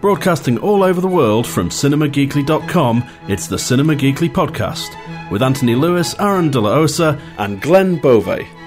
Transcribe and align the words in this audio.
Broadcasting 0.00 0.56
all 0.58 0.82
over 0.82 0.98
the 0.98 1.08
world 1.08 1.46
from 1.46 1.68
cinemageekly.com, 1.68 3.04
it's 3.28 3.48
the 3.48 3.58
Cinema 3.58 3.94
Geekly 3.94 4.30
podcast 4.30 4.90
with 5.30 5.42
Anthony 5.42 5.74
Lewis, 5.74 6.14
Aaron 6.18 6.50
De 6.50 6.58
La 6.58 6.70
Osa, 6.70 7.20
and 7.36 7.60
Glenn 7.60 7.96
Bove. 7.96 8.59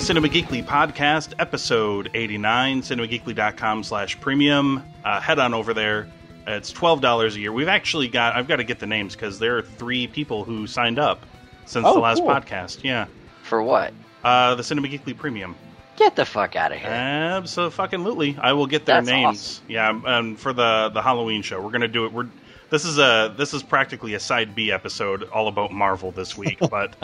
The 0.00 0.06
Cinema 0.06 0.28
Geekly 0.28 0.64
podcast, 0.64 1.34
episode 1.38 2.10
89, 2.14 2.80
cinemageekly.com 2.80 3.84
slash 3.84 4.18
premium. 4.18 4.82
Uh, 5.04 5.20
head 5.20 5.38
on 5.38 5.52
over 5.52 5.74
there. 5.74 6.08
It's 6.46 6.72
$12 6.72 7.34
a 7.34 7.38
year. 7.38 7.52
We've 7.52 7.68
actually 7.68 8.08
got, 8.08 8.34
I've 8.34 8.48
got 8.48 8.56
to 8.56 8.64
get 8.64 8.78
the 8.78 8.86
names 8.86 9.14
because 9.14 9.38
there 9.38 9.58
are 9.58 9.62
three 9.62 10.06
people 10.06 10.42
who 10.42 10.66
signed 10.66 10.98
up 10.98 11.26
since 11.66 11.84
Oh, 11.86 11.92
the 11.92 12.00
last 12.00 12.20
cool. 12.20 12.28
podcast. 12.28 12.82
Yeah. 12.82 13.08
For 13.42 13.62
what? 13.62 13.92
Uh, 14.24 14.54
the 14.54 14.64
Cinema 14.64 14.88
Geekly 14.88 15.14
Premium. 15.14 15.54
Get 15.96 16.16
the 16.16 16.24
fuck 16.24 16.56
out 16.56 16.72
of 16.72 16.78
here. 16.78 16.88
Absolutely. 16.88 18.38
I 18.40 18.54
will 18.54 18.66
get 18.66 18.86
their 18.86 19.02
That's 19.02 19.06
names. 19.06 19.60
Yeah, 19.68 19.90
um, 19.90 20.34
for 20.36 20.54
the 20.54 20.90
the 20.94 21.02
Halloween 21.02 21.42
show, 21.42 21.60
we're 21.60 21.72
gonna 21.72 21.88
do 21.88 22.06
it. 22.06 22.12
We're 22.14 22.28
this 22.70 22.86
is 22.86 22.98
a 22.98 23.34
this 23.36 23.52
is 23.52 23.62
practically 23.62 24.14
a 24.14 24.20
side 24.20 24.54
B 24.54 24.72
episode 24.72 25.24
all 25.24 25.46
about 25.46 25.72
Marvel 25.72 26.10
this 26.10 26.38
week, 26.38 26.58
but 26.70 26.96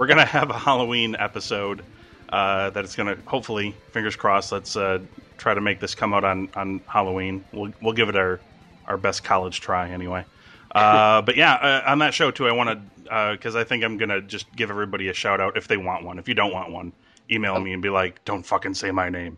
we're 0.00 0.08
gonna 0.08 0.24
have 0.24 0.50
a 0.50 0.58
Halloween 0.58 1.14
episode 1.16 1.84
uh, 2.30 2.70
that 2.70 2.84
it's 2.84 2.96
gonna 2.96 3.16
hopefully 3.26 3.74
fingers 3.92 4.16
crossed. 4.16 4.52
Let's 4.52 4.76
uh, 4.76 5.00
try 5.38 5.54
to 5.54 5.60
make 5.60 5.80
this 5.80 5.94
come 5.94 6.14
out 6.14 6.24
on 6.24 6.48
on 6.54 6.80
Halloween. 6.86 7.44
We'll 7.52 7.72
we'll 7.82 7.92
give 7.94 8.08
it 8.08 8.16
our 8.16 8.40
our 8.86 8.96
best 8.96 9.24
college 9.24 9.60
try 9.60 9.90
anyway. 9.90 10.24
Uh, 10.72 11.20
but 11.22 11.36
yeah, 11.36 11.54
uh, 11.54 11.82
on 11.90 11.98
that 11.98 12.14
show 12.14 12.30
too, 12.30 12.46
I 12.46 12.52
want 12.52 12.70
to 12.70 13.32
because 13.32 13.56
I 13.56 13.64
think 13.64 13.82
I'm 13.82 13.96
gonna 13.98 14.20
just 14.20 14.54
give 14.54 14.70
everybody 14.70 15.08
a 15.08 15.12
shout 15.12 15.40
out 15.40 15.56
if 15.56 15.66
they 15.66 15.76
want 15.76 16.04
one. 16.04 16.16
If 16.20 16.28
you 16.28 16.34
don't 16.34 16.52
want 16.52 16.70
one, 16.70 16.92
email 17.28 17.58
me 17.58 17.72
and 17.72 17.82
be 17.82 17.90
like, 17.90 18.24
"Don't 18.24 18.44
fucking 18.44 18.74
say 18.74 18.92
my 18.92 19.08
name." 19.08 19.36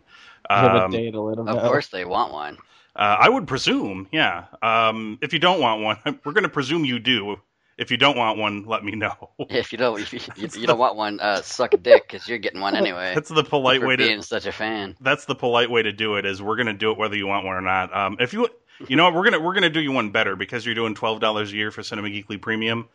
have 0.55 0.75
a 0.75 0.83
Um, 0.85 0.91
day 0.91 1.09
to 1.09 1.19
let 1.21 1.37
them 1.37 1.47
of 1.47 1.55
know. 1.55 1.63
course 1.63 1.87
they 1.87 2.05
want 2.05 2.31
one. 2.33 2.57
uh, 2.95 3.17
I 3.19 3.29
would 3.29 3.47
presume, 3.47 4.07
yeah. 4.11 4.45
Um, 4.61 5.17
if 5.21 5.33
you 5.33 5.39
don't 5.39 5.59
want 5.59 5.81
one, 5.81 5.97
we're 6.23 6.33
going 6.33 6.43
to 6.43 6.49
presume 6.49 6.85
you 6.85 6.99
do. 6.99 7.39
If 7.77 7.89
you 7.89 7.97
don't 7.97 8.15
want 8.15 8.37
one, 8.37 8.65
let 8.65 8.83
me 8.83 8.93
know. 8.93 9.31
If 9.49 9.71
you 9.71 9.77
don't, 9.77 9.99
if 9.99 10.13
you, 10.13 10.19
you, 10.35 10.49
you 10.61 10.67
don't 10.67 10.79
want 10.79 10.95
one, 10.95 11.19
uh, 11.19 11.41
suck 11.41 11.73
a 11.73 11.77
dick 11.77 12.07
because 12.07 12.27
you're 12.27 12.37
getting 12.37 12.61
one 12.61 12.75
anyway. 12.75 13.13
That's 13.13 13.29
the 13.29 13.43
polite 13.43 13.81
way 13.81 13.95
to 13.95 14.03
being 14.03 14.21
such 14.21 14.45
a 14.45 14.51
fan. 14.51 14.95
That's 15.01 15.25
the 15.25 15.35
polite 15.35 15.69
way 15.69 15.83
to 15.83 15.91
do 15.91 16.15
it. 16.15 16.25
Is 16.25 16.41
we're 16.41 16.55
going 16.55 16.67
to 16.67 16.73
do 16.73 16.91
it 16.91 16.97
whether 16.97 17.15
you 17.15 17.27
want 17.27 17.45
one 17.45 17.55
or 17.55 17.61
not. 17.61 17.95
Um, 17.95 18.17
if 18.19 18.33
you, 18.33 18.47
you 18.87 18.95
know, 18.95 19.05
what, 19.05 19.13
we're 19.13 19.23
gonna 19.23 19.39
we're 19.39 19.53
gonna 19.53 19.69
do 19.69 19.81
you 19.81 19.91
one 19.91 20.11
better 20.11 20.35
because 20.35 20.65
you're 20.65 20.75
doing 20.75 20.95
twelve 20.95 21.19
dollars 21.19 21.51
a 21.51 21.55
year 21.55 21.71
for 21.71 21.83
Cinema 21.83 22.09
Geekly 22.09 22.41
Premium, 22.41 22.87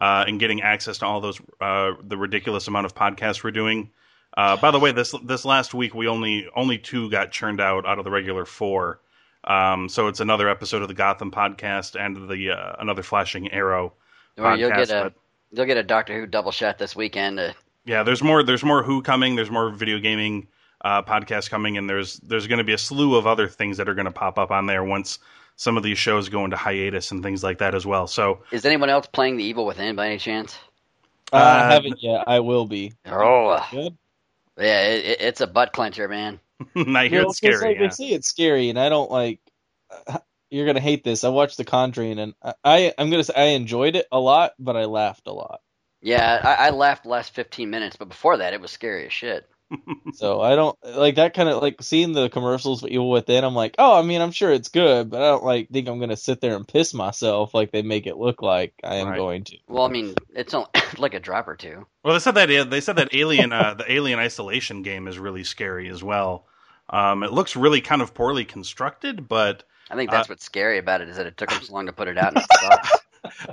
uh, 0.00 0.24
and 0.26 0.38
getting 0.40 0.62
access 0.62 0.98
to 0.98 1.06
all 1.06 1.20
those 1.20 1.40
uh, 1.60 1.92
the 2.02 2.16
ridiculous 2.16 2.68
amount 2.68 2.86
of 2.86 2.94
podcasts 2.94 3.42
we're 3.42 3.50
doing. 3.50 3.90
Uh, 4.36 4.56
by 4.56 4.70
the 4.70 4.78
way, 4.78 4.92
this 4.92 5.14
this 5.24 5.44
last 5.44 5.74
week 5.74 5.94
we 5.94 6.08
only 6.08 6.48
only 6.54 6.78
two 6.78 7.10
got 7.10 7.30
churned 7.30 7.60
out 7.60 7.86
out 7.86 7.98
of 7.98 8.04
the 8.04 8.10
regular 8.10 8.44
four. 8.44 9.00
Um, 9.44 9.88
so 9.88 10.08
it's 10.08 10.20
another 10.20 10.48
episode 10.48 10.82
of 10.82 10.88
the 10.88 10.94
Gotham 10.94 11.30
podcast 11.30 11.98
and 11.98 12.28
the 12.28 12.50
uh, 12.50 12.76
another 12.78 13.02
Flashing 13.02 13.50
Arrow 13.52 13.92
Or 14.38 14.54
you'll 14.56 14.70
get 14.70 14.90
a 14.90 15.02
but 15.04 15.14
you'll 15.52 15.66
get 15.66 15.76
a 15.76 15.82
Doctor 15.82 16.18
Who 16.18 16.26
double 16.26 16.52
shot 16.52 16.78
this 16.78 16.94
weekend. 16.94 17.40
Uh, 17.40 17.52
yeah, 17.84 18.02
there's 18.02 18.22
more. 18.22 18.42
There's 18.42 18.64
more 18.64 18.82
Who 18.82 19.02
coming. 19.02 19.36
There's 19.36 19.50
more 19.50 19.70
video 19.70 19.98
gaming 19.98 20.48
uh, 20.82 21.02
podcasts 21.02 21.48
coming, 21.48 21.78
and 21.78 21.88
there's 21.88 22.16
there's 22.18 22.46
going 22.46 22.58
to 22.58 22.64
be 22.64 22.72
a 22.74 22.78
slew 22.78 23.14
of 23.16 23.26
other 23.26 23.48
things 23.48 23.76
that 23.78 23.88
are 23.88 23.94
going 23.94 24.06
to 24.06 24.10
pop 24.10 24.38
up 24.38 24.50
on 24.50 24.66
there 24.66 24.84
once 24.84 25.18
some 25.58 25.76
of 25.78 25.82
these 25.82 25.96
shows 25.96 26.28
go 26.28 26.44
into 26.44 26.56
hiatus 26.56 27.12
and 27.12 27.22
things 27.22 27.42
like 27.42 27.58
that 27.58 27.74
as 27.74 27.86
well. 27.86 28.06
So 28.06 28.40
is 28.50 28.64
anyone 28.66 28.90
else 28.90 29.06
playing 29.06 29.36
The 29.38 29.44
Evil 29.44 29.64
Within 29.64 29.96
by 29.96 30.08
any 30.08 30.18
chance? 30.18 30.58
Uh, 31.32 31.36
Uh, 31.36 31.38
I 31.68 31.72
haven't 31.72 32.02
yet. 32.02 32.24
I 32.26 32.40
will 32.40 32.66
be. 32.66 32.92
Oh, 33.06 33.66
Good. 33.70 33.96
yeah, 34.58 34.82
it, 34.88 35.04
it, 35.06 35.20
it's 35.22 35.40
a 35.40 35.46
butt 35.46 35.72
clencher, 35.72 36.10
man. 36.10 36.38
I 36.76 37.08
hear 37.08 37.20
You 37.20 37.22
know, 37.22 37.30
it's 37.30 37.40
'cause, 37.40 37.56
scary. 37.58 37.72
Like, 37.72 37.76
yeah. 37.80 37.82
They 37.86 37.90
say 37.90 38.08
it's 38.08 38.28
scary, 38.28 38.68
and 38.68 38.78
I 38.78 38.88
don't 38.90 39.10
like. 39.10 39.40
You're 40.50 40.66
gonna 40.66 40.80
hate 40.80 41.04
this. 41.04 41.24
I 41.24 41.28
watched 41.28 41.56
The 41.56 41.64
Conjuring, 41.64 42.18
and 42.18 42.34
I, 42.42 42.54
I 42.64 42.94
I'm 42.98 43.10
gonna 43.10 43.24
say 43.24 43.34
I 43.34 43.44
enjoyed 43.56 43.96
it 43.96 44.06
a 44.12 44.18
lot, 44.20 44.52
but 44.58 44.76
I 44.76 44.84
laughed 44.84 45.26
a 45.26 45.32
lot. 45.32 45.60
Yeah, 46.02 46.40
I, 46.44 46.66
I 46.66 46.70
laughed 46.70 47.02
the 47.04 47.08
last 47.08 47.34
15 47.34 47.68
minutes, 47.68 47.96
but 47.96 48.08
before 48.08 48.36
that, 48.36 48.52
it 48.54 48.60
was 48.60 48.70
scary 48.70 49.06
as 49.06 49.12
shit. 49.12 49.48
So 50.14 50.40
I 50.40 50.54
don't 50.54 50.78
like 50.82 51.16
that 51.16 51.34
kind 51.34 51.48
of 51.48 51.60
like 51.60 51.82
seeing 51.82 52.12
the 52.12 52.30
commercials 52.30 52.80
for 52.80 52.88
Evil 52.88 53.10
Within. 53.10 53.44
I'm 53.44 53.54
like, 53.54 53.74
oh, 53.78 53.98
I 53.98 54.02
mean, 54.02 54.22
I'm 54.22 54.30
sure 54.30 54.50
it's 54.50 54.68
good, 54.68 55.10
but 55.10 55.20
I 55.20 55.26
don't 55.26 55.44
like 55.44 55.68
think 55.68 55.88
I'm 55.88 55.98
gonna 55.98 56.16
sit 56.16 56.40
there 56.40 56.56
and 56.56 56.66
piss 56.66 56.94
myself 56.94 57.52
like 57.52 57.70
they 57.70 57.82
make 57.82 58.06
it 58.06 58.16
look 58.16 58.40
like 58.40 58.72
I 58.82 58.96
am 58.96 59.08
Right. 59.08 59.16
going 59.16 59.44
to. 59.44 59.58
Well, 59.68 59.84
I 59.84 59.88
mean, 59.88 60.14
it's 60.34 60.54
only 60.54 60.68
like 60.96 61.14
a 61.14 61.20
drop 61.20 61.48
or 61.48 61.56
two. 61.56 61.86
Well, 62.02 62.14
they 62.14 62.20
said 62.20 62.36
that 62.36 62.70
they 62.70 62.80
said 62.80 62.96
that 62.96 63.14
Alien, 63.14 63.52
uh, 63.52 63.74
the 63.74 63.92
Alien 63.92 64.18
Isolation 64.18 64.82
game 64.82 65.08
is 65.08 65.18
really 65.18 65.44
scary 65.44 65.90
as 65.90 66.02
well. 66.02 66.46
Um, 66.88 67.22
it 67.22 67.32
looks 67.32 67.56
really 67.56 67.80
kind 67.80 68.00
of 68.00 68.14
poorly 68.14 68.44
constructed, 68.44 69.28
but 69.28 69.64
I 69.90 69.96
think 69.96 70.10
Uh, 70.10 70.12
that's 70.12 70.28
what's 70.28 70.44
scary 70.44 70.78
about 70.78 71.00
it 71.00 71.08
is 71.08 71.16
that 71.16 71.26
it 71.26 71.36
took 71.36 71.50
them 71.50 71.62
so 71.62 71.72
long 71.74 71.86
to 71.86 71.92
put 71.92 72.08
it 72.08 72.18
out. 72.18 72.34
in 72.34 72.40
the 72.40 72.56
box. 72.60 73.04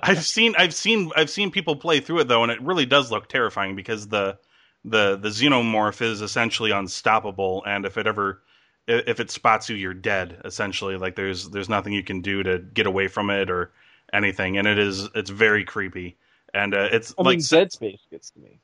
I've 0.02 0.24
seen 0.26 0.56
I've 0.58 0.74
seen 0.74 1.12
I've 1.16 1.30
seen 1.30 1.52
people 1.52 1.76
play 1.76 2.00
through 2.00 2.20
it 2.20 2.28
though, 2.28 2.44
and 2.44 2.52
it 2.52 2.62
really 2.62 2.86
does 2.86 3.12
look 3.12 3.28
terrifying 3.28 3.76
because 3.76 4.08
the 4.08 4.38
the 4.86 5.18
the 5.18 5.30
xenomorph 5.30 6.02
is 6.02 6.22
essentially 6.22 6.72
unstoppable, 6.72 7.64
and 7.66 7.86
if 7.86 7.98
it 7.98 8.08
ever 8.08 8.42
if 8.88 9.20
it 9.20 9.32
spots 9.32 9.70
you, 9.70 9.76
you're 9.76 9.94
dead. 9.94 10.42
Essentially, 10.46 10.98
like 10.98 11.16
there's 11.16 11.50
there's 11.50 11.70
nothing 11.70 11.94
you 11.94 12.04
can 12.04 12.22
do 12.22 12.44
to 12.44 12.60
get 12.60 12.86
away 12.88 13.08
from 13.08 13.30
it 13.30 13.50
or 13.50 13.72
anything, 14.12 14.58
and 14.58 14.68
it 14.68 14.78
is 14.78 15.08
it's 15.16 15.30
very 15.30 15.64
creepy, 15.66 16.18
and 16.54 16.74
uh, 16.74 16.90
it's 16.92 17.16
I 17.18 17.24
like 17.24 17.40
mean, 17.40 17.46
Dead 17.50 17.72
Space 17.72 18.02
gets 18.12 18.30
to 18.32 18.40
me. 18.40 18.60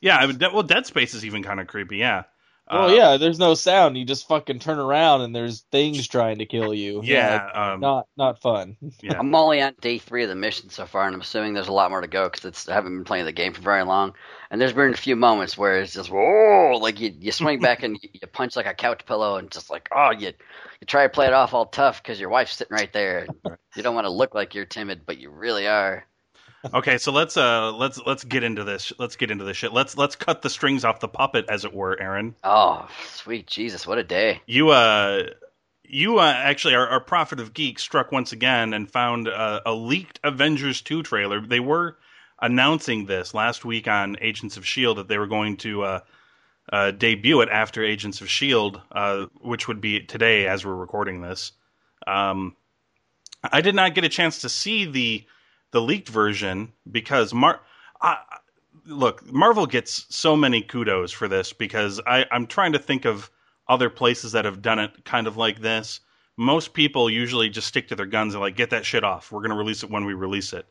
yeah, 0.00 0.16
I 0.16 0.26
would, 0.26 0.40
well, 0.40 0.62
Dead 0.62 0.86
Space 0.86 1.14
is 1.14 1.24
even 1.24 1.42
kind 1.42 1.60
of 1.60 1.66
creepy, 1.66 1.98
yeah. 1.98 2.24
Oh 2.70 2.86
Uh, 2.86 2.88
yeah, 2.88 3.16
there's 3.16 3.38
no 3.38 3.54
sound. 3.54 3.96
You 3.96 4.04
just 4.04 4.28
fucking 4.28 4.58
turn 4.60 4.78
around 4.78 5.22
and 5.22 5.34
there's 5.34 5.62
things 5.72 6.06
trying 6.08 6.38
to 6.38 6.46
kill 6.46 6.74
you. 6.74 7.02
yeah, 7.02 7.50
um, 7.54 7.80
not 7.80 8.06
not 8.16 8.40
fun. 8.40 8.76
yeah. 9.02 9.18
I'm 9.18 9.34
only 9.34 9.60
on 9.62 9.74
day 9.80 9.98
three 9.98 10.22
of 10.22 10.28
the 10.28 10.34
mission 10.34 10.68
so 10.70 10.86
far, 10.86 11.06
and 11.06 11.14
I'm 11.14 11.20
assuming 11.20 11.54
there's 11.54 11.68
a 11.68 11.72
lot 11.72 11.90
more 11.90 12.00
to 12.00 12.06
go 12.08 12.28
because 12.28 12.68
I 12.68 12.74
haven't 12.74 12.94
been 12.96 13.04
playing 13.04 13.24
the 13.24 13.32
game 13.32 13.52
for 13.54 13.62
very 13.62 13.82
long. 13.84 14.14
And 14.50 14.60
there's 14.60 14.72
been 14.72 14.92
a 14.92 14.96
few 14.96 15.16
moments 15.16 15.56
where 15.58 15.80
it's 15.80 15.92
just 15.94 16.10
whoa, 16.10 16.78
like 16.80 17.00
you 17.00 17.14
you 17.18 17.32
swing 17.32 17.60
back 17.60 17.82
and 17.82 17.98
you, 18.02 18.08
you 18.12 18.26
punch 18.28 18.56
like 18.56 18.66
a 18.66 18.74
couch 18.74 19.06
pillow, 19.06 19.36
and 19.36 19.50
just 19.50 19.70
like 19.70 19.88
oh 19.92 20.10
you 20.10 20.28
you 20.80 20.86
try 20.86 21.04
to 21.04 21.08
play 21.08 21.26
it 21.26 21.32
off 21.32 21.54
all 21.54 21.66
tough 21.66 22.02
because 22.02 22.20
your 22.20 22.28
wife's 22.30 22.56
sitting 22.56 22.74
right 22.74 22.92
there. 22.92 23.30
You 23.74 23.82
don't 23.82 23.94
want 23.94 24.06
to 24.06 24.10
look 24.10 24.34
like 24.34 24.54
you're 24.54 24.64
timid, 24.66 25.06
but 25.06 25.18
you 25.18 25.30
really 25.30 25.66
are. 25.66 26.06
Okay, 26.74 26.98
so 26.98 27.12
let's 27.12 27.36
uh 27.36 27.72
let's 27.72 28.00
let's 28.04 28.24
get 28.24 28.42
into 28.42 28.64
this. 28.64 28.92
Let's 28.98 29.16
get 29.16 29.30
into 29.30 29.44
this 29.44 29.56
shit. 29.56 29.72
Let's 29.72 29.96
let's 29.96 30.16
cut 30.16 30.42
the 30.42 30.50
strings 30.50 30.84
off 30.84 31.00
the 31.00 31.08
puppet, 31.08 31.46
as 31.48 31.64
it 31.64 31.72
were, 31.72 32.00
Aaron. 32.00 32.34
Oh 32.42 32.88
sweet 33.12 33.46
Jesus, 33.46 33.86
what 33.86 33.98
a 33.98 34.04
day! 34.04 34.42
You 34.46 34.70
uh 34.70 35.24
you 35.84 36.18
uh, 36.18 36.32
actually 36.36 36.74
our, 36.74 36.86
our 36.88 37.00
prophet 37.00 37.40
of 37.40 37.54
geek 37.54 37.78
struck 37.78 38.12
once 38.12 38.32
again 38.32 38.74
and 38.74 38.90
found 38.90 39.28
uh, 39.28 39.60
a 39.64 39.72
leaked 39.72 40.20
Avengers 40.22 40.82
2 40.82 41.02
trailer. 41.02 41.40
They 41.40 41.60
were 41.60 41.96
announcing 42.40 43.06
this 43.06 43.34
last 43.34 43.64
week 43.64 43.88
on 43.88 44.16
Agents 44.20 44.56
of 44.56 44.66
Shield 44.66 44.98
that 44.98 45.08
they 45.08 45.18
were 45.18 45.26
going 45.26 45.56
to 45.58 45.82
uh, 45.82 46.00
uh, 46.70 46.90
debut 46.90 47.40
it 47.40 47.48
after 47.48 47.82
Agents 47.82 48.20
of 48.20 48.28
Shield, 48.28 48.80
uh, 48.92 49.26
which 49.40 49.66
would 49.66 49.80
be 49.80 50.00
today 50.00 50.46
as 50.46 50.64
we're 50.64 50.74
recording 50.74 51.22
this. 51.22 51.52
Um, 52.06 52.54
I 53.42 53.60
did 53.60 53.74
not 53.74 53.94
get 53.94 54.04
a 54.04 54.08
chance 54.08 54.42
to 54.42 54.48
see 54.48 54.84
the 54.84 55.24
the 55.70 55.80
leaked 55.80 56.08
version 56.08 56.72
because 56.90 57.32
Mar. 57.34 57.60
I, 58.00 58.18
look, 58.86 59.30
Marvel 59.30 59.66
gets 59.66 60.06
so 60.14 60.36
many 60.36 60.62
kudos 60.62 61.12
for 61.12 61.28
this 61.28 61.52
because 61.52 62.00
I, 62.06 62.26
I'm 62.30 62.46
trying 62.46 62.72
to 62.72 62.78
think 62.78 63.04
of 63.04 63.30
other 63.68 63.90
places 63.90 64.32
that 64.32 64.44
have 64.44 64.62
done 64.62 64.78
it 64.78 65.04
kind 65.04 65.26
of 65.26 65.36
like 65.36 65.60
this. 65.60 66.00
Most 66.36 66.72
people 66.72 67.10
usually 67.10 67.48
just 67.48 67.66
stick 67.66 67.88
to 67.88 67.96
their 67.96 68.06
guns 68.06 68.34
and 68.34 68.40
like 68.40 68.56
get 68.56 68.70
that 68.70 68.86
shit 68.86 69.04
off. 69.04 69.30
We're 69.30 69.40
going 69.40 69.50
to 69.50 69.56
release 69.56 69.82
it 69.82 69.90
when 69.90 70.04
we 70.04 70.14
release 70.14 70.52
it. 70.52 70.66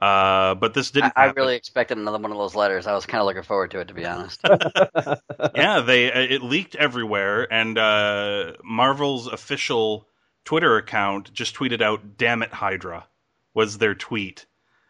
Uh, 0.00 0.54
but 0.54 0.72
this 0.72 0.90
didn't. 0.90 1.12
I 1.16 1.26
happen. 1.26 1.42
really 1.42 1.54
expected 1.54 1.98
another 1.98 2.18
one 2.18 2.32
of 2.32 2.38
those 2.38 2.54
letters. 2.54 2.86
I 2.86 2.94
was 2.94 3.04
kind 3.04 3.20
of 3.20 3.26
looking 3.26 3.42
forward 3.42 3.70
to 3.72 3.80
it, 3.80 3.88
to 3.88 3.94
be 3.94 4.06
honest. 4.06 4.40
yeah, 5.54 5.80
they 5.80 6.10
uh, 6.10 6.18
it 6.18 6.42
leaked 6.42 6.74
everywhere, 6.76 7.52
and 7.52 7.76
uh, 7.76 8.54
Marvel's 8.64 9.26
official 9.26 10.08
Twitter 10.46 10.78
account 10.78 11.30
just 11.34 11.54
tweeted 11.54 11.82
out 11.82 12.16
"Damn 12.16 12.42
it, 12.42 12.52
Hydra" 12.52 13.06
was 13.54 13.78
their 13.78 13.94
tweet, 13.94 14.46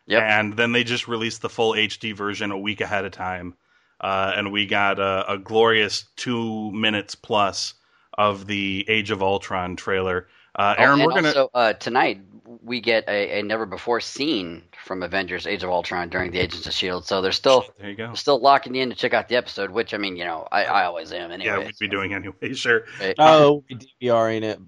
Yep. 0.07 0.23
and 0.23 0.57
then 0.57 0.73
they 0.73 0.85
just 0.85 1.09
released 1.09 1.43
the 1.43 1.49
full 1.49 1.73
HD 1.75 2.13
version 2.15 2.51
a 2.51 2.59
week 2.59 2.81
ahead 2.81 3.05
of 3.05 3.13
time. 3.13 3.55
uh, 4.01 4.33
and 4.37 4.51
we 4.51 4.67
got 4.67 4.99
a, 4.99 5.31
a 5.33 5.39
glorious 5.39 6.07
two 6.17 6.73
minutes 6.73 7.15
plus 7.15 7.75
of 8.19 8.47
the 8.49 8.85
Age 8.89 9.13
of 9.13 9.23
Ultron 9.23 9.77
trailer. 9.77 10.27
Uh, 10.57 10.75
Oh, 10.77 10.83
Aaron, 10.83 11.01
and 11.01 11.07
we're 11.07 11.15
gonna 11.15 11.29
also, 11.29 11.51
uh, 11.55 11.73
tonight 11.75 12.21
we 12.63 12.81
get 12.81 13.09
a, 13.09 13.39
a 13.39 13.43
never 13.45 13.65
before 13.65 14.01
seen 14.01 14.65
from 14.85 15.03
Avengers: 15.05 15.47
Age 15.47 15.63
of 15.63 15.71
Ultron 15.71 16.09
during 16.11 16.31
the 16.33 16.41
Agents 16.41 16.67
of 16.67 16.73
Shield. 16.75 17.07
So 17.07 17.23
they're 17.23 17.31
still 17.33 17.65
there 17.79 17.91
you 17.91 17.97
go. 17.97 18.13
still 18.15 18.39
locking 18.41 18.75
you 18.75 18.83
in 18.83 18.91
to 18.91 18.97
check 18.97 19.15
out 19.15 19.29
the 19.29 19.37
episode, 19.37 19.71
which 19.71 19.95
I 19.95 19.99
mean, 19.99 20.17
you 20.17 20.25
know, 20.25 20.47
I, 20.53 20.65
I 20.65 20.85
always 20.85 21.13
am 21.13 21.31
anyway. 21.31 21.53
Yeah, 21.53 21.59
we'd 21.61 21.79
be 21.81 21.89
doing 21.89 22.13
anyway. 22.13 22.53
Sure. 22.55 22.83
Right? 23.01 23.15
Oh, 23.19 23.63
we 23.71 23.79
DVRing 24.03 24.43
it. 24.43 24.59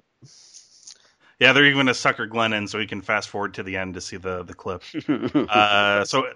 Yeah, 1.41 1.53
they're 1.53 1.65
even 1.65 1.79
gonna 1.79 1.95
sucker 1.95 2.27
Glenn 2.27 2.53
in 2.53 2.69
so 2.69 2.79
he 2.79 2.87
can 2.87 3.01
fast 3.03 3.29
forward 3.29 3.55
to 3.55 3.63
the 3.63 3.77
end 3.77 3.95
to 3.95 4.01
see 4.01 4.17
the 4.17 4.43
the 4.43 4.55
clip. 4.55 4.83
uh, 5.09 6.05
so, 6.05 6.29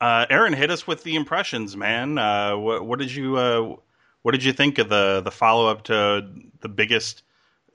uh, 0.00 0.26
Aaron, 0.30 0.52
hit 0.52 0.70
us 0.70 0.86
with 0.86 1.02
the 1.02 1.16
impressions, 1.16 1.76
man. 1.76 2.18
Uh, 2.18 2.56
what, 2.56 2.86
what 2.86 2.98
did 2.98 3.12
you 3.14 3.36
uh, 3.36 3.76
what 4.22 4.32
did 4.32 4.44
you 4.44 4.52
think 4.52 4.78
of 4.78 4.88
the 4.88 5.20
the 5.22 5.30
follow 5.30 5.68
up 5.68 5.84
to 5.84 6.28
the 6.60 6.68
biggest 6.68 7.22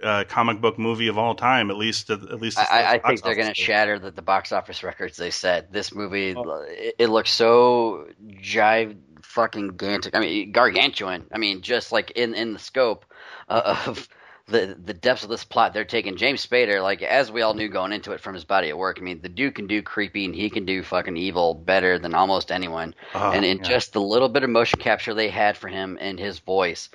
uh, 0.01 0.23
comic 0.27 0.61
book 0.61 0.79
movie 0.79 1.07
of 1.07 1.17
all 1.17 1.35
time? 1.35 1.69
At 1.69 1.77
least, 1.77 2.09
at 2.09 2.41
least, 2.41 2.57
I, 2.57 2.93
I 2.93 2.99
think 2.99 3.21
they're 3.21 3.35
going 3.35 3.49
to 3.49 3.53
shatter 3.53 3.99
the, 3.99 4.11
the 4.11 4.21
box 4.21 4.51
office 4.51 4.81
records. 4.81 5.17
They 5.17 5.31
said 5.31 5.71
this 5.71 5.93
movie, 5.93 6.33
Oh. 6.35 6.65
it, 6.67 6.95
it 6.97 7.07
looks 7.07 7.31
so 7.31 8.07
jive 8.27 8.97
fucking 9.21 9.71
gantic. 9.71 10.11
I 10.13 10.19
mean, 10.19 10.51
gargantuan. 10.51 11.25
I 11.31 11.37
mean, 11.37 11.61
just 11.61 11.91
like 11.91 12.11
in 12.11 12.33
in 12.33 12.53
the 12.53 12.59
scope 12.59 13.05
uh, 13.47 13.83
of 13.85 14.07
the 14.49 14.77
the 14.83 14.93
depths 14.93 15.23
of 15.23 15.29
this 15.29 15.43
plot 15.43 15.73
they're 15.73 15.85
taking. 15.85 16.17
James 16.17 16.45
Spader, 16.45 16.81
like 16.81 17.01
as 17.01 17.31
we 17.31 17.41
all 17.41 17.53
knew 17.53 17.69
going 17.69 17.91
into 17.93 18.11
it 18.11 18.19
from 18.19 18.33
his 18.33 18.45
body 18.45 18.69
at 18.69 18.77
work. 18.77 18.97
I 18.99 19.03
mean, 19.03 19.21
the 19.21 19.29
dude 19.29 19.55
can 19.55 19.67
do 19.67 19.81
creepy 19.81 20.25
and 20.25 20.35
he 20.35 20.49
can 20.49 20.65
do 20.65 20.83
fucking 20.83 21.17
evil 21.17 21.53
better 21.53 21.97
than 21.99 22.15
almost 22.15 22.51
anyone. 22.51 22.93
Oh, 23.13 23.31
and 23.31 23.45
in 23.45 23.57
yeah. 23.57 23.63
just 23.63 23.93
the 23.93 24.01
little 24.01 24.29
bit 24.29 24.43
of 24.43 24.49
motion 24.49 24.79
capture 24.79 25.13
they 25.13 25.29
had 25.29 25.57
for 25.57 25.67
him 25.67 25.97
and 26.01 26.19
his 26.19 26.39
voice 26.39 26.89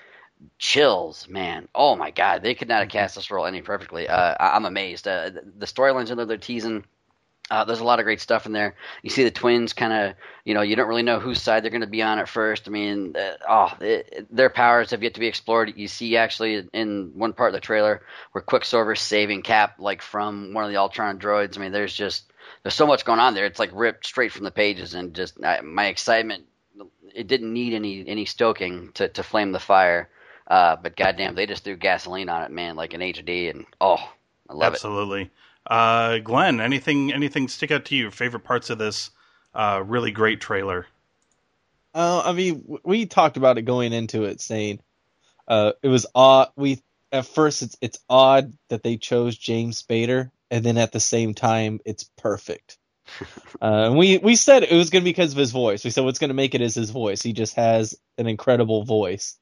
chills 0.59 1.27
man 1.29 1.69
oh 1.75 1.97
my 1.97 2.11
god 2.11 2.43
they 2.43 2.55
could 2.55 2.69
not 2.69 2.81
have 2.81 2.89
cast 2.89 3.15
this 3.15 3.31
role 3.31 3.47
any 3.47 3.63
perfectly 3.63 4.07
uh, 4.09 4.35
I- 4.39 4.57
i'm 4.57 4.67
amazed 4.67 5.09
uh, 5.09 5.31
the- 5.31 5.45
the 5.59 5.67
storylines 5.67 6.11
in 6.11 6.17
there 6.19 6.27
they're 6.27 6.37
teasing 6.37 6.85
uh, 7.51 7.65
there's 7.65 7.81
a 7.81 7.85
lot 7.85 7.99
of 7.99 8.05
great 8.05 8.21
stuff 8.21 8.47
in 8.47 8.53
there. 8.53 8.75
You 9.03 9.11
see 9.11 9.23
the 9.23 9.31
twins 9.31 9.75
kind 9.75 9.93
of, 9.93 10.17
you 10.45 10.55
know, 10.55 10.63
you 10.63 10.77
don't 10.77 10.89
really 10.89 11.03
know 11.03 11.21
whose 11.21 11.43
side 11.43 11.63
they're 11.63 11.71
going 11.71 11.83
to 11.83 11.87
be 11.87 12.03
on 12.03 12.19
at 12.19 12.29
first. 12.29 12.67
I 12.67 12.71
mean, 12.71 13.15
uh, 13.17 13.35
oh, 13.47 13.77
it, 13.81 14.27
their 14.35 14.49
powers 14.49 14.93
have 14.93 15.03
yet 15.03 15.15
to 15.15 15.21
be 15.21 15.27
explored. 15.27 15.75
You 15.77 15.87
see 15.87 16.17
actually 16.17 16.67
in 16.73 17.13
one 17.15 17.35
part 17.35 17.51
of 17.51 17.55
the 17.55 17.61
trailer 17.61 18.03
where 18.33 18.43
Quicksilver's 18.43 19.01
saving 19.01 19.43
Cap 19.43 19.75
like 19.79 20.01
from 20.01 20.55
one 20.55 20.65
of 20.65 20.71
the 20.71 20.79
Ultron 20.79 21.19
droids. 21.19 21.59
I 21.59 21.61
mean, 21.61 21.73
there's 21.73 21.95
just 21.95 22.33
there's 22.63 22.75
so 22.75 22.87
much 22.87 23.05
going 23.05 23.21
on 23.21 23.35
there. 23.35 23.45
It's 23.45 23.59
like 23.59 23.71
ripped 23.75 24.07
straight 24.07 24.33
from 24.33 24.45
the 24.45 24.51
pages, 24.51 24.95
and 24.95 25.15
just 25.15 25.43
I, 25.45 25.61
my 25.61 25.87
excitement. 25.87 26.45
It 27.15 27.29
didn't 27.29 27.53
need 27.53 27.75
any 27.75 28.09
any 28.09 28.25
stoking 28.25 28.91
to 28.95 29.09
to 29.09 29.23
flame 29.23 29.53
the 29.53 29.61
fire. 29.61 30.09
Uh, 30.47 30.77
but 30.77 30.97
goddamn, 30.97 31.35
they 31.35 31.47
just 31.47 31.65
threw 31.65 31.77
gasoline 31.77 32.29
on 32.29 32.43
it, 32.43 32.51
man, 32.51 32.77
like 32.77 32.93
an 32.93 33.01
HD, 33.01 33.51
and 33.51 33.67
oh, 33.81 33.97
I 34.49 34.53
love 34.53 34.73
it. 34.73 34.77
Absolutely. 34.77 35.31
Uh, 35.67 36.19
Glenn, 36.19 36.61
anything 36.61 37.13
anything 37.13 37.49
stick 37.49 37.71
out 37.71 37.87
to 37.87 37.97
you? 37.97 38.11
Favorite 38.11 38.45
parts 38.45 38.71
of 38.71 38.79
this 38.79 39.11
uh, 39.55 39.83
really 39.85 40.11
great 40.11 40.41
trailer? 40.41 40.87
Uh, 41.95 42.23
I 42.25 42.33
mean, 42.33 42.79
we 42.83 43.07
talked 43.07 43.37
about 43.37 43.57
it 43.57 43.63
going 43.63 43.93
into 43.93 44.25
it, 44.25 44.41
saying 44.41 44.81
uh, 45.47 45.73
it 45.83 45.89
was 45.89 46.07
odd. 46.15 46.49
We 46.57 46.83
at 47.13 47.27
first 47.27 47.63
it's 47.63 47.77
it's 47.81 47.99
odd 48.11 48.53
that 48.69 48.83
they 48.83 48.97
chose 48.97 49.39
James 49.39 49.83
Spader, 49.83 50.31
and 50.51 50.65
then 50.65 50.77
at 50.77 50.93
the 50.93 51.01
same 51.01 51.35
time 51.35 51.81
it's 51.85 52.05
perfect. 52.19 52.79
uh, 53.21 53.27
and 53.61 53.97
we 53.97 54.19
we 54.19 54.35
said 54.35 54.65
it 54.65 54.73
was 54.73 54.91
going 54.91 55.03
to 55.03 55.05
be 55.05 55.13
because 55.13 55.33
of 55.33 55.39
his 55.39 55.53
voice. 55.53 55.85
We 55.85 55.91
said 55.91 56.05
what's 56.05 56.19
going 56.19 56.29
to 56.29 56.35
make 56.35 56.55
it 56.55 56.61
is 56.61 56.75
his 56.75 56.91
voice. 56.91 57.23
He 57.23 57.33
just 57.33 57.55
has 57.55 57.95
an 58.19 58.27
incredible 58.27 58.85
voice, 58.85 59.39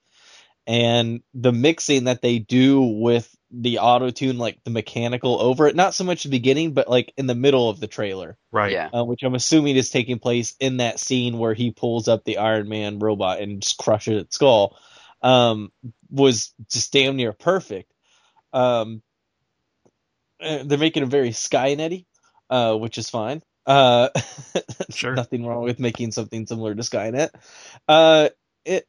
and 0.66 1.22
the 1.32 1.52
mixing 1.52 2.04
that 2.04 2.22
they 2.22 2.38
do 2.38 2.82
with 2.82 3.34
the 3.52 3.78
auto 3.78 4.10
tune, 4.10 4.38
like 4.38 4.58
the 4.64 4.70
mechanical 4.70 5.40
over 5.40 5.68
it, 5.68 5.76
not 5.76 5.94
so 5.94 6.04
much 6.04 6.22
the 6.22 6.30
beginning, 6.30 6.72
but 6.72 6.88
like 6.88 7.12
in 7.16 7.26
the 7.26 7.34
middle 7.34 7.68
of 7.68 7.80
the 7.80 7.86
trailer 7.86 8.36
Right. 8.50 8.72
Yeah. 8.72 8.90
uh, 8.92 9.04
which 9.04 9.22
I'm 9.22 9.34
assuming 9.34 9.76
is 9.76 9.90
taking 9.90 10.18
place 10.18 10.54
in 10.60 10.78
that 10.78 11.00
scene 11.00 11.38
where 11.38 11.54
he 11.54 11.70
pulls 11.70 12.08
up 12.08 12.24
the 12.24 12.38
Iron 12.38 12.68
Man 12.68 12.98
robot 12.98 13.40
and 13.40 13.62
just 13.62 13.78
crushes 13.78 14.22
its 14.22 14.34
skull, 14.34 14.76
um, 15.22 15.70
was 16.10 16.52
just 16.70 16.92
damn 16.92 17.16
near 17.16 17.32
perfect. 17.32 17.92
Um, 18.52 19.02
uh, 20.42 20.64
they're 20.64 20.78
making 20.78 21.02
it 21.02 21.08
very 21.08 21.30
Skynet-y, 21.30 22.04
uh, 22.50 22.76
which 22.76 22.98
is 22.98 23.08
fine. 23.08 23.42
Uh, 23.64 24.08
Sure. 24.90 25.14
nothing 25.14 25.46
wrong 25.46 25.62
with 25.62 25.78
making 25.78 26.12
something 26.12 26.46
similar 26.46 26.74
to 26.74 26.82
Skynet. 26.82 27.30
Uh, 27.88 28.28
it 28.64 28.86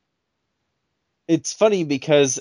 it's 1.27 1.53
funny 1.53 1.83
because 1.83 2.39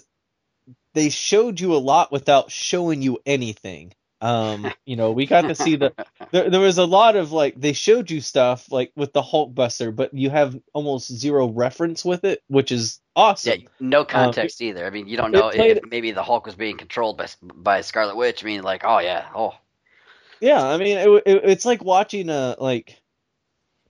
they 0.95 1.09
showed 1.09 1.61
you 1.61 1.75
a 1.75 1.79
lot 1.79 2.13
without 2.13 2.51
showing 2.51 3.03
you 3.03 3.19
anything. 3.27 3.93
Um, 4.23 4.73
you 4.87 4.97
know, 4.97 5.13
we 5.13 5.27
got 5.27 5.43
to 5.43 5.55
see 5.55 5.77
the 5.77 5.93
there, 6.31 6.49
there 6.49 6.61
was 6.61 6.79
a 6.79 6.87
lot 6.87 7.17
of 7.17 7.33
like 7.33 7.61
they 7.61 7.73
showed 7.73 8.11
you 8.11 8.21
stuff 8.21 8.71
like 8.71 8.93
with 8.97 9.13
the 9.13 9.23
Hulkbuster, 9.23 9.95
but 9.95 10.15
you 10.15 10.31
have 10.31 10.59
almost 10.73 11.13
zero 11.13 11.49
reference 11.49 12.05
with 12.05 12.25
it, 12.25 12.43
which 12.47 12.73
is 12.73 13.01
awesome. 13.15 13.61
Yeah, 13.61 13.69
no 13.81 14.05
context 14.05 14.63
either. 14.63 14.87
I 14.87 14.91
mean, 14.91 15.09
you 15.09 15.17
don't 15.17 15.33
know 15.33 15.51
if 15.53 15.81
maybe 15.91 16.13
the 16.13 16.23
Hulk 16.23 16.47
was 16.47 16.55
being 16.55 16.79
controlled 16.79 17.19
by 17.19 17.27
by 17.43 17.81
Scarlet 17.83 18.17
Witch. 18.17 18.43
I 18.43 18.47
mean, 18.47 18.63
like, 18.63 18.83
oh 18.85 19.01
yeah, 19.01 19.27
oh 19.35 19.55
Yeah, 20.41 20.65
I 20.65 20.77
mean, 20.79 20.99
it, 20.99 21.23
it, 21.27 21.41
it's 21.45 21.65
like 21.65 21.85
watching 21.85 22.31
a 22.31 22.57
like. 22.59 23.02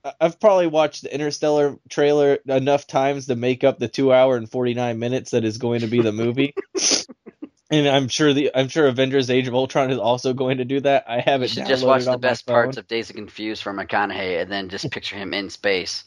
I- 0.03 0.13
I've 0.21 0.39
probably 0.39 0.67
watched 0.67 1.03
the 1.03 1.13
Interstellar 1.13 1.77
trailer 1.89 2.35
enough 2.47 2.87
times 2.87 3.27
to 3.27 3.35
make 3.35 3.63
up 3.63 3.79
the 3.79 3.87
two 3.87 4.13
hour 4.13 4.35
and 4.37 4.49
forty 4.49 4.73
nine 4.73 4.99
minutes 4.99 5.31
that 5.31 5.43
is 5.45 5.57
going 5.57 5.81
to 5.81 5.87
be 5.87 6.01
the 6.01 6.11
movie, 6.11 6.53
and 7.71 7.87
I'm 7.87 8.07
sure 8.07 8.33
the 8.33 8.51
I'm 8.55 8.67
sure 8.69 8.87
Avengers: 8.87 9.29
Age 9.29 9.47
of 9.47 9.55
Ultron 9.55 9.91
is 9.91 9.97
also 9.97 10.33
going 10.33 10.57
to 10.57 10.65
do 10.65 10.79
that. 10.81 11.05
I 11.07 11.19
haven't 11.19 11.49
should 11.49 11.65
just 11.65 11.85
watch 11.85 12.05
the 12.05 12.17
best 12.17 12.45
parts 12.45 12.77
of 12.77 12.87
Dazed 12.87 13.11
and 13.11 13.17
Confused 13.19 13.63
from 13.63 13.77
McConaughey, 13.77 14.41
and 14.41 14.51
then 14.51 14.69
just 14.69 14.89
picture 14.91 15.15
him 15.15 15.33
in 15.33 15.49
space, 15.49 16.03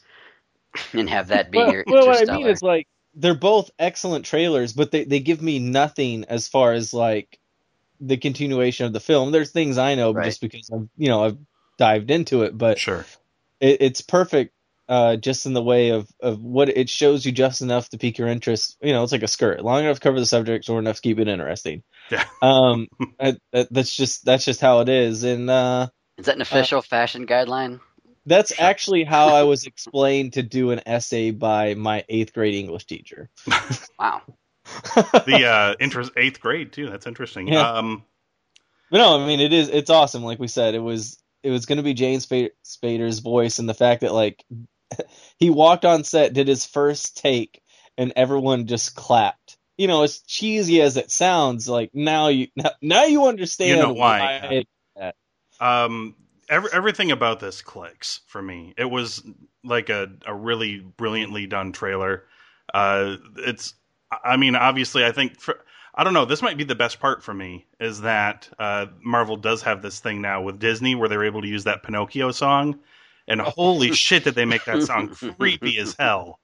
and 0.93 1.09
have 1.09 1.27
that 1.29 1.51
be 1.51 1.59
well, 1.59 1.71
your 1.71 1.85
well, 1.87 2.07
what 2.07 2.29
I 2.29 2.33
mean 2.33 2.47
is 2.47 2.61
like 2.61 2.87
they're 3.15 3.33
both 3.33 3.71
excellent 3.79 4.25
trailers, 4.25 4.73
but 4.73 4.91
they 4.91 5.03
they 5.05 5.19
give 5.19 5.41
me 5.41 5.59
nothing 5.59 6.25
as 6.25 6.47
far 6.47 6.73
as 6.73 6.93
like 6.93 7.39
the 7.99 8.17
continuation 8.17 8.85
of 8.85 8.93
the 8.93 8.99
film. 8.99 9.31
There's 9.31 9.51
things 9.51 9.77
I 9.79 9.95
know 9.95 10.13
Right. 10.13 10.25
just 10.25 10.41
because 10.41 10.69
I've 10.71 10.87
you 10.97 11.09
know 11.09 11.23
I've 11.23 11.37
dived 11.79 12.11
into 12.11 12.43
it, 12.43 12.55
but 12.57 12.77
Sure. 12.77 13.05
It, 13.59 13.77
it's 13.81 14.01
perfect 14.01 14.53
uh, 14.89 15.17
just 15.17 15.45
in 15.45 15.53
the 15.53 15.61
way 15.61 15.89
of, 15.89 16.07
of 16.21 16.41
what 16.41 16.69
it 16.69 16.89
shows 16.89 17.25
you 17.25 17.31
just 17.31 17.61
enough 17.61 17.89
to 17.89 17.97
pique 17.97 18.17
your 18.17 18.27
interest. 18.29 18.77
You 18.81 18.93
know, 18.93 19.03
it's 19.03 19.11
like 19.11 19.23
a 19.23 19.27
skirt, 19.27 19.61
long 19.63 19.83
enough 19.83 19.97
to 19.97 20.01
cover 20.01 20.19
the 20.19 20.25
subject, 20.25 20.65
short 20.65 20.83
enough 20.83 20.97
to 20.97 21.01
keep 21.01 21.19
it 21.19 21.27
interesting. 21.27 21.83
Yeah. 22.09 22.23
Um, 22.41 22.87
I- 23.19 23.37
that, 23.51 23.67
that's 23.71 23.95
just 23.95 24.23
that's 24.23 24.45
just 24.45 24.61
how 24.61 24.79
it 24.81 24.89
is, 24.89 25.23
and 25.23 25.49
uh, 25.49 25.89
is 26.17 26.25
that 26.27 26.35
an 26.35 26.41
official 26.41 26.81
fashion 26.81 27.25
guideline? 27.27 27.79
that's 28.25 28.59
actually 28.59 29.05
how 29.05 29.29
I 29.29 29.43
was 29.43 29.65
explained 29.65 30.33
to 30.33 30.43
do 30.43 30.71
an 30.71 30.81
essay 30.85 31.31
by 31.31 31.75
my 31.75 32.03
eighth 32.09 32.33
grade 32.33 32.55
English 32.55 32.85
teacher. 32.85 33.29
Wow. 33.99 34.21
The 35.25 35.45
uh, 35.49 35.75
interest 35.79 36.11
eighth 36.17 36.41
grade 36.41 36.73
too. 36.73 36.89
That's 36.89 37.07
interesting. 37.07 37.47
Yeah. 37.47 37.61
Um, 37.71 38.03
But 38.91 38.97
no, 38.97 39.17
I 39.21 39.25
mean 39.25 39.39
it 39.39 39.53
is 39.53 39.69
it's 39.69 39.89
awesome. 39.89 40.23
Like 40.23 40.39
we 40.39 40.47
said, 40.49 40.75
it 40.75 40.79
was 40.79 41.17
it 41.47 41.51
was 41.51 41.65
going 41.65 41.77
to 41.77 41.83
be 41.83 41.93
James 41.93 42.27
Spader's 42.27 43.19
voice, 43.19 43.59
and 43.59 43.69
the 43.69 43.73
fact 43.73 44.01
that 44.01 44.13
like 44.13 44.43
he 45.37 45.49
walked 45.49 45.85
on 45.85 46.03
set, 46.03 46.33
did 46.33 46.47
his 46.47 46.65
first 46.65 47.17
take, 47.17 47.61
and 47.97 48.11
everyone 48.17 48.67
just 48.67 48.95
clapped. 48.95 49.57
You 49.77 49.87
know, 49.87 50.03
as 50.03 50.19
cheesy 50.19 50.81
as 50.81 50.97
it 50.97 51.09
sounds, 51.09 51.69
like 51.69 51.91
now 51.93 52.27
you 52.27 52.47
now, 52.55 52.71
now 52.81 53.05
you 53.05 53.27
understand 53.27 53.79
You 53.79 53.85
know 53.87 53.93
why, 53.93 54.19
I- 55.59 55.83
um, 55.85 56.15
every, 56.49 56.69
everything 56.73 57.11
about 57.11 57.39
this 57.39 57.61
clicks 57.61 58.19
for 58.27 58.41
me. 58.41 58.73
It 58.77 58.89
was 58.89 59.23
like 59.63 59.89
a, 59.89 60.09
a 60.25 60.33
really 60.33 60.79
brilliantly 60.79 61.47
done 61.47 61.71
trailer. 61.71 62.25
Uh, 62.73 63.15
it's, 63.37 63.73
I 64.11 64.35
mean, 64.37 64.55
obviously, 64.55 65.05
I 65.05 65.11
think 65.11 65.39
for, 65.39 65.57
I 65.97 66.03
don't 66.03 66.13
know. 66.13 66.25
This 66.25 66.43
might 66.43 66.57
be 66.57 66.63
the 66.63 66.75
best 66.75 66.99
part 66.99 67.23
for 67.23 67.33
me 67.33 67.65
is 67.79 68.01
that 68.01 68.47
uh, 68.59 68.85
Marvel 69.01 69.35
does 69.35 69.63
have 69.63 69.81
this 69.81 69.99
thing 69.99 70.21
now 70.21 70.43
with 70.43 70.59
Disney 70.59 70.93
where 70.93 71.09
they're 71.09 71.25
able 71.25 71.41
to 71.41 71.47
use 71.47 71.63
that 71.63 71.81
Pinocchio 71.81 72.31
song, 72.31 72.79
and 73.27 73.41
holy 73.41 73.91
shit, 73.93 74.23
did 74.23 74.35
they 74.35 74.45
make 74.45 74.63
that 74.65 74.83
song 74.83 75.09
creepy 75.39 75.79
as 75.79 75.95
hell. 75.97 76.39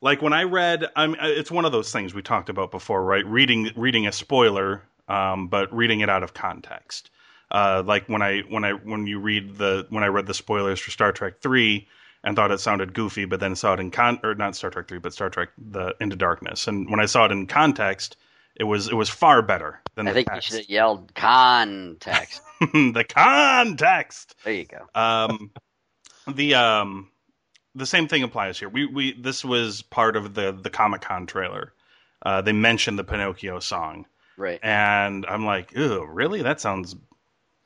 Like 0.00 0.22
when 0.22 0.32
I 0.32 0.44
read, 0.44 0.86
I'm, 0.96 1.14
it's 1.20 1.50
one 1.50 1.66
of 1.66 1.72
those 1.72 1.92
things 1.92 2.14
we 2.14 2.22
talked 2.22 2.48
about 2.48 2.70
before, 2.70 3.04
right? 3.04 3.24
Reading 3.26 3.70
reading 3.76 4.06
a 4.06 4.12
spoiler, 4.12 4.82
um, 5.06 5.48
but 5.48 5.72
reading 5.72 6.00
it 6.00 6.08
out 6.08 6.22
of 6.22 6.32
context. 6.32 7.10
Uh, 7.50 7.82
like 7.86 8.08
when 8.08 8.22
I 8.22 8.40
when 8.48 8.64
I 8.64 8.72
when 8.72 9.06
you 9.06 9.20
read 9.20 9.58
the 9.58 9.86
when 9.90 10.02
I 10.02 10.06
read 10.06 10.26
the 10.26 10.34
spoilers 10.34 10.80
for 10.80 10.90
Star 10.90 11.12
Trek 11.12 11.40
three 11.42 11.86
and 12.24 12.34
thought 12.34 12.50
it 12.50 12.58
sounded 12.58 12.94
goofy, 12.94 13.26
but 13.26 13.38
then 13.38 13.54
saw 13.54 13.74
it 13.74 13.80
in 13.80 13.90
con 13.90 14.18
or 14.24 14.34
not 14.34 14.56
Star 14.56 14.70
Trek 14.70 14.88
three, 14.88 14.98
but 14.98 15.12
Star 15.12 15.28
Trek 15.28 15.50
the 15.58 15.94
Into 16.00 16.16
Darkness, 16.16 16.66
and 16.66 16.90
when 16.90 17.00
I 17.00 17.06
saw 17.06 17.26
it 17.26 17.32
in 17.32 17.46
context, 17.46 18.16
it 18.56 18.64
was 18.64 18.88
it 18.88 18.94
was 18.94 19.08
far 19.08 19.42
better 19.42 19.80
than 19.94 20.06
I 20.06 20.10
the 20.10 20.14
think 20.14 20.28
you 20.34 20.40
should 20.40 20.56
have 20.58 20.68
yelled 20.68 21.14
context. 21.14 22.40
the 22.60 23.04
context. 23.08 24.34
There 24.44 24.52
you 24.54 24.66
go. 24.66 24.86
Um, 24.94 25.50
the 26.34 26.54
um, 26.54 27.10
the 27.74 27.86
same 27.86 28.08
thing 28.08 28.22
applies 28.22 28.58
here. 28.58 28.68
We 28.68 28.86
we 28.86 29.12
this 29.20 29.44
was 29.44 29.82
part 29.82 30.16
of 30.16 30.34
the 30.34 30.52
the 30.52 30.70
Comic 30.70 31.02
Con 31.02 31.26
trailer. 31.26 31.72
Uh, 32.24 32.40
they 32.42 32.52
mentioned 32.52 32.98
the 32.98 33.04
Pinocchio 33.04 33.58
song, 33.58 34.06
Right. 34.36 34.60
and 34.62 35.26
I'm 35.26 35.44
like, 35.44 35.72
"Ew, 35.72 36.04
really? 36.04 36.42
That 36.42 36.60
sounds 36.60 36.94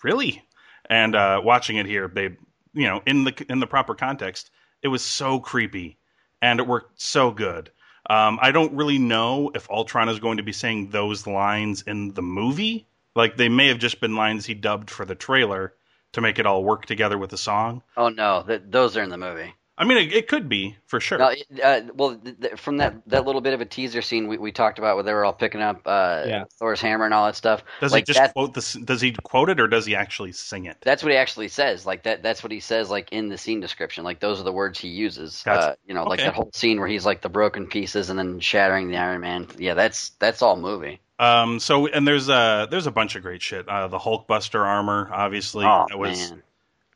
really." 0.03 0.43
And 0.89 1.15
uh, 1.17 1.41
watching 1.45 1.77
it 1.77 1.87
here, 1.87 2.09
they, 2.09 2.37
you 2.73 2.87
know, 2.87 3.03
in 3.07 3.25
the 3.25 3.47
in 3.51 3.59
the 3.61 3.67
proper 3.67 3.95
context, 3.95 4.51
it 4.83 4.89
was 4.89 5.03
so 5.03 5.41
creepy, 5.41 5.99
and 6.41 6.61
it 6.61 6.67
worked 6.67 7.01
so 7.01 7.31
good. 7.33 7.71
Um, 8.09 8.39
I 8.41 8.53
don't 8.53 8.75
really 8.75 8.99
know 8.99 9.51
if 9.55 9.71
Ultron 9.71 10.09
is 10.09 10.21
going 10.21 10.37
to 10.37 10.43
be 10.43 10.53
saying 10.53 10.91
those 10.91 11.27
lines 11.27 11.83
in 11.83 12.15
the 12.15 12.23
movie. 12.23 12.87
Like 13.15 13.37
they 13.37 13.49
may 13.49 13.69
have 13.69 13.79
just 13.79 14.01
been 14.01 14.15
lines 14.15 14.47
he 14.47 14.55
dubbed 14.55 14.91
for 14.91 15.05
the 15.05 15.15
trailer 15.15 15.75
to 16.13 16.21
make 16.21 16.39
it 16.39 16.47
all 16.47 16.63
work 16.63 16.87
together 16.87 17.19
with 17.19 17.31
the 17.31 17.39
song. 17.39 17.83
Oh 17.97 18.09
no, 18.09 18.45
th- 18.47 18.63
those 18.69 18.97
are 18.97 19.03
in 19.03 19.11
the 19.11 19.19
movie. 19.19 19.55
I 19.79 19.85
mean, 19.85 19.99
it, 19.99 20.13
it 20.13 20.29
could 20.29 20.49
be 20.49 20.77
for 20.87 21.01
sure. 21.01 21.19
No, 21.19 21.35
uh, 21.63 21.83
well, 21.95 22.17
th- 22.17 22.41
th- 22.41 22.55
from 22.55 22.79
that 22.79 22.95
that 23.09 23.27
little 23.27 23.43
bit 23.43 23.53
of 23.53 23.61
a 23.61 23.67
teaser 23.67 24.01
scene 24.01 24.27
we, 24.27 24.39
we 24.39 24.51
talked 24.51 24.79
about 24.79 24.97
where 24.97 25.03
they 25.05 25.13
were 25.13 25.25
all 25.25 25.35
picking 25.35 25.61
up 25.61 25.83
uh, 25.85 26.25
Yeah. 26.27 26.45
Thor's 26.59 26.81
hammer 26.81 27.05
and 27.05 27.13
all 27.13 27.27
that 27.27 27.37
stuff. 27.37 27.63
Does 27.81 27.93
like 27.93 28.07
he 28.07 28.15
just 28.15 28.33
quote 28.33 28.55
this? 28.55 28.73
Does 28.73 29.03
he 29.03 29.13
quote 29.13 29.51
it 29.51 29.61
or 29.61 29.67
does 29.69 29.85
he 29.85 29.95
actually 29.95 30.33
sing 30.33 30.65
it? 30.65 30.79
That's 30.81 31.03
what 31.03 31.13
he 31.13 31.19
actually 31.19 31.49
says. 31.49 31.85
Like 31.85 32.05
that. 32.05 32.23
That's 32.23 32.43
what 32.43 32.53
he 32.53 32.61
says. 32.61 32.89
Like 32.89 33.13
in 33.13 33.29
the 33.29 33.37
scene 33.37 33.61
description. 33.61 34.03
Like 34.03 34.21
those 34.21 34.41
are 34.41 34.45
the 34.45 34.53
words 34.53 34.79
he 34.79 34.89
uses. 34.89 35.43
Gotcha. 35.45 35.73
Uh, 35.73 35.75
you 35.87 35.93
know, 35.93 36.05
like 36.05 36.21
Okay. 36.21 36.29
that 36.29 36.35
whole 36.35 36.51
scene 36.55 36.79
where 36.79 36.89
he's 36.89 37.05
like 37.05 37.21
the 37.21 37.29
broken 37.29 37.67
pieces 37.67 38.09
and 38.09 38.19
then 38.19 38.41
shattering 38.41 38.89
the 38.89 38.97
Iron 38.97 39.21
Man. 39.21 39.47
Yeah, 39.59 39.75
that's 39.75 40.11
that's 40.19 40.41
all 40.41 40.57
movie. 40.57 41.01
Um. 41.19 41.61
So 41.61 41.87
and 41.87 42.09
there's 42.09 42.31
a 42.31 42.67
there's 42.71 42.87
a 42.87 42.91
bunch 42.91 43.15
of 43.15 43.23
great 43.23 43.43
shit. 43.43 43.69
Uh, 43.69 43.89
the 43.89 43.99
Hulkbuster 43.99 44.65
armor, 44.65 45.11
obviously, 45.13 45.67
oh 45.67 45.85
that 45.89 45.99
was 45.99 46.31
man. 46.31 46.43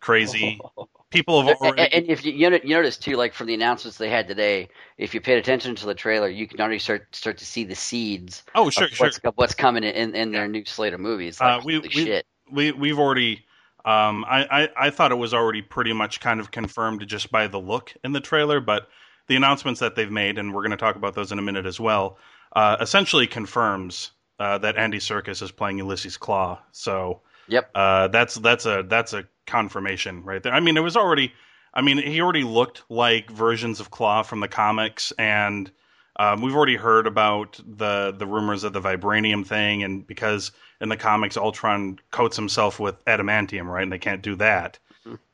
crazy. 0.01 0.59
People 1.11 1.43
have 1.43 1.49
And, 1.49 1.57
already. 1.61 1.93
and 1.93 2.09
if 2.09 2.25
you, 2.25 2.33
you 2.33 2.51
notice 2.77 2.97
too, 2.97 3.17
like 3.17 3.35
from 3.35 3.49
the 3.49 3.55
announcements 3.55 3.99
they 3.99 4.09
had 4.09 4.29
today, 4.29 4.69
if 4.97 5.13
you 5.13 5.21
paid 5.21 5.39
attention 5.39 5.75
to 5.75 5.87
the 5.87 5.95
trailer, 5.95 6.29
you 6.29 6.47
can 6.47 6.61
already 6.61 6.79
start 6.79 7.15
start 7.15 7.37
to 7.39 7.45
see 7.45 7.65
the 7.65 7.75
seeds 7.75 8.45
oh, 8.55 8.71
sure, 8.71 8.85
of 8.85 8.91
sure. 8.93 9.07
what's, 9.07 9.19
of 9.19 9.35
what's 9.37 9.55
coming 9.55 9.83
in, 9.83 10.15
in 10.15 10.31
their 10.31 10.47
new 10.47 10.65
slate 10.65 10.95
of 10.95 11.01
movies. 11.01 11.41
Like, 11.41 11.61
Uh, 11.61 11.65
we- 11.65 11.75
holy 11.77 11.89
we- 11.95 12.05
shit. 12.05 12.27
we 12.53 12.73
we've 12.73 12.99
already 12.99 13.45
um 13.85 14.25
I, 14.29 14.47
I 14.65 14.69
I 14.87 14.91
thought 14.91 15.11
it 15.11 15.17
was 15.17 15.35
already 15.35 15.63
pretty 15.63 15.93
much 15.93 16.21
kind 16.21 16.39
of 16.39 16.51
confirmed 16.53 17.05
just 17.09 17.31
by 17.33 17.49
the 17.49 17.59
look 17.59 17.93
in 18.05 18.13
the 18.13 18.21
trailer, 18.21 18.61
but 18.61 18.89
the 19.27 19.35
announcements 19.37 19.81
that 19.81 19.97
they've 19.97 20.11
made, 20.11 20.39
and 20.39 20.55
we're 20.55 20.63
going 20.63 20.71
to 20.73 20.77
talk 20.77 20.97
about 20.97 21.15
those 21.15 21.33
in 21.33 21.39
a 21.39 21.43
minute 21.43 21.65
as 21.67 21.79
well, 21.81 22.19
uh, 22.55 22.77
essentially 22.81 23.27
confirms 23.27 24.11
uh, 24.39 24.59
that 24.59 24.77
Andy 24.77 24.99
Serkis 24.99 25.43
is 25.43 25.51
playing 25.51 25.79
Ulysses 25.79 26.17
Klaue. 26.19 26.59
So 26.73 27.23
Yep. 27.49 27.71
uh, 27.75 28.09
that's 28.09 28.37
that's 28.37 28.67
a 28.67 28.85
that's 28.89 29.13
a 29.13 29.25
confirmation 29.51 30.25
right 30.25 30.43
there. 30.43 30.53
I 30.53 30.61
mean, 30.61 30.77
it 30.77 30.83
was 30.83 30.97
already. 30.97 31.33
I 31.73 31.83
mean, 31.83 31.99
he 31.99 32.21
already 32.21 32.43
looked 32.43 32.83
like 32.89 33.31
versions 33.31 33.79
of 33.79 33.91
Claw 33.91 34.23
from 34.23 34.41
the 34.41 34.49
comics, 34.49 35.13
and 35.19 35.71
um, 36.17 36.43
we've 36.43 36.55
already 36.55 36.77
heard 36.77 37.07
about 37.07 37.61
the 37.67 38.15
the 38.17 38.27
rumors 38.27 38.65
of 38.65 38.73
the 38.73 38.81
vibranium 38.81 39.47
thing, 39.47 39.83
and 39.83 40.07
because 40.07 40.53
in 40.81 40.89
the 40.89 40.97
comics 40.97 41.37
Ultron 41.37 41.99
coats 42.11 42.37
himself 42.37 42.81
with 42.81 43.05
adamantium, 43.05 43.67
right, 43.67 43.83
and 43.83 43.93
they 43.93 43.99
can't 43.99 44.23
do 44.23 44.37
that, 44.37 44.79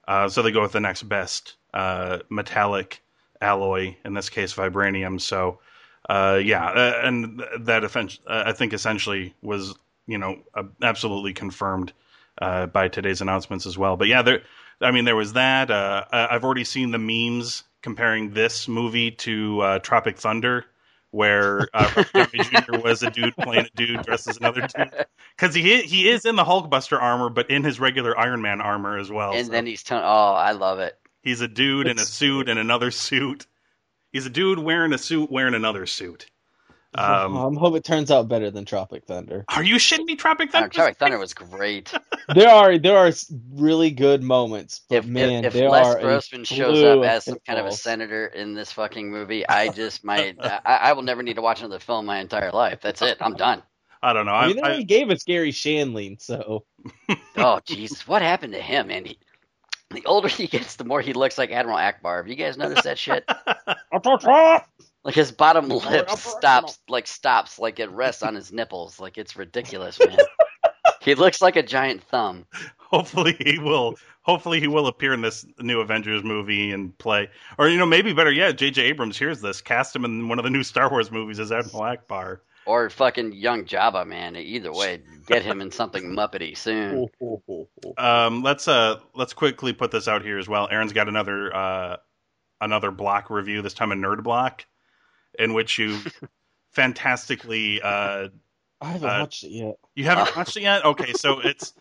uh, 0.09 0.29
so 0.29 0.43
they 0.43 0.53
go 0.53 0.63
with 0.63 0.73
the 0.73 0.81
next 0.81 1.05
best 1.05 1.55
uh, 1.75 2.19
metallic 2.31 3.03
alloy, 3.41 3.97
in 4.05 4.15
this 4.15 4.29
case 4.29 4.55
vibranium. 4.55 5.21
So, 5.21 5.59
uh, 6.09 6.41
yeah, 6.43 6.67
uh, 6.67 7.01
and 7.05 7.43
that 7.61 7.85
uh, 7.85 8.43
I 8.47 8.53
think 8.53 8.73
essentially 8.73 9.35
was 9.43 9.75
you 10.07 10.19
know 10.19 10.39
uh, 10.55 10.65
absolutely 10.83 11.33
confirmed 11.33 11.93
uh, 12.41 12.67
by 12.67 12.89
today's 12.89 13.21
announcements 13.21 13.67
as 13.67 13.77
well. 13.79 13.97
But 13.97 14.09
yeah, 14.09 14.23
there. 14.23 14.43
I 14.81 14.91
mean, 14.91 15.05
there 15.07 15.17
was 15.17 15.33
that. 15.35 15.71
Uh, 15.71 16.05
I've 16.13 16.45
already 16.45 16.65
seen 16.65 16.91
the 16.91 16.99
memes 16.99 17.65
comparing 17.83 18.33
this 18.33 18.69
movie 18.69 19.11
to 19.13 19.61
uh, 19.61 19.79
Tropic 19.79 20.19
Thunder, 20.19 20.67
where 21.13 21.67
uh, 21.73 22.05
Jr. 22.35 22.79
was 22.83 23.03
a 23.03 23.11
dude 23.11 23.35
playing 23.37 23.67
a 23.67 23.71
dude 23.77 24.03
dressed 24.03 24.29
as 24.29 24.37
another 24.37 24.63
dude. 24.63 24.91
Because 25.37 25.55
he 25.55 25.81
he 25.83 26.09
is 26.11 26.27
in 26.27 26.37
the 26.37 26.45
Hulkbuster 26.45 27.01
armor, 27.01 27.31
but 27.31 27.49
in 27.51 27.65
his 27.65 27.81
regular 27.81 28.19
Iron 28.19 28.43
Man 28.43 28.61
armor 28.61 28.99
as 28.99 29.11
well. 29.11 29.33
and 29.33 29.47
So 29.47 29.53
then 29.53 29.65
he's 29.67 29.83
telling, 29.83 30.05
oh, 30.05 30.33
I 30.35 30.53
love 30.53 30.79
it. 30.79 30.99
he's 31.23 31.41
a 31.41 31.49
dude 31.49 31.87
in 31.89 31.99
a 31.99 32.05
suit 32.05 32.49
and 32.51 32.59
another 32.59 32.91
suit. 32.91 33.47
He's 34.13 34.27
a 34.27 34.31
dude 34.31 34.59
wearing 34.59 34.93
a 34.93 34.99
suit 34.99 35.31
wearing 35.31 35.55
another 35.55 35.87
suit. 35.87 36.27
Um, 36.99 37.37
I 37.57 37.61
hope 37.61 37.77
it 37.77 37.85
turns 37.85 38.11
out 38.11 38.29
better 38.29 38.51
than 38.51 38.65
Tropic 38.65 39.05
Thunder. 39.07 39.45
are 39.49 39.63
you 39.63 39.77
shitting 39.77 40.05
me? 40.07 40.17
Tropic 40.17 40.49
Uh, 40.51 40.53
Thunder. 40.61 40.69
Tropic 40.69 40.99
Thunder 40.99 41.19
was 41.19 41.35
great. 41.35 41.93
there 42.35 42.49
are 42.49 42.79
there 42.79 42.97
are 42.97 43.11
really 43.55 43.91
good 43.91 44.23
moments, 44.23 44.83
but 44.89 44.97
if 44.99 45.07
man, 45.07 45.45
if, 45.45 45.47
if 45.47 45.53
there 45.55 45.71
Les 45.71 45.87
are 45.87 46.01
Grossman 46.01 46.45
shows 46.45 46.83
up 46.83 47.05
as 47.05 47.25
some 47.25 47.39
kind 47.47 47.59
of 47.59 47.67
a 47.67 47.73
senator 47.73 48.27
in 48.27 48.55
this 48.55 48.73
fucking 48.73 49.11
movie, 49.11 49.49
I 49.49 49.69
just 49.73 50.05
might 50.05 50.37
I, 50.41 50.61
I 50.65 50.93
will 50.93 51.03
never 51.03 51.23
need 51.23 51.35
to 51.35 51.43
watch 51.43 51.61
another 51.61 51.79
film 51.79 52.07
my 52.07 52.19
entire 52.21 52.51
life. 52.51 52.81
That's 52.83 53.03
it. 53.03 53.19
I'm 53.21 53.35
done. 53.35 53.63
I 54.03 54.13
don't 54.13 54.27
know. 54.27 54.33
I 54.33 54.45
I, 54.45 54.47
mean, 54.49 54.57
they 54.57 54.63
I, 54.63 54.83
gave 54.83 55.11
us 55.11 55.25
Garry 55.25 55.53
Shandling, 55.53 56.21
so 56.21 56.65
Oh 57.37 57.61
Jesus, 57.65 58.07
what 58.07 58.23
happened 58.23 58.53
to 58.53 58.61
him, 58.61 58.89
man? 58.89 59.05
He, 59.05 59.19
the 59.91 60.05
older 60.05 60.29
he 60.29 60.47
gets, 60.49 60.77
the 60.77 60.85
more 60.85 61.01
he 61.01 61.13
looks 61.13 61.39
like 61.39 61.51
Admiral 61.51 61.79
Ackbar. 61.79 62.19
Have 62.19 62.29
you 62.29 62.35
guys 62.35 62.57
noticed 62.57 62.83
that 62.85 62.99
shit? 62.99 63.25
Like 65.07 65.15
his 65.15 65.31
bottom 65.31 65.69
lip 65.69 66.11
stops, 66.11 66.81
like 66.89 67.07
stops, 67.07 67.61
like 67.61 67.79
it 67.79 67.89
rests 67.93 68.25
on 68.25 68.35
his 68.35 68.53
nipples. 68.53 68.99
Like 68.99 69.17
it's 69.17 69.37
ridiculous, 69.37 70.01
man. 70.01 70.19
he 71.01 71.15
looks 71.15 71.41
like 71.41 71.55
a 71.55 71.63
giant 71.63 72.03
thumb. 72.03 72.45
hopefully 72.79 73.37
he 73.39 73.61
will 73.61 73.95
hopefully 74.23 74.59
he 74.59 74.67
will 74.67 74.89
appear 74.89 75.15
in 75.15 75.21
this 75.21 75.47
new 75.61 75.79
avengers 75.79 76.25
movie 76.25 76.73
and 76.73 76.99
play 76.99 77.29
or 77.57 77.69
you 77.69 77.79
know 77.79 77.87
maybe 77.87 78.13
better 78.13 78.33
yet 78.33 78.57
jj 78.57 78.79
abrams 78.79 79.17
hears 79.17 79.41
this 79.41 79.61
cast 79.61 79.95
him 79.95 80.05
in 80.05 80.29
one 80.29 80.39
of 80.39 80.45
the 80.45 80.51
new 80.51 80.63
star 80.63 80.89
wars 80.91 81.11
movies 81.11 81.39
as 81.39 81.53
admiral 81.53 81.83
ackbar 81.83 82.41
Or 82.65 82.91
fucking 82.91 83.33
young 83.33 83.65
Jabba, 83.65 84.05
man. 84.05 84.35
Either 84.35 84.73
way, 84.73 85.01
get 85.29 85.45
him 85.45 85.61
in 85.61 85.71
something 85.71 86.03
muppety 86.17 86.57
soon. 86.57 87.07
um, 87.99 88.43
let's 88.43 88.67
uh 88.67 88.99
let's 89.15 89.33
quickly 89.33 89.73
put 89.73 89.93
this 89.93 90.09
out 90.09 90.23
here 90.23 90.39
as 90.39 90.49
well 90.49 90.67
aaron's 90.69 90.93
got 90.93 91.09
another 91.09 91.55
uh 91.55 91.97
another 92.61 92.91
block 92.91 93.31
review 93.31 93.63
this 93.63 93.75
time 93.75 93.93
a 93.93 93.95
nerd 93.95 94.25
block 94.25 94.65
in 95.39 95.55
which 95.55 95.79
you 95.79 95.99
fantastically 96.73 97.81
uh 97.83 98.29
I 98.79 98.93
haven't 98.93 99.09
Uh, 99.09 99.21
watched 99.21 99.45
it 99.45 99.51
yet. 99.53 99.77
You 99.95 100.05
haven't 100.05 100.37
watched 100.37 100.57
it 100.59 100.63
yet? 100.65 100.85
Okay, 100.85 101.13
so 101.15 101.41
it's 101.41 101.73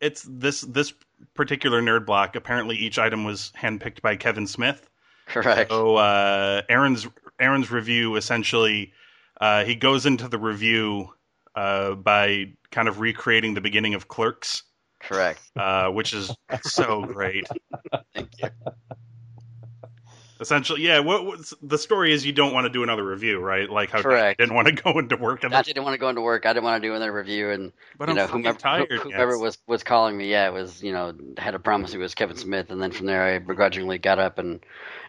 it's 0.00 0.26
this 0.28 0.62
this 0.62 0.92
particular 1.34 1.80
nerd 1.80 2.06
block. 2.06 2.34
Apparently, 2.34 2.76
each 2.76 2.98
item 2.98 3.22
was 3.24 3.52
handpicked 3.56 4.02
by 4.02 4.16
Kevin 4.16 4.48
Smith. 4.48 4.88
Correct. 5.26 5.70
So 5.70 5.94
uh, 5.96 6.62
Aaron's 6.68 7.06
Aaron's 7.38 7.70
review 7.70 8.16
essentially 8.16 8.92
uh, 9.40 9.64
he 9.64 9.76
goes 9.76 10.06
into 10.06 10.26
the 10.26 10.38
review 10.38 11.14
uh, 11.54 11.94
by 11.94 12.54
kind 12.72 12.88
of 12.88 12.98
recreating 12.98 13.54
the 13.54 13.60
beginning 13.60 13.94
of 13.94 14.08
Clerks, 14.08 14.64
Correct. 14.98 15.40
uh, 15.56 15.88
which 15.90 16.12
is 16.12 16.34
so 16.62 17.04
great. 17.04 17.46
Thank 18.12 18.30
you. 18.42 18.48
Essentially, 20.40 20.82
yeah. 20.82 21.00
What, 21.00 21.26
what's, 21.26 21.52
the 21.62 21.76
story 21.76 22.12
is 22.12 22.24
you 22.24 22.32
don't 22.32 22.54
want 22.54 22.64
to 22.64 22.70
do 22.70 22.82
another 22.82 23.04
review, 23.04 23.38
right? 23.38 23.68
Like 23.68 23.90
how 23.90 24.00
Correct. 24.00 24.40
you 24.40 24.46
didn't 24.46 24.56
want 24.56 24.68
to 24.68 24.72
go 24.72 24.98
into 24.98 25.16
work. 25.16 25.44
And 25.44 25.52
Dante 25.52 25.72
didn't 25.74 25.84
want 25.84 25.94
to 25.94 25.98
go 25.98 26.08
into 26.08 26.22
work. 26.22 26.46
I 26.46 26.54
didn't 26.54 26.64
want 26.64 26.82
to 26.82 26.88
do 26.88 26.94
another 26.94 27.12
review, 27.12 27.50
and 27.50 27.72
but 27.98 28.08
you 28.08 28.12
I'm 28.12 28.16
know 28.16 28.26
whomever, 28.26 28.58
tired. 28.58 28.88
who- 28.90 29.10
whoever 29.10 29.32
yes. 29.32 29.40
was 29.40 29.58
was 29.66 29.82
calling 29.84 30.16
me, 30.16 30.30
yeah, 30.30 30.46
it 30.48 30.52
was 30.52 30.82
you 30.82 30.92
know 30.92 31.12
had 31.36 31.54
a 31.54 31.58
promise 31.58 31.92
it 31.92 31.98
was 31.98 32.14
Kevin 32.14 32.36
Smith, 32.36 32.70
and 32.70 32.80
then 32.80 32.90
from 32.92 33.06
there 33.06 33.22
I 33.22 33.38
begrudgingly 33.38 33.98
got 33.98 34.18
up 34.18 34.38
and 34.38 34.60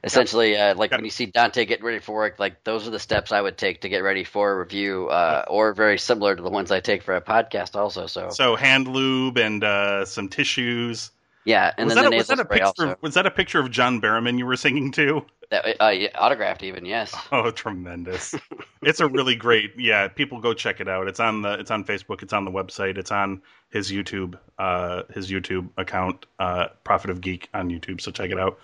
essentially 0.03 0.57
uh, 0.57 0.75
like 0.75 0.91
Yep. 0.91 0.97
when 0.99 1.05
you 1.05 1.11
see 1.11 1.27
Dante 1.27 1.63
getting 1.65 1.85
ready 1.85 1.99
for 1.99 2.13
work, 2.13 2.37
like 2.39 2.63
those 2.63 2.87
are 2.87 2.91
the 2.91 2.99
steps 2.99 3.31
I 3.31 3.39
would 3.41 3.57
take 3.57 3.81
to 3.81 3.89
get 3.89 3.99
ready 4.03 4.23
for 4.25 4.51
a 4.51 4.59
review, 4.59 5.07
uh, 5.07 5.45
or 5.47 5.73
very 5.73 5.97
similar 5.97 6.35
to 6.35 6.41
the 6.41 6.49
ones 6.49 6.71
I 6.71 6.79
take 6.81 7.03
for 7.03 7.15
a 7.15 7.21
podcast, 7.21 7.75
also. 7.75 8.07
So, 8.07 8.29
So 8.31 8.55
hand 8.55 8.87
lube 8.87 9.37
and 9.37 9.63
uh, 9.63 10.05
some 10.05 10.27
tissues. 10.29 11.11
Yeah, 11.45 11.73
and 11.77 11.85
was 11.85 11.95
then 11.95 12.03
that, 12.03 12.09
the 12.11 12.15
a, 12.15 12.19
was 12.19 12.27
that 12.27 12.39
a 12.39 12.43
spray 12.43 12.57
picture? 12.59 12.83
also. 12.87 12.97
Was 13.01 13.13
that 13.15 13.25
a 13.25 13.31
picture 13.31 13.59
of 13.59 13.71
John 13.71 14.01
Barrowman 14.01 14.37
you 14.37 14.45
were 14.45 14.55
singing 14.55 14.91
to? 14.93 15.25
That, 15.49 15.81
uh, 15.81 15.89
yeah, 15.89 16.09
autographed 16.15 16.63
even, 16.63 16.85
yes. 16.85 17.13
Oh, 17.31 17.51
tremendous! 17.51 18.35
it's 18.81 18.99
a 18.99 19.07
really 19.07 19.35
great. 19.35 19.73
Yeah, 19.77 20.07
people 20.07 20.39
go 20.39 20.53
check 20.53 20.79
it 20.79 20.87
out. 20.87 21.07
It's 21.07 21.19
on 21.19 21.41
the. 21.41 21.53
It's 21.53 21.71
on 21.71 21.83
Facebook. 21.83 22.23
It's 22.23 22.33
on 22.33 22.45
the 22.45 22.51
website. 22.51 22.97
It's 22.97 23.11
on 23.11 23.41
his 23.69 23.91
YouTube. 23.91 24.37
Uh, 24.57 25.03
his 25.13 25.29
YouTube 25.29 25.69
account, 25.77 26.25
uh, 26.39 26.67
Prophet 26.83 27.09
of 27.09 27.21
Geek 27.21 27.49
on 27.53 27.69
YouTube. 27.69 28.01
So 28.01 28.11
check 28.11 28.31
it 28.31 28.39
out. 28.39 28.59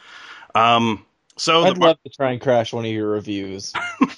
Um, 0.55 1.05
so 1.38 1.63
I'd 1.63 1.75
the, 1.75 1.79
love 1.81 1.98
to 2.03 2.10
try 2.10 2.31
and 2.31 2.41
crash 2.41 2.74
one 2.74 2.86
of 2.86 2.91
your 2.91 3.10
reviews. 3.10 3.74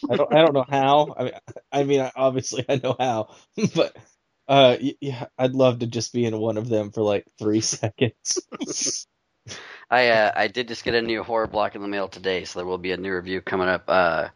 I 0.10 0.16
don't. 0.16 0.34
I 0.34 0.42
don't 0.42 0.54
know 0.54 0.66
how. 0.70 1.16
I 1.18 1.24
mean, 1.24 1.34
I 1.72 1.84
mean, 1.84 2.02
I- 2.02 2.12
obviously 2.16 2.66
I 2.70 2.80
know 2.82 2.96
how, 3.00 3.36
but 3.76 3.96
uh, 4.50 4.78
yeah, 5.02 5.28
I'd 5.40 5.54
love 5.56 5.80
to 5.82 5.88
just 5.88 6.14
be 6.14 6.26
in 6.26 6.38
one 6.40 6.58
of 6.58 6.70
them 6.70 6.92
for 6.92 7.04
like 7.04 7.28
three 7.40 7.62
seconds. 7.64 8.48
I 9.92 10.10
uh, 10.10 10.32
I 10.36 10.48
did 10.48 10.68
just 10.68 10.84
get 10.84 10.96
a 10.96 11.02
new 11.02 11.24
horror 11.24 11.48
block 11.48 11.76
in 11.76 11.82
the 11.82 11.88
mail 11.88 12.08
today, 12.10 12.46
so 12.46 12.60
there 12.60 12.66
will 12.68 12.78
be 12.78 12.92
a 12.92 12.98
new 12.98 13.14
review 13.14 13.42
coming 13.42 13.70
up, 13.70 13.86
uh, 13.88 14.30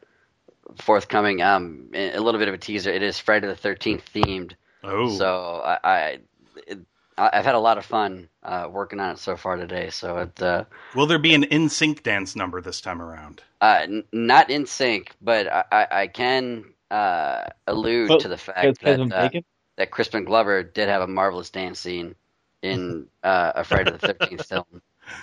forthcoming. 0.81 1.41
Um, 1.41 1.89
a 1.93 2.19
little 2.19 2.39
bit 2.39 2.49
of 2.49 2.53
a 2.55 2.59
teaser. 2.59 2.91
It 2.91 3.03
is 3.03 3.19
Friday 3.19 3.47
the 3.47 3.55
Thirteenth 3.55 4.03
themed, 4.13 4.53
oh, 4.83 5.25
so 5.25 5.61
I, 5.65 5.79
I 5.83 6.19
it, 6.67 6.79
I- 7.17 7.31
I've 7.33 7.45
had 7.45 7.55
a 7.55 7.59
lot 7.59 7.77
of 7.77 7.85
fun 7.85 8.29
uh, 8.43 8.69
working 8.71 8.99
on 8.99 9.11
it 9.11 9.19
so 9.19 9.37
far 9.37 9.57
today. 9.57 9.89
So 9.91 10.17
it, 10.19 10.41
uh, 10.41 10.65
Will 10.93 11.07
there 11.07 11.19
be 11.19 11.33
an 11.35 11.43
in 11.43 11.69
sync 11.69 12.03
dance 12.03 12.35
number 12.35 12.61
this 12.61 12.81
time 12.81 13.01
around? 13.01 13.43
uh, 13.61 13.81
n- 13.83 14.03
not 14.13 14.49
in 14.49 14.65
sync, 14.65 15.11
but 15.21 15.47
I, 15.51 15.63
I, 15.71 15.87
I 16.03 16.07
can 16.07 16.65
uh, 16.91 17.45
allude 17.67 18.19
Oh, 18.19 18.19
to 18.19 18.27
the 18.29 18.37
fact 18.37 18.81
that 18.83 19.01
Kevin 19.01 19.11
uh, 19.11 19.31
Bacon? 19.31 19.43
That 19.75 19.91
Crispin 19.91 20.25
Glover 20.25 20.63
did 20.63 20.89
have 20.89 21.01
a 21.01 21.07
marvelous 21.07 21.49
dance 21.49 21.79
scene 21.79 22.15
in 22.61 23.07
uh, 23.23 23.53
a 23.55 23.63
Friday 23.63 23.91
the 23.91 23.97
Thirteenth 23.99 24.45
film. 24.45 24.81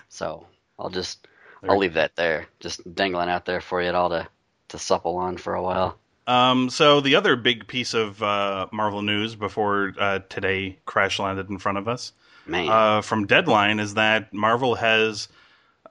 So 0.08 0.46
I'll 0.78 0.90
just 0.90 1.26
I'll 1.68 1.78
leave 1.78 1.94
that 1.94 2.16
there, 2.16 2.46
just 2.60 2.94
dangling 2.94 3.28
out 3.28 3.44
there 3.44 3.60
for 3.60 3.82
you 3.82 3.90
all 3.90 4.10
to 4.10 4.28
to 4.68 4.78
supple 4.78 5.16
on 5.16 5.36
for 5.36 5.54
a 5.54 5.62
while. 5.62 5.96
Um, 6.26 6.70
so 6.70 7.00
the 7.00 7.16
other 7.16 7.34
big 7.34 7.66
piece 7.66 7.92
of 7.92 8.22
uh, 8.22 8.66
Marvel 8.72 9.02
news 9.02 9.34
before 9.34 9.94
uh, 9.98 10.20
today 10.28 10.78
crash 10.84 11.18
landed 11.18 11.50
in 11.50 11.58
front 11.58 11.78
of 11.78 11.88
us 11.88 12.12
Man, 12.46 12.68
uh, 12.68 13.00
from 13.00 13.26
Deadline 13.26 13.80
is 13.80 13.94
that 13.94 14.32
Marvel 14.32 14.74
has 14.76 15.28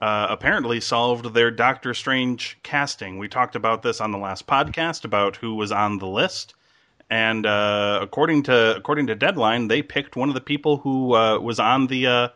uh, 0.00 0.26
apparently 0.30 0.80
solved 0.80 1.34
their 1.34 1.50
Doctor 1.50 1.94
Strange 1.94 2.58
casting. 2.62 3.18
We 3.18 3.28
talked 3.28 3.56
about 3.56 3.82
this 3.82 4.00
on 4.00 4.12
the 4.12 4.18
last 4.18 4.46
podcast 4.46 5.04
about 5.04 5.36
who 5.36 5.54
was 5.54 5.72
on 5.72 5.98
the 5.98 6.06
list, 6.06 6.54
and 7.10 7.44
uh, 7.44 7.98
according 8.00 8.44
to 8.44 8.76
according 8.76 9.08
to 9.08 9.14
Deadline, 9.14 9.68
they 9.68 9.82
picked 9.82 10.16
one 10.16 10.28
of 10.28 10.34
the 10.34 10.40
people 10.40 10.78
who 10.78 11.14
uh, 11.14 11.38
was 11.38 11.58
on 11.60 11.88
the 11.88 12.06
uh, 12.06 12.28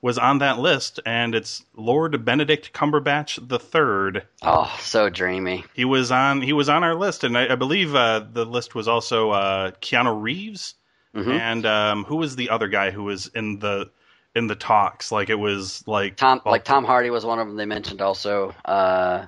was 0.00 0.18
on 0.18 0.38
that 0.38 0.58
list, 0.58 1.00
and 1.04 1.34
it's 1.34 1.64
Lord 1.74 2.24
Benedict 2.24 2.72
Cumberbatch 2.72 3.48
the 3.48 3.58
third. 3.58 4.24
oh, 4.42 4.76
so 4.80 5.08
dreamy. 5.08 5.64
He 5.74 5.84
was 5.84 6.12
on 6.12 6.42
he 6.42 6.52
was 6.52 6.68
on 6.68 6.84
our 6.84 6.94
list, 6.94 7.24
and 7.24 7.36
I, 7.36 7.52
I 7.52 7.54
believe 7.56 7.94
uh, 7.94 8.24
the 8.32 8.44
list 8.44 8.74
was 8.74 8.86
also 8.86 9.30
uh, 9.30 9.70
Keanu 9.80 10.20
Reeves 10.20 10.74
hmm 11.14 11.30
and 11.30 11.66
um, 11.66 12.04
who 12.04 12.16
was 12.16 12.36
the 12.36 12.50
other 12.50 12.68
guy 12.68 12.90
who 12.90 13.04
was 13.04 13.28
in 13.34 13.58
the 13.58 13.90
in 14.34 14.46
the 14.46 14.54
talks? 14.54 15.10
Like 15.10 15.30
it 15.30 15.38
was 15.38 15.86
like 15.86 16.16
Tom, 16.16 16.40
well, 16.44 16.52
like 16.52 16.64
Tom 16.64 16.84
Hardy 16.84 17.10
was 17.10 17.24
one 17.24 17.38
of 17.38 17.46
them. 17.46 17.56
They 17.56 17.66
mentioned 17.66 18.00
also. 18.00 18.54
Uh, 18.64 19.26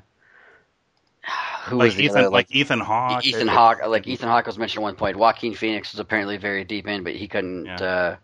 who 1.66 1.76
like 1.76 1.86
was 1.86 1.96
the 1.96 2.04
Ethan 2.04 2.30
like, 2.30 2.54
Ethan 2.54 2.80
Hawke. 2.80 3.24
Ethan 3.24 3.48
Hawke, 3.48 3.80
like 3.86 4.06
Ethan 4.06 4.28
Hawke 4.28 4.46
was 4.46 4.58
mentioned 4.58 4.82
at 4.82 4.84
one 4.84 4.96
point. 4.96 5.16
Joaquin 5.16 5.54
Phoenix 5.54 5.92
was 5.92 6.00
apparently 6.00 6.36
very 6.36 6.64
deep 6.64 6.86
in, 6.86 7.04
but 7.04 7.14
he 7.14 7.28
couldn't. 7.28 7.66
Yeah. 7.66 7.76
Uh, 7.76 8.16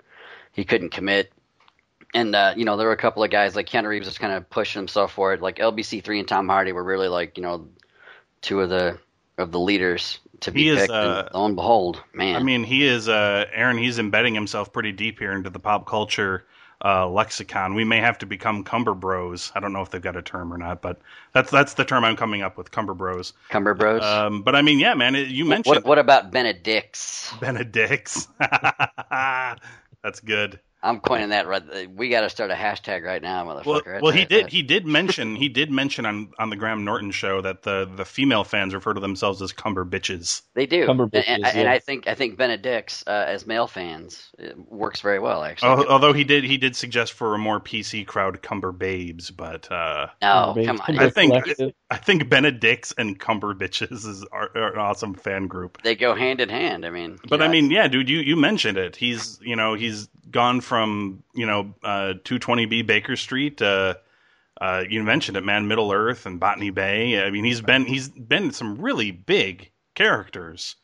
he 0.52 0.64
couldn't 0.64 0.90
commit. 0.90 1.33
And 2.14 2.35
uh, 2.35 2.55
you 2.57 2.64
know, 2.64 2.76
there 2.76 2.87
were 2.87 2.95
a 2.95 2.99
couple 2.99 3.23
of 3.23 3.31
guys 3.31 3.55
like 3.55 3.69
Keanu 3.69 3.88
Reeves 3.88 4.07
was 4.07 4.19
kind 4.19 4.33
of 4.33 4.49
pushing 4.49 4.81
himself 4.81 5.12
for 5.12 5.35
it. 5.35 5.43
Like 5.43 5.57
LBC 5.57 6.02
three 6.02 6.19
and 6.19 6.26
Tom 6.28 6.49
Hardy 6.49 6.73
were 6.73 6.85
really 6.85 7.09
like 7.09 7.37
you 7.37 7.43
know 7.43 7.69
two 8.40 8.61
of 8.61 8.71
the 8.71 8.99
of 9.37 9.52
the 9.52 9.61
leaders 9.61 10.19
to 10.40 10.50
be 10.50 10.69
is, 10.69 10.78
picked. 10.81 10.93
uh, 10.93 11.25
and 11.26 11.35
lo 11.35 11.47
and 11.47 11.57
behold, 11.57 12.02
man, 12.14 12.37
I 12.37 12.43
mean, 12.43 12.64
he 12.64 12.87
is 12.87 13.09
uh, 13.09 13.45
Aaron. 13.52 13.76
He's 13.76 13.99
embedding 13.99 14.35
himself 14.35 14.73
pretty 14.73 14.93
deep 14.93 15.19
here 15.19 15.33
into 15.33 15.50
the 15.50 15.59
pop 15.59 15.87
culture 15.87 16.47
uh, 16.85 17.09
lexicon. 17.09 17.75
We 17.75 17.85
may 17.85 17.99
have 17.99 18.18
to 18.18 18.26
become 18.26 18.64
Cumber 18.64 18.95
Bros. 18.95 19.52
I 19.54 19.61
don't 19.61 19.73
know 19.73 19.83
if 19.83 19.90
they've 19.90 20.02
got 20.02 20.16
a 20.16 20.23
term 20.23 20.52
or 20.52 20.59
not, 20.59 20.83
but 20.83 21.00
that's 21.33 21.50
that's 21.50 21.75
the 21.75 21.85
term 21.85 22.04
I'm 22.04 22.16
coming 22.16 22.42
up 22.42 22.56
with, 22.56 22.71
Cumber 22.71 22.95
Bros. 22.95 23.33
Cumber 23.49 23.75
Bros. 23.75 24.02
Um, 24.02 24.42
but 24.42 24.54
I 24.54 24.62
mean, 24.62 24.78
yeah, 24.78 24.95
man. 24.95 25.14
It, 25.14 25.28
you 25.28 25.45
mentioned 25.45 25.76
what, 25.76 25.85
what 25.85 25.99
about 25.99 26.30
Benedict's? 26.30 27.33
Benedict's. 27.40 28.28
that's 28.38 30.21
good. 30.25 30.61
I'm 30.87 31.00
coining 31.00 31.31
that. 31.31 31.47
Right, 31.47 31.90
we 31.95 32.09
got 32.09 32.21
to 32.23 32.31
start 32.31 32.50
a 32.50 32.55
hashtag 32.55 33.02
right 33.02 33.21
now, 33.21 33.45
motherfucker. 33.45 33.64
Well, 33.66 33.83
That's 33.85 34.02
well, 34.02 34.12
he 34.12 34.25
did. 34.25 34.45
that- 34.47 34.52
He 34.52 34.62
did 34.62 34.87
mention. 34.87 35.37
He 35.37 35.49
did 35.49 35.71
mention 35.71 36.07
on 36.07 36.31
on 36.38 36.50
the 36.50 36.57
Graham 36.57 36.85
Norton 36.85 37.11
show 37.11 37.40
that 37.40 37.62
the 37.62 37.90
the 37.95 38.05
female 38.05 38.45
fans 38.45 38.75
refer 38.75 38.95
to 38.95 39.00
themselves 39.00 39.43
as 39.43 39.52
cumber 39.52 39.85
bitches. 39.85 40.43
They 40.55 40.66
do, 40.66 40.87
Cumber 40.87 41.05
and, 41.05 41.12
bitches, 41.12 41.25
and, 41.28 41.45
and 41.47 41.59
yeah. 41.62 41.73
I 41.73 41.78
think 41.78 42.07
I 42.07 42.14
think 42.14 42.37
Benedict's 42.37 43.05
uh, 43.07 43.25
as 43.26 43.47
male 43.47 43.66
fans 43.66 44.31
it 44.38 44.57
works 44.71 45.00
very 45.00 45.19
well. 45.19 45.43
Actually, 45.45 45.71
Al- 45.71 45.88
Although 45.88 46.12
he 46.12 46.25
did 46.25 46.45
he 46.45 46.57
did 46.57 46.76
suggest 46.76 47.12
for 47.14 47.35
a 47.35 47.38
more 47.38 47.61
PC 47.61 48.07
crowd 48.07 48.40
cumber 48.42 48.72
babes, 48.72 49.31
but 49.31 49.70
uh, 49.72 50.07
no, 50.22 50.53
Cumber 50.55 50.64
come 50.64 50.77
Babes, 50.87 50.88
on, 50.88 50.99
I 50.99 51.11
think- 51.11 51.33
Collective. 51.33 51.72
I 51.88 51.96
think 51.96 52.29
Benedict's 52.29 52.92
and 52.99 53.18
Cumberbitches 53.18 54.07
is 54.07 54.25
are, 54.33 54.51
are 54.57 54.72
an 54.72 54.79
awesome 54.79 55.14
fan 55.14 55.46
group. 55.46 55.81
they 55.83 55.94
go 55.94 56.14
hand 56.14 56.40
in 56.40 56.49
hand. 56.49 56.85
I 56.85 56.90
mean, 56.90 57.18
But 57.29 57.40
you 57.40 57.46
I 57.46 57.49
mean, 57.49 57.70
yeah, 57.70 57.87
dude, 57.87 58.09
you, 58.09 58.18
you 58.18 58.37
mentioned 58.37 58.77
it. 58.77 58.96
He's 58.96 59.38
you 59.42 59.55
know 59.55 59.75
he's 59.75 60.09
gone 60.31 60.61
from 60.61 61.22
you 61.35 61.46
know 61.46 61.75
uh, 61.85 62.14
220B 62.25 62.87
Baker 62.87 63.14
Street. 63.16 63.62
Uh, 63.62 63.94
uh, 64.61 64.85
you 64.88 65.03
mentioned 65.03 65.37
it, 65.37 65.44
man. 65.44 65.68
Middle 65.68 65.92
Earth 65.92 66.27
and 66.27 66.40
Botany 66.40 66.70
Bay. 66.70 67.22
I 67.22 67.31
mean, 67.31 67.44
he's 67.44 67.61
been 67.61 67.85
he's 67.85 68.09
been 68.09 68.51
some 68.51 68.81
really 68.81 69.12
big 69.12 69.70
characters, 69.94 70.77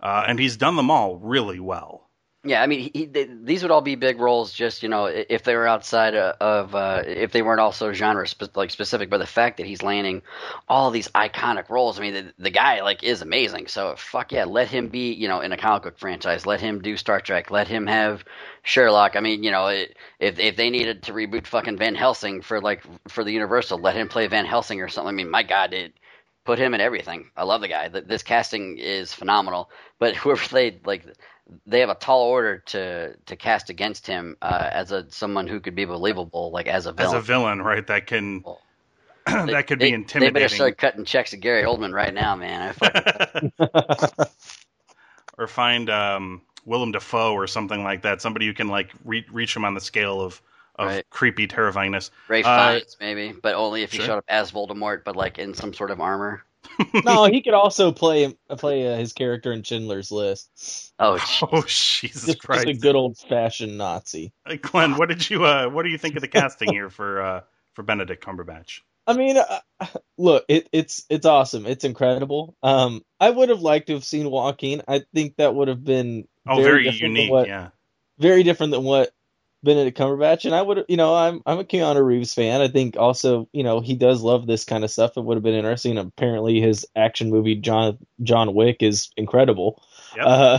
uh, 0.00 0.24
and 0.28 0.38
he's 0.38 0.56
done 0.56 0.76
them 0.76 0.90
all 0.90 1.16
really 1.16 1.58
well. 1.58 2.03
Yeah, 2.44 2.62
I 2.62 2.66
mean, 2.66 2.90
he, 2.92 3.06
they, 3.06 3.24
these 3.24 3.62
would 3.62 3.70
all 3.70 3.80
be 3.80 3.94
big 3.94 4.20
roles. 4.20 4.52
Just 4.52 4.82
you 4.82 4.88
know, 4.90 5.06
if 5.06 5.44
they 5.44 5.56
were 5.56 5.66
outside 5.66 6.14
of, 6.14 6.74
uh, 6.74 7.02
if 7.06 7.32
they 7.32 7.42
weren't 7.42 7.60
also 7.60 7.92
genre 7.92 8.26
spe- 8.28 8.54
like 8.56 8.70
specific, 8.70 9.08
but 9.10 9.18
the 9.18 9.26
fact 9.26 9.56
that 9.56 9.66
he's 9.66 9.82
landing 9.82 10.22
all 10.68 10.90
these 10.90 11.08
iconic 11.08 11.70
roles. 11.70 11.98
I 11.98 12.02
mean, 12.02 12.14
the, 12.14 12.34
the 12.38 12.50
guy 12.50 12.82
like 12.82 13.02
is 13.02 13.22
amazing. 13.22 13.68
So 13.68 13.94
fuck 13.96 14.32
yeah, 14.32 14.44
let 14.44 14.68
him 14.68 14.88
be. 14.88 15.12
You 15.12 15.28
know, 15.28 15.40
in 15.40 15.52
a 15.52 15.56
comic 15.56 15.84
book 15.84 15.98
franchise, 15.98 16.46
let 16.46 16.60
him 16.60 16.82
do 16.82 16.96
Star 16.96 17.20
Trek. 17.20 17.50
Let 17.50 17.68
him 17.68 17.86
have 17.86 18.24
Sherlock. 18.62 19.16
I 19.16 19.20
mean, 19.20 19.42
you 19.42 19.50
know, 19.50 19.68
it, 19.68 19.96
if 20.20 20.38
if 20.38 20.56
they 20.56 20.70
needed 20.70 21.02
to 21.04 21.12
reboot 21.12 21.46
fucking 21.46 21.78
Van 21.78 21.94
Helsing 21.94 22.42
for 22.42 22.60
like 22.60 22.82
for 23.08 23.24
the 23.24 23.32
Universal, 23.32 23.78
let 23.78 23.96
him 23.96 24.08
play 24.08 24.26
Van 24.26 24.46
Helsing 24.46 24.80
or 24.82 24.88
something. 24.88 25.08
I 25.08 25.16
mean, 25.16 25.30
my 25.30 25.42
God, 25.42 25.72
it 25.72 25.94
put 26.44 26.58
him 26.58 26.74
in 26.74 26.80
everything. 26.80 27.30
I 27.36 27.44
love 27.44 27.60
the 27.60 27.68
guy. 27.68 27.88
Th- 27.88 28.04
This 28.04 28.22
casting 28.22 28.78
is 28.78 29.12
phenomenal. 29.12 29.70
But 29.98 30.16
whoever 30.16 30.40
played 30.42 30.86
like, 30.86 31.04
they 31.66 31.80
have 31.80 31.90
a 31.90 31.94
tall 31.94 32.22
order 32.22 32.58
to 32.58 33.16
to 33.26 33.36
cast 33.36 33.70
against 33.70 34.06
him 34.06 34.36
uh, 34.42 34.68
as 34.72 34.92
a 34.92 35.10
someone 35.10 35.46
who 35.46 35.60
could 35.60 35.74
be 35.74 35.84
believable, 35.84 36.50
like 36.50 36.66
as 36.66 36.86
a 36.86 36.92
As 36.98 37.12
villain. 37.12 37.14
a 37.14 37.20
villain, 37.20 37.62
right? 37.62 37.86
That 37.86 38.06
can 38.06 38.44
Well, 38.44 38.62
that 39.26 39.66
could 39.66 39.80
they, 39.80 39.90
be 39.90 39.92
They 39.92 39.94
intimidating. 39.94 40.34
They 40.34 40.48
better 40.48 40.48
start 40.48 40.78
cutting 40.78 41.04
checks 41.04 41.30
to 41.30 41.36
Gary 41.36 41.64
Oldman 41.64 41.92
right 41.94 42.14
now, 42.14 42.36
man. 42.36 42.62
I 42.62 42.72
fucking, 42.72 43.06
or 45.38 45.46
find 45.46 45.90
um, 45.90 46.42
Willem 46.64 46.92
Dafoe 46.92 47.32
or 47.34 47.46
something 47.46 47.82
like 47.82 48.02
that. 48.02 48.20
Somebody 48.22 48.46
who 48.46 48.54
can 48.54 48.68
like 48.68 48.92
re- 49.04 49.26
reach 49.32 49.56
him 49.56 49.64
on 49.64 49.74
the 49.74 49.80
scale 49.80 50.20
of 50.20 50.40
of 50.76 51.00
Right. 51.00 51.06
creepy 51.10 51.46
terrifyingness. 51.46 52.10
Ray 52.28 52.42
Uh, 52.42 52.44
Fiennes 52.44 52.96
maybe, 53.00 53.32
but 53.32 53.54
only 53.54 53.82
if 53.82 53.92
he 53.92 53.98
sure. 53.98 53.98
showed 53.98 54.18
up 54.18 54.24
as 54.28 54.52
Voldemort, 54.52 55.04
but 55.04 55.16
like 55.16 55.38
in 55.38 55.54
some 55.54 55.72
sort 55.72 55.90
of 55.90 56.00
armor. 56.00 56.44
no, 57.04 57.24
he 57.26 57.42
could 57.42 57.54
also 57.54 57.92
play 57.92 58.34
play 58.56 58.92
uh, 58.92 58.96
his 58.96 59.12
character 59.12 59.52
in 59.52 59.62
Schindler's 59.62 60.10
List. 60.10 60.92
Oh, 60.98 61.18
gee. 61.40 61.46
Oh 61.52 61.62
Jesus 61.62 62.12
Just, 62.12 62.26
just 62.26 62.38
Christ! 62.42 62.66
a 62.66 62.74
good 62.74 62.96
old 62.96 63.16
fashioned 63.18 63.78
Nazi. 63.78 64.32
Hey, 64.46 64.56
Glenn, 64.56 64.96
what 64.96 65.08
did 65.08 65.28
you 65.28 65.44
uh, 65.44 65.68
what 65.68 65.82
do 65.84 65.88
you 65.90 65.98
think 65.98 66.16
of 66.16 66.20
the 66.22 66.28
casting 66.28 66.72
here 66.72 66.90
for 66.90 67.22
uh, 67.22 67.40
for 67.74 67.82
Benedict 67.82 68.24
Cumberbatch? 68.24 68.80
I 69.06 69.12
mean, 69.12 69.36
uh, 69.36 69.86
look, 70.16 70.44
it, 70.48 70.68
it's 70.72 71.04
it's 71.10 71.26
awesome. 71.26 71.66
It's 71.66 71.84
incredible. 71.84 72.56
Um, 72.62 73.04
I 73.20 73.28
would 73.28 73.50
have 73.50 73.60
liked 73.60 73.88
to 73.88 73.92
have 73.94 74.04
seen 74.04 74.30
Joaquin. 74.30 74.82
I 74.88 75.02
think 75.12 75.36
that 75.36 75.54
would 75.54 75.68
have 75.68 75.84
been 75.84 76.26
Oh, 76.46 76.62
very, 76.62 76.84
different 76.84 77.00
than 77.00 77.10
unique. 77.16 77.30
what- 77.30 77.46
yeah. 77.48 77.68
very 78.18 78.42
different 78.42 78.72
than 78.72 78.82
what 78.84 79.10
Benedict 79.64 79.98
Cumberbatch. 79.98 80.44
And 80.44 80.54
I 80.54 80.62
would, 80.62 80.84
you 80.88 80.96
know, 80.96 81.14
I'm 81.14 81.42
I'm 81.46 81.58
a 81.58 81.64
Keanu 81.64 82.04
Reeves 82.04 82.34
fan. 82.34 82.60
I 82.60 82.68
think 82.68 82.96
also, 82.96 83.48
you 83.52 83.64
know, 83.64 83.80
he 83.80 83.96
does 83.96 84.22
love 84.22 84.46
this 84.46 84.64
kind 84.64 84.84
of 84.84 84.90
stuff. 84.90 85.16
It 85.16 85.24
would 85.24 85.36
have 85.36 85.42
been 85.42 85.54
interesting. 85.54 85.98
Apparently, 85.98 86.60
his 86.60 86.86
action 86.94 87.30
movie 87.30 87.56
John 87.56 87.98
John 88.22 88.54
Wick 88.54 88.78
is 88.82 89.10
incredible. 89.16 89.82
Yep. 90.16 90.26
Uh, 90.26 90.58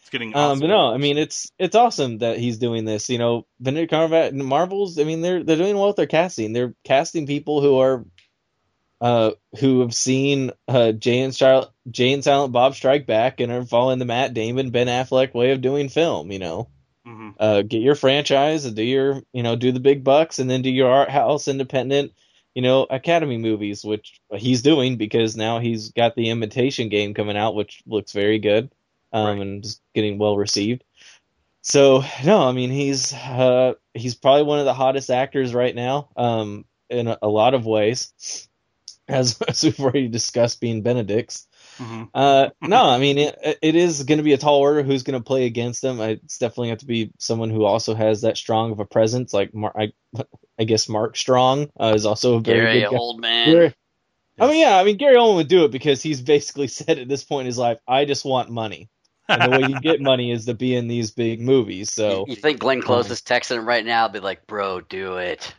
It's 0.00 0.10
getting 0.10 0.34
um, 0.36 0.40
awesome. 0.40 0.60
but 0.60 0.66
no, 0.68 0.92
I 0.92 0.98
mean, 0.98 1.18
it's 1.18 1.50
it's 1.58 1.74
awesome 1.74 2.18
that 2.18 2.38
he's 2.38 2.58
doing 2.58 2.84
this. 2.84 3.08
You 3.08 3.18
know, 3.18 3.46
Benedict 3.58 3.92
Cumberbatch, 3.92 4.32
Marvels. 4.34 4.98
I 4.98 5.04
mean, 5.04 5.22
they're 5.22 5.42
they're 5.42 5.56
doing 5.56 5.76
well 5.76 5.88
with 5.88 5.96
their 5.96 6.06
casting. 6.06 6.52
They're 6.52 6.74
casting 6.84 7.26
people 7.26 7.60
who 7.60 7.78
are. 7.78 8.04
Uh, 9.00 9.32
who 9.58 9.80
have 9.80 9.92
seen 9.92 10.52
uh, 10.68 10.92
Jay 10.92 11.22
and 11.22 11.34
Charlotte, 11.34 11.70
Jay 11.90 12.12
and 12.12 12.22
Silent 12.22 12.52
Bob 12.52 12.76
Strike 12.76 13.04
Back 13.04 13.40
and 13.40 13.50
are 13.50 13.64
following 13.64 13.98
the 13.98 14.04
Matt 14.04 14.32
Damon, 14.32 14.70
Ben 14.70 14.86
Affleck 14.86 15.34
way 15.34 15.50
of 15.50 15.60
doing 15.60 15.88
film, 15.88 16.30
you 16.30 16.38
know 16.38 16.68
hmm 17.04 17.30
uh, 17.38 17.62
get 17.62 17.82
your 17.82 17.94
franchise 17.94 18.64
and 18.64 18.76
do 18.76 18.82
your 18.82 19.22
you 19.32 19.42
know 19.42 19.56
do 19.56 19.72
the 19.72 19.80
big 19.80 20.04
bucks 20.04 20.38
and 20.38 20.50
then 20.50 20.62
do 20.62 20.70
your 20.70 20.90
art 20.90 21.10
house 21.10 21.48
independent 21.48 22.12
you 22.54 22.62
know 22.62 22.84
academy 22.90 23.38
movies 23.38 23.84
which 23.84 24.20
he's 24.36 24.62
doing 24.62 24.96
because 24.96 25.36
now 25.36 25.58
he's 25.58 25.90
got 25.92 26.14
the 26.14 26.30
imitation 26.30 26.88
game 26.88 27.14
coming 27.14 27.36
out 27.36 27.54
which 27.54 27.82
looks 27.86 28.12
very 28.12 28.38
good 28.38 28.70
um, 29.12 29.38
Right. 29.38 29.40
and 29.40 29.62
just 29.62 29.82
getting 29.94 30.18
well 30.18 30.36
received. 30.36 30.84
So 31.62 32.04
no 32.24 32.42
i 32.48 32.52
mean 32.52 32.70
he's 32.70 33.12
uh, 33.14 33.74
he's 33.94 34.14
probably 34.14 34.44
one 34.44 34.58
of 34.60 34.64
the 34.66 34.74
hottest 34.74 35.10
actors 35.10 35.54
right 35.54 35.74
now 35.74 36.08
um, 36.16 36.64
in 36.90 37.08
a, 37.08 37.18
a 37.22 37.28
lot 37.28 37.54
of 37.54 37.66
ways 37.66 38.48
as, 39.08 39.40
as 39.48 39.62
we've 39.64 39.80
already 39.80 40.08
discussed 40.08 40.60
being 40.60 40.82
benedict's 40.82 41.46
hmm 41.78 42.04
uh, 42.14 42.50
no, 42.60 42.82
I 42.82 42.98
mean 42.98 43.18
it, 43.18 43.58
it 43.62 43.74
is 43.74 44.02
going 44.04 44.18
to 44.18 44.22
be 44.24 44.32
a 44.34 44.38
tall 44.38 44.58
order. 44.60 44.82
Who's 44.82 45.02
going 45.02 45.18
to 45.18 45.24
play 45.24 45.46
against 45.46 45.82
them? 45.82 46.00
It's 46.00 46.38
definitely 46.38 46.68
have 46.70 46.78
to 46.78 46.86
be 46.86 47.12
someone 47.18 47.50
who 47.50 47.64
also 47.64 47.94
has 47.94 48.22
that 48.22 48.36
strong 48.36 48.72
of 48.72 48.80
a 48.80 48.84
presence. 48.84 49.32
Like 49.32 49.54
Mar- 49.54 49.74
I, 49.78 49.92
I 50.58 50.64
guess 50.64 50.88
Mark 50.88 51.16
Strong 51.16 51.70
uh, 51.80 51.92
is 51.94 52.04
also 52.06 52.36
a 52.36 52.40
very 52.40 52.60
Gary 52.60 52.80
good 52.82 52.90
guy. 52.90 52.96
Oldman. 52.98 53.52
Gary- 53.52 53.74
I 54.40 54.46
mean, 54.48 54.60
yeah, 54.60 54.76
I 54.78 54.84
mean 54.84 54.96
Gary 54.98 55.16
Oldman 55.16 55.36
would 55.36 55.48
do 55.48 55.64
it 55.64 55.70
because 55.72 56.02
he's 56.02 56.20
basically 56.20 56.68
said 56.68 56.98
at 56.98 57.08
this 57.08 57.24
point 57.24 57.42
in 57.42 57.46
his 57.46 57.58
life, 57.58 57.78
I 57.88 58.04
just 58.04 58.24
want 58.24 58.50
money. 58.50 58.88
and 59.28 59.42
the 59.44 59.50
way 59.50 59.62
you 59.62 59.80
get 59.80 60.00
money 60.02 60.32
is 60.32 60.46
to 60.46 60.54
be 60.54 60.74
in 60.74 60.88
these 60.88 61.10
big 61.12 61.40
movies. 61.40 61.92
So, 61.92 62.26
You 62.26 62.36
think 62.36 62.60
Glenn 62.60 62.82
Close 62.82 63.06
Um, 63.06 63.12
is 63.12 63.22
texting 63.22 63.58
him 63.58 63.66
right 63.68 63.84
now? 63.84 64.08
Be 64.08 64.20
like, 64.20 64.46
bro, 64.46 64.80
do 64.80 65.16
it. 65.16 65.54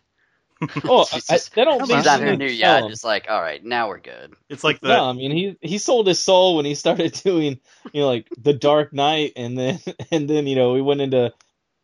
oh, 0.86 1.06
She's 1.06 1.30
I, 1.30 1.40
they 1.56 1.66
don't. 1.66 1.86
She's 1.86 1.90
they 1.90 2.10
on 2.10 2.22
her 2.22 2.36
new 2.38 2.46
tell 2.46 2.80
yacht, 2.80 2.90
just 2.90 3.04
like, 3.04 3.28
all 3.30 3.42
right, 3.42 3.64
now 3.64 3.90
we're 3.90 4.00
good. 4.00 4.34
It's 4.50 4.64
like 4.64 4.82
the 4.82 4.90
No, 4.90 5.10
I 5.10 5.14
mean 5.14 5.32
he 5.32 5.58
he 5.62 5.78
sold 5.78 6.08
his 6.08 6.20
soul 6.20 6.56
when 6.56 6.66
he 6.66 6.76
started 6.76 7.14
doing 7.24 7.60
you 7.92 8.02
know 8.02 8.08
like 8.08 8.28
the 8.42 8.54
Dark 8.54 8.94
Knight, 8.94 9.34
and 9.36 9.58
then 9.58 9.80
and 10.12 10.30
then 10.30 10.48
you 10.48 10.56
know 10.56 10.74
we 10.74 10.82
went 10.82 11.02
into 11.02 11.34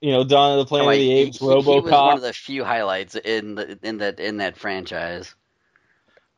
you 0.02 0.12
know 0.12 0.24
Dawn 0.24 0.54
of 0.54 0.60
the 0.60 0.66
Planet 0.70 0.88
Like, 0.88 0.96
of 0.96 1.00
the 1.00 1.12
he- 1.12 1.26
Apes, 1.26 1.40
he, 1.40 1.46
he 1.46 1.80
was 1.80 1.94
one 1.94 2.18
of 2.18 2.22
the 2.22 2.34
few 2.34 2.64
highlights 2.64 3.16
in 3.16 3.56
the 3.56 3.80
in 3.84 3.98
that 3.98 4.20
in 4.20 4.38
that 4.38 4.58
franchise. 4.58 5.36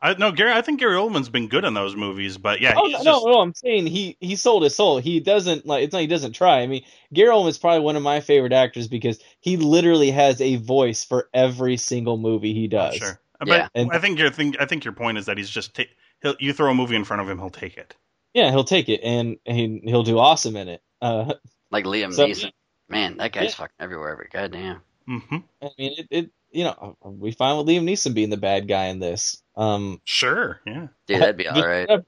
I, 0.03 0.15
no 0.15 0.31
Gary. 0.31 0.51
I 0.51 0.61
think 0.61 0.79
Gary 0.79 0.95
Oldman's 0.95 1.29
been 1.29 1.47
good 1.47 1.63
in 1.63 1.73
those 1.75 1.95
movies, 1.95 2.37
but 2.37 2.59
yeah, 2.59 2.73
Oh 2.75 2.87
he's 2.87 2.97
no, 2.99 3.03
just, 3.03 3.25
no, 3.25 3.31
no! 3.31 3.39
I'm 3.41 3.53
saying 3.53 3.85
he 3.87 4.17
he 4.19 4.35
sold 4.35 4.63
his 4.63 4.75
soul. 4.75 4.97
He 4.97 5.19
doesn't 5.19 5.65
like 5.67 5.83
it's 5.83 5.93
not 5.93 6.01
he 6.01 6.07
doesn't 6.07 6.33
try. 6.33 6.61
I 6.61 6.67
mean, 6.67 6.83
Gary 7.13 7.29
Oldman's 7.29 7.57
probably 7.59 7.81
one 7.81 7.95
of 7.95 8.01
my 8.03 8.19
favorite 8.19 8.53
actors 8.53 8.87
because 8.87 9.19
he 9.41 9.57
literally 9.57 10.09
has 10.11 10.41
a 10.41 10.55
voice 10.55 11.03
for 11.03 11.29
every 11.33 11.77
single 11.77 12.17
movie 12.17 12.53
he 12.53 12.67
does. 12.67 12.95
Sure, 12.95 13.19
Yeah. 13.45 13.67
but 13.73 13.95
I 13.95 13.99
think 13.99 14.17
your 14.17 14.31
thing. 14.31 14.55
I 14.59 14.65
think 14.65 14.83
your 14.85 14.93
point 14.93 15.17
is 15.19 15.27
that 15.27 15.37
he's 15.37 15.49
just 15.51 15.75
ta- 15.75 15.83
he'll, 16.23 16.35
you 16.39 16.51
throw 16.53 16.71
a 16.71 16.75
movie 16.75 16.95
in 16.95 17.03
front 17.05 17.21
of 17.21 17.29
him, 17.29 17.37
he'll 17.37 17.49
take 17.51 17.77
it. 17.77 17.95
Yeah, 18.33 18.49
he'll 18.49 18.63
take 18.63 18.89
it 18.89 19.01
and 19.03 19.37
he, 19.45 19.81
he'll 19.83 20.03
do 20.03 20.17
awesome 20.17 20.55
in 20.55 20.67
it. 20.69 20.81
Uh, 21.01 21.33
Like 21.69 21.85
Liam 21.85 22.13
So- 22.13 22.25
Neeson. 22.27 22.51
Man, 22.89 23.17
that 23.17 23.31
guy's 23.33 23.43
Yeah. 23.43 23.49
fucking 23.51 23.75
everywhere. 23.79 24.17
But 24.17 24.31
goddamn. 24.31 24.81
hmm 25.05 25.37
I 25.61 25.69
mean, 25.77 25.93
it, 25.97 26.07
it 26.09 26.31
you 26.51 26.63
know 26.65 26.97
we 27.03 27.31
find 27.31 27.57
with 27.57 27.67
Liam 27.67 27.83
Neeson 27.83 28.13
being 28.13 28.29
the 28.31 28.37
bad 28.37 28.67
guy 28.67 28.85
in 28.87 28.99
this. 28.99 29.40
Um, 29.61 30.01
Sure, 30.05 30.59
yeah. 30.65 30.87
Dude, 31.05 31.21
that'd 31.21 31.37
be 31.37 31.47
all 31.47 31.65
right. 31.65 32.03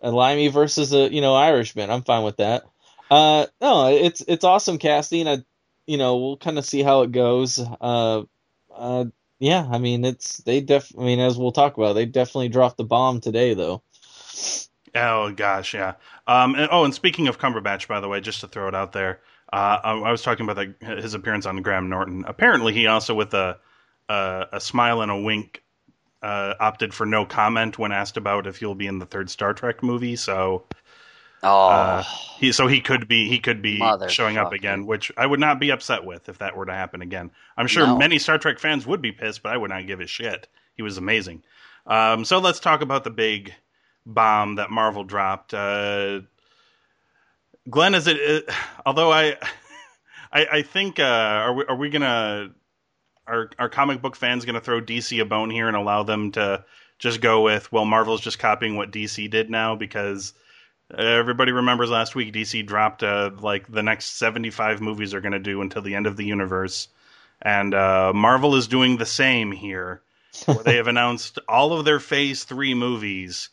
A 0.00 0.10
Limey 0.12 0.48
versus 0.48 0.92
a 0.92 1.12
you 1.12 1.20
know 1.20 1.34
Irishman. 1.34 1.90
I'm 1.90 2.02
fine 2.02 2.22
with 2.22 2.36
that. 2.36 2.62
Uh, 3.10 3.46
no, 3.60 3.88
it's 3.88 4.22
it's 4.28 4.44
awesome 4.44 4.78
casting. 4.78 5.26
I, 5.26 5.42
you 5.86 5.96
know, 5.96 6.16
we'll 6.18 6.36
kind 6.36 6.58
of 6.58 6.64
see 6.64 6.82
how 6.82 7.02
it 7.02 7.10
goes. 7.10 7.58
Uh, 7.58 8.22
uh, 8.74 9.06
yeah, 9.40 9.66
I 9.68 9.78
mean, 9.78 10.04
it's 10.04 10.38
they 10.38 10.60
def. 10.60 10.92
I 10.96 11.02
mean, 11.02 11.18
as 11.18 11.36
we'll 11.36 11.52
talk 11.52 11.76
about, 11.76 11.94
they 11.94 12.06
definitely 12.06 12.48
dropped 12.48 12.76
the 12.76 12.84
bomb 12.84 13.20
today, 13.20 13.54
though. 13.54 13.82
Oh 14.94 15.32
gosh, 15.32 15.74
yeah. 15.74 15.94
Um, 16.28 16.54
and, 16.54 16.68
oh, 16.70 16.84
and 16.84 16.94
speaking 16.94 17.26
of 17.26 17.38
Cumberbatch, 17.38 17.88
by 17.88 18.00
the 18.00 18.08
way, 18.08 18.20
just 18.20 18.40
to 18.42 18.48
throw 18.48 18.68
it 18.68 18.74
out 18.74 18.92
there, 18.92 19.20
uh, 19.52 19.78
I, 19.82 19.92
I 19.92 20.10
was 20.12 20.22
talking 20.22 20.48
about 20.48 20.74
the, 20.80 20.96
his 20.96 21.14
appearance 21.14 21.46
on 21.46 21.60
Graham 21.62 21.88
Norton. 21.88 22.24
Apparently, 22.26 22.72
he 22.72 22.86
also, 22.86 23.14
with 23.14 23.34
a 23.34 23.58
a, 24.08 24.46
a 24.52 24.60
smile 24.60 25.00
and 25.02 25.10
a 25.10 25.18
wink, 25.18 25.62
uh, 26.22 26.54
opted 26.58 26.92
for 26.94 27.06
no 27.06 27.24
comment 27.24 27.78
when 27.78 27.92
asked 27.92 28.16
about 28.16 28.46
if 28.46 28.56
he'll 28.58 28.74
be 28.74 28.86
in 28.86 28.98
the 28.98 29.06
third 29.06 29.30
Star 29.30 29.54
Trek 29.54 29.82
movie. 29.82 30.16
So 30.16 30.64
Oh, 31.42 31.68
Uh, 31.68 32.02
he 32.38 32.50
so 32.50 32.66
he 32.66 32.80
could 32.80 33.06
be 33.06 33.28
he 33.28 33.38
could 33.38 33.62
be 33.62 33.78
showing 34.08 34.36
up 34.38 34.52
again, 34.52 34.86
which 34.86 35.12
I 35.16 35.24
would 35.24 35.38
not 35.38 35.60
be 35.60 35.70
upset 35.70 36.04
with 36.04 36.28
if 36.28 36.38
that 36.38 36.56
were 36.56 36.66
to 36.66 36.74
happen 36.74 37.00
again. 37.00 37.30
I'm 37.56 37.68
sure 37.68 37.86
No. 37.86 37.96
many 37.96 38.18
Star 38.18 38.38
Trek 38.38 38.58
fans 38.58 38.86
would 38.86 39.00
be 39.00 39.12
pissed, 39.12 39.42
but 39.44 39.52
I 39.52 39.56
would 39.56 39.70
not 39.70 39.86
give 39.86 40.00
a 40.00 40.06
shit. 40.08 40.48
He 40.74 40.82
was 40.82 40.98
amazing. 40.98 41.44
Um, 41.86 42.24
so 42.24 42.38
let's 42.38 42.58
talk 42.58 42.80
about 42.82 43.04
the 43.04 43.10
big 43.10 43.54
bomb 44.04 44.56
that 44.56 44.70
Marvel 44.70 45.04
dropped. 45.04 45.54
Uh, 45.54 46.22
Glenn, 47.70 47.94
is 47.94 48.08
it? 48.08 48.48
Uh, 48.48 48.52
although 48.84 49.12
I, 49.12 49.36
I, 50.32 50.46
I 50.52 50.62
think 50.62 50.98
uh, 50.98 51.04
are 51.04 51.52
we 51.54 51.64
are 51.66 51.76
we 51.76 51.88
gonna 51.88 52.50
are 53.28 53.50
are 53.58 53.68
comic 53.68 54.02
book 54.02 54.16
fans 54.16 54.44
gonna 54.44 54.60
throw 54.60 54.80
DC 54.80 55.20
a 55.20 55.24
bone 55.24 55.50
here 55.50 55.68
and 55.68 55.76
allow 55.76 56.02
them 56.02 56.32
to 56.32 56.64
just 56.98 57.20
go 57.20 57.42
with 57.42 57.70
well 57.70 57.84
Marvel's 57.84 58.20
just 58.20 58.38
copying 58.38 58.76
what 58.76 58.90
DC 58.90 59.30
did 59.30 59.50
now 59.50 59.76
because 59.76 60.32
everybody 60.96 61.52
remembers 61.52 61.90
last 61.90 62.14
week 62.14 62.32
DC 62.32 62.66
dropped 62.66 63.02
uh, 63.02 63.30
like 63.40 63.70
the 63.70 63.82
next 63.82 64.16
75 64.16 64.80
movies 64.80 65.14
are 65.14 65.20
going 65.20 65.32
to 65.32 65.38
do 65.38 65.60
until 65.60 65.82
the 65.82 65.94
end 65.94 66.06
of 66.06 66.16
the 66.16 66.24
universe 66.24 66.88
and 67.42 67.74
uh, 67.74 68.12
Marvel 68.14 68.56
is 68.56 68.66
doing 68.66 68.96
the 68.96 69.06
same 69.06 69.52
here 69.52 70.02
where 70.46 70.64
they 70.64 70.76
have 70.76 70.88
announced 70.88 71.38
all 71.48 71.72
of 71.72 71.84
their 71.84 72.00
phase 72.00 72.44
3 72.44 72.74
movies 72.74 73.50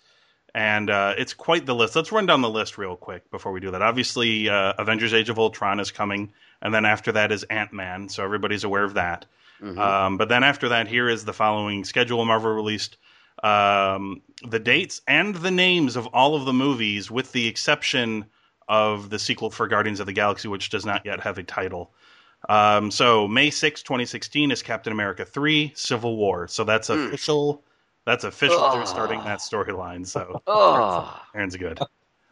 and 0.55 0.89
uh, 0.89 1.13
it's 1.17 1.33
quite 1.33 1.65
the 1.65 1.75
list. 1.75 1.97
Let's 1.97 2.13
run 2.13 2.25
down 2.25 2.41
the 2.41 2.49
list 2.49 2.77
real 2.77 2.95
quick 2.95 3.29
before 3.29 3.51
we 3.51 3.59
do 3.59 3.71
that. 3.71 3.81
Obviously, 3.81 4.47
uh, 4.47 4.71
Avengers: 4.79 5.13
Age 5.13 5.29
of 5.29 5.37
Ultron 5.37 5.81
is 5.81 5.91
coming, 5.91 6.31
and 6.61 6.73
then 6.73 6.85
after 6.85 7.11
that 7.11 7.33
is 7.33 7.43
Ant 7.43 7.73
Man, 7.73 8.07
so 8.07 8.23
everybody's 8.23 8.63
aware 8.63 8.85
of 8.85 8.93
that. 8.93 9.25
Mhm. 9.61 9.77
Um, 9.77 10.17
but 10.17 10.29
then 10.29 10.43
after 10.43 10.69
that, 10.69 10.87
here 10.87 11.09
is 11.09 11.25
the 11.25 11.33
following 11.33 11.83
schedule 11.83 12.23
Marvel 12.25 12.51
released 12.51 12.97
um, 13.43 14.21
the 14.47 14.59
dates 14.59 15.01
and 15.07 15.35
the 15.35 15.51
names 15.51 15.95
of 15.95 16.07
all 16.07 16.35
of 16.35 16.45
the 16.45 16.53
movies, 16.53 17.11
with 17.11 17.31
the 17.31 17.47
exception 17.47 18.25
of 18.67 19.09
the 19.09 19.19
sequel 19.19 19.49
for 19.51 19.67
Guardians 19.67 19.99
of 19.99 20.05
the 20.05 20.13
Galaxy, 20.13 20.47
which 20.47 20.69
does 20.69 20.85
not 20.85 21.05
yet 21.05 21.19
have 21.21 21.37
a 21.37 21.43
title. 21.43 21.93
Um, 22.49 22.91
so 22.91 23.27
May 23.27 23.49
6, 23.49 23.83
2016 23.83 24.51
is 24.51 24.61
Captain 24.61 24.93
America 24.93 25.25
3 25.25 25.73
Civil 25.75 26.15
War. 26.17 26.47
So 26.47 26.63
that's 26.63 26.87
Hmm. 26.87 26.93
official. 26.93 27.63
That's 28.05 28.23
official. 28.23 28.69
They're 28.71 28.85
starting 28.85 29.23
that 29.23 29.39
storyline. 29.39 30.05
So 30.05 30.41
oh, 30.45 31.21
Aaron's 31.33 31.55
good. 31.55 31.79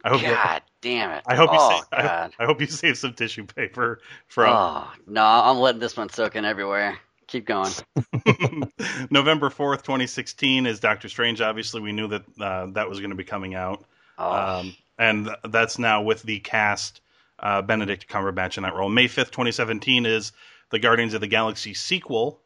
I 0.04 0.10
hope 0.10 0.22
you, 0.22 0.28
God 0.28 0.62
damn 0.82 1.10
it. 1.10 1.24
I 1.26 1.34
hope 1.34 1.50
you 1.50 1.58
oh, 1.58 1.68
save, 1.70 1.84
I, 1.92 2.02
God. 2.02 2.34
I 2.38 2.44
hope 2.44 2.60
you 2.60 2.66
save 2.66 2.98
some 2.98 3.14
tissue 3.14 3.44
paper 3.44 4.00
from 4.28 4.50
Oh, 4.50 4.92
no, 5.06 5.24
I'm 5.24 5.58
letting 5.58 5.80
this 5.80 5.96
one 5.96 6.10
soak 6.10 6.36
in 6.36 6.44
everywhere. 6.44 6.98
Keep 7.26 7.46
going. 7.46 7.72
November 9.10 9.50
4th, 9.50 9.82
2016 9.82 10.66
is 10.66 10.80
Doctor 10.80 11.08
Strange. 11.08 11.40
Obviously, 11.40 11.80
we 11.80 11.92
knew 11.92 12.08
that 12.08 12.22
uh, 12.40 12.66
that 12.72 12.88
was 12.88 13.00
going 13.00 13.10
to 13.10 13.16
be 13.16 13.24
coming 13.24 13.54
out. 13.54 13.84
Oh, 14.18 14.32
Um, 14.32 14.76
and 14.98 15.30
that's 15.44 15.78
now 15.78 16.02
with 16.02 16.22
the 16.22 16.40
cast 16.40 17.00
uh, 17.38 17.62
Benedict 17.62 18.08
Cumberbatch 18.08 18.56
in 18.56 18.62
that 18.62 18.74
role. 18.74 18.88
May 18.88 19.06
5th, 19.06 19.30
2017 19.30 20.06
is 20.06 20.32
the 20.70 20.78
Guardians 20.78 21.14
of 21.14 21.20
the 21.20 21.26
Galaxy 21.26 21.74
sequel. 21.74 22.40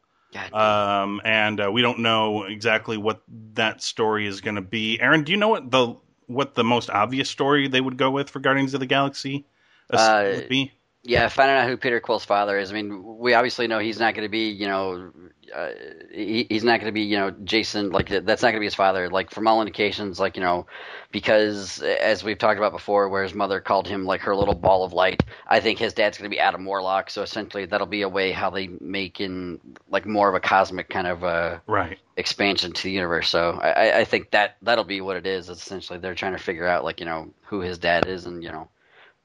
Um, 0.53 1.21
and 1.23 1.59
uh, 1.59 1.71
we 1.71 1.81
don't 1.81 1.99
know 1.99 2.43
exactly 2.43 2.97
what 2.97 3.21
that 3.53 3.81
story 3.81 4.27
is 4.27 4.41
going 4.41 4.55
to 4.55 4.61
be. 4.61 4.99
Aaron, 4.99 5.23
do 5.23 5.31
you 5.31 5.37
know 5.37 5.49
what 5.49 5.71
the 5.71 5.95
what 6.27 6.53
the 6.53 6.63
most 6.63 6.91
obvious 6.91 7.27
story 7.27 7.67
they 7.67 7.81
would 7.81 7.97
go 7.97 8.11
with 8.11 8.29
for 8.29 8.39
Guardians 8.39 8.75
of 8.75 8.79
the 8.79 8.85
Galaxy 8.85 9.47
uh, 9.89 10.29
would 10.35 10.49
be? 10.49 10.71
Yeah, 11.03 11.29
finding 11.29 11.55
out 11.55 11.67
who 11.67 11.77
Peter 11.77 12.01
Quill's 12.01 12.25
father 12.25 12.59
is. 12.59 12.71
I 12.71 12.73
mean, 12.73 13.17
we 13.17 13.33
obviously 13.33 13.67
know 13.67 13.79
he's 13.79 13.99
not 13.99 14.15
going 14.15 14.25
to 14.25 14.29
be, 14.29 14.49
you 14.49 14.67
know, 14.67 15.11
uh, 15.55 15.69
he, 16.11 16.45
he's 16.49 16.63
not 16.65 16.81
going 16.81 16.89
to 16.89 16.91
be, 16.91 17.03
you 17.03 17.17
know, 17.17 17.31
J'son. 17.31 17.93
Like 17.93 18.09
that's 18.09 18.41
not 18.41 18.49
going 18.49 18.55
to 18.55 18.59
be 18.59 18.65
his 18.65 18.75
father. 18.75 19.09
Like 19.09 19.31
from 19.31 19.47
all 19.47 19.61
indications, 19.61 20.19
like 20.19 20.35
you 20.35 20.43
know, 20.43 20.67
because 21.11 21.81
as 21.81 22.23
we've 22.23 22.37
talked 22.37 22.57
about 22.57 22.73
before, 22.73 23.07
where 23.07 23.23
his 23.23 23.33
mother 23.33 23.61
called 23.61 23.87
him 23.87 24.05
like 24.05 24.19
her 24.21 24.35
little 24.35 24.53
ball 24.53 24.83
of 24.83 24.91
light. 24.91 25.23
I 25.47 25.61
think 25.61 25.79
his 25.79 25.93
dad's 25.93 26.17
going 26.17 26.29
to 26.29 26.35
be 26.35 26.39
Adam 26.39 26.65
Warlock. 26.65 27.09
So 27.09 27.21
essentially, 27.23 27.65
that'll 27.65 27.87
be 27.87 28.01
a 28.01 28.09
way 28.09 28.33
how 28.33 28.49
they 28.49 28.67
make 28.81 29.21
in 29.21 29.59
like 29.89 30.05
more 30.05 30.27
of 30.27 30.35
a 30.35 30.41
cosmic 30.41 30.89
kind 30.89 31.07
of 31.07 31.23
uh, 31.23 31.59
Right. 31.65 31.97
expansion 32.17 32.73
to 32.73 32.83
the 32.83 32.91
universe. 32.91 33.29
So 33.29 33.57
I, 33.61 33.69
I- 33.71 33.97
I 33.99 34.03
think 34.03 34.31
that 34.31 34.57
that'll 34.63 34.83
be 34.83 34.99
what 34.99 35.15
it 35.15 35.25
is. 35.25 35.49
It's 35.49 35.61
essentially 35.61 35.97
they're 35.97 36.13
trying 36.13 36.33
to 36.33 36.43
figure 36.43 36.67
out 36.67 36.83
like 36.83 36.99
you 36.99 37.05
know 37.05 37.29
who 37.43 37.61
his 37.61 37.77
dad 37.77 38.05
is, 38.05 38.25
and 38.25 38.43
you 38.43 38.51
know 38.51 38.67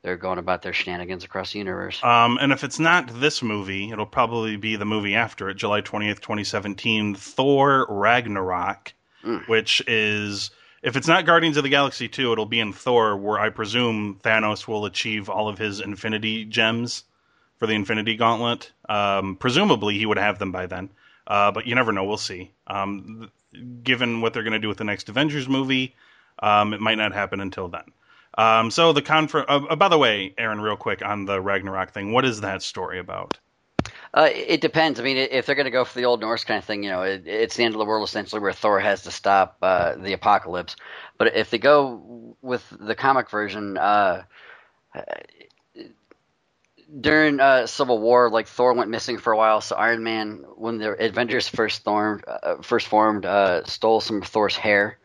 they're 0.05 0.17
going 0.19 0.39
about 0.39 0.61
their 0.61 0.75
shenanigans 0.75 1.25
across 1.25 1.53
the 1.53 1.59
universe. 1.59 1.99
Um, 2.05 2.37
and 2.41 2.53
if 2.53 2.63
it's 2.63 2.79
not 2.79 3.09
this 3.21 3.43
movie, 3.43 3.91
it'll 3.91 4.05
probably 4.05 4.57
be 4.57 4.77
the 4.77 4.85
movie 4.85 5.15
after 5.15 5.49
it, 5.49 5.55
July 5.55 5.81
20th, 5.81 6.21
2017, 6.21 7.15
Thor 7.17 7.87
Ragnarok, 7.89 8.93
Mm. 9.25 9.49
which 9.49 9.83
is, 9.87 10.51
if 10.83 10.95
it's 10.97 11.09
not 11.09 11.25
Guardians 11.25 11.57
of 11.57 11.63
the 11.65 11.71
Galaxy 11.71 12.07
2, 12.09 12.33
it'll 12.33 12.45
be 12.45 12.61
in 12.61 12.75
Thor, 12.75 13.17
where 13.17 13.39
I 13.41 13.49
presume 13.49 14.21
Thanos 14.23 14.69
will 14.69 14.85
achieve 14.85 15.31
all 15.31 15.49
of 15.49 15.57
his 15.57 15.81
Infinity 15.81 16.45
Gems 16.45 17.05
for 17.59 17.67
the 17.67 17.73
Infinity 17.75 18.17
Gauntlet. 18.17 18.71
Um, 18.87 19.37
presumably, 19.37 19.97
he 19.97 20.05
would 20.05 20.19
have 20.19 20.39
them 20.39 20.53
by 20.53 20.67
then. 20.67 20.91
Uh, 21.27 21.51
but 21.51 21.67
you 21.67 21.75
never 21.75 21.91
know. 21.91 22.05
We'll 22.05 22.19
see. 22.19 22.51
Um, 22.67 23.31
th- 23.55 23.65
given 23.83 24.21
what 24.21 24.35
they're 24.35 24.43
going 24.43 24.53
to 24.53 24.59
do 24.59 24.69
with 24.69 24.77
the 24.77 24.85
next 24.85 25.09
Avengers 25.09 25.49
movie, 25.49 25.95
um, 26.41 26.75
it 26.75 26.81
might 26.83 26.99
not 26.99 27.15
happen 27.15 27.41
until 27.41 27.69
then. 27.69 27.85
Um, 28.37 28.71
so 28.71 28.93
the 28.93 29.03
conference. 29.03 29.47
Uh, 29.49 29.61
uh, 29.71 29.77
by 29.77 29.89
the 29.89 29.99
way, 29.99 30.35
Aaron, 30.39 30.61
real 30.61 30.77
quick 30.77 31.05
on 31.05 31.25
the 31.25 31.41
Ragnarok 31.41 31.93
thing, 31.93 32.13
what 32.13 32.25
is 32.25 32.41
that 32.41 32.63
story 32.63 32.99
about? 32.99 33.39
Uh, 34.13 34.29
it 34.33 34.61
depends. 34.61 35.01
I 35.01 35.03
mean, 35.03 35.17
if 35.17 35.47
they're 35.47 35.55
going 35.55 35.65
to 35.65 35.71
go 35.71 35.85
for 35.85 35.99
the 35.99 36.05
old 36.05 36.21
Norse 36.21 36.45
kind 36.45 36.59
of 36.59 36.65
thing, 36.65 36.85
you 36.85 36.91
know, 36.91 37.03
it, 37.03 37.27
it's 37.27 37.57
the 37.57 37.65
end 37.65 37.75
of 37.75 37.79
the 37.79 37.85
world 37.85 38.07
essentially, 38.07 38.41
where 38.41 38.53
Thor 38.53 38.79
has 38.81 39.03
to 39.03 39.11
stop 39.11 39.59
uh, 39.61 39.97
the 39.97 40.13
apocalypse. 40.13 40.77
But 41.19 41.37
if 41.37 41.51
they 41.51 41.59
go 41.59 42.37
with 42.41 42.65
the 42.79 42.95
comic 42.95 43.29
version, 43.29 43.77
uh, 43.77 44.23
during 47.01 47.41
uh, 47.41 47.67
Civil 47.67 47.99
War, 47.99 48.31
like 48.31 48.47
Thor 48.47 48.73
went 48.75 48.91
missing 48.91 49.19
for 49.19 49.33
a 49.33 49.37
while, 49.37 49.61
so 49.61 49.75
Iron 49.75 50.05
Man, 50.05 50.45
when 50.57 50.79
the 50.79 50.93
Avengers 50.93 51.49
first 51.49 51.83
formed, 51.83 52.25
uh, 52.27 52.63
first 52.63 52.87
formed, 52.87 53.27
uh, 53.27 53.65
stole 53.65 54.01
some 54.01 54.23
of 54.23 54.29
Thor's 54.29 54.57
hair, 54.57 54.99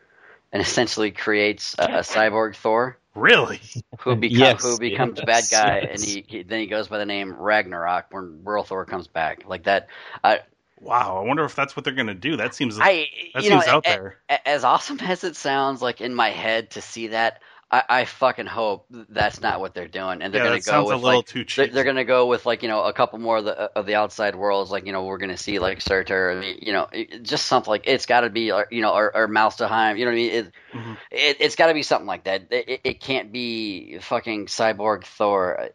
and 0.52 0.62
essentially 0.62 1.10
creates 1.10 1.74
a, 1.78 1.84
a 1.84 2.00
cyborg 2.00 2.54
Thor 2.54 2.99
Really? 3.14 3.60
who, 3.98 4.16
becomes 4.16 4.38
Yes, 4.38 4.62
who 4.62 4.78
becomes 4.78 5.16
the 5.16 5.24
yes, 5.26 5.50
bad 5.50 5.66
guy, 5.66 5.78
yes. 5.80 5.90
and 5.94 6.04
he, 6.04 6.24
he 6.26 6.42
then 6.42 6.60
he 6.60 6.66
goes 6.66 6.88
by 6.88 6.98
the 6.98 7.06
name 7.06 7.34
Ragnarok 7.34 8.06
when 8.10 8.44
World 8.44 8.68
Thor 8.68 8.84
comes 8.84 9.08
back, 9.08 9.44
like 9.48 9.64
that. 9.64 9.88
I, 10.22 10.40
Wow. 10.80 11.18
I 11.22 11.26
wonder 11.26 11.44
if 11.44 11.54
that's 11.54 11.76
what 11.76 11.84
they're 11.84 11.94
going 11.94 12.06
to 12.06 12.14
do. 12.14 12.36
That 12.36 12.54
seems 12.54 12.78
I 12.80 13.08
that 13.34 13.44
you 13.44 13.50
know, 13.50 13.60
seems 13.60 13.68
out 13.68 13.86
a- 13.86 13.90
there. 13.90 14.18
a- 14.28 14.48
as 14.48 14.64
awesome 14.64 14.98
as 15.02 15.24
it 15.24 15.36
sounds, 15.36 15.82
like 15.82 16.00
in 16.00 16.14
my 16.14 16.30
head 16.30 16.70
to 16.72 16.82
see 16.82 17.08
that, 17.08 17.42
I, 17.72 17.82
I 17.88 18.04
fucking 18.04 18.46
hope 18.46 18.86
that's 18.90 19.40
not 19.40 19.60
what 19.60 19.74
they're 19.74 19.86
doing, 19.86 20.22
and 20.22 20.34
they're 20.34 20.42
yeah, 20.42 20.48
gonna 20.48 20.60
that 20.60 20.66
go 20.66 20.84
with 20.86 21.02
a 21.02 21.06
like 21.06 21.26
too 21.26 21.44
they're, 21.54 21.68
they're 21.68 21.84
gonna 21.84 22.04
go 22.04 22.26
with 22.26 22.44
like 22.44 22.62
you 22.62 22.68
know 22.68 22.82
a 22.82 22.92
couple 22.92 23.18
more 23.20 23.38
of 23.38 23.44
the 23.44 23.52
of 23.52 23.86
the 23.86 23.94
outside 23.94 24.34
worlds, 24.34 24.72
like 24.72 24.86
you 24.86 24.92
know 24.92 25.04
we're 25.04 25.18
gonna 25.18 25.36
see 25.36 25.58
like 25.60 25.80
Surtur, 25.80 26.42
you 26.42 26.72
know 26.72 26.88
just 27.22 27.46
something 27.46 27.70
like 27.70 27.84
it's 27.86 28.06
got 28.06 28.22
to 28.22 28.30
be 28.30 28.52
you 28.70 28.80
know 28.82 28.92
or, 28.92 29.16
or 29.16 29.28
Malstaheim, 29.28 29.98
you 29.98 30.04
know 30.04 30.10
what 30.10 30.14
I 30.14 30.20
mean? 30.22 30.30
It, 30.32 30.52
Mhm. 30.74 30.96
it 31.10 31.36
it's 31.40 31.56
got 31.56 31.66
to 31.66 31.74
be 31.74 31.82
something 31.82 32.06
like 32.06 32.24
that. 32.24 32.48
It, 32.50 32.68
it, 32.68 32.80
it 32.84 33.00
can't 33.00 33.32
be 33.32 33.98
fucking 33.98 34.46
cyborg 34.46 35.04
Thor. 35.04 35.68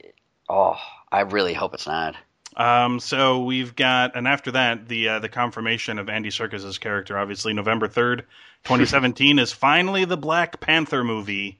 Oh, 0.49 0.77
I 1.12 1.21
really 1.21 1.53
hope 1.53 1.73
it's 1.73 1.88
not. 1.88 2.15
Um, 2.58 2.99
so 3.01 3.43
we've 3.43 3.75
got, 3.75 4.15
and 4.15 4.27
after 4.27 4.51
that, 4.51 4.88
the 4.88 5.10
uh, 5.10 5.19
the 5.19 5.29
confirmation 5.29 5.99
of 5.99 6.10
Andy 6.10 6.29
Serkis's 6.29 6.77
character. 6.77 7.17
Obviously, 7.17 7.53
November 7.53 7.88
third, 7.88 8.25
twenty 8.63 8.86
seventeen, 8.86 9.39
is 9.39 9.51
finally 9.51 10.05
the 10.05 10.17
Black 10.17 10.60
Panther 10.62 11.03
movie. 11.03 11.60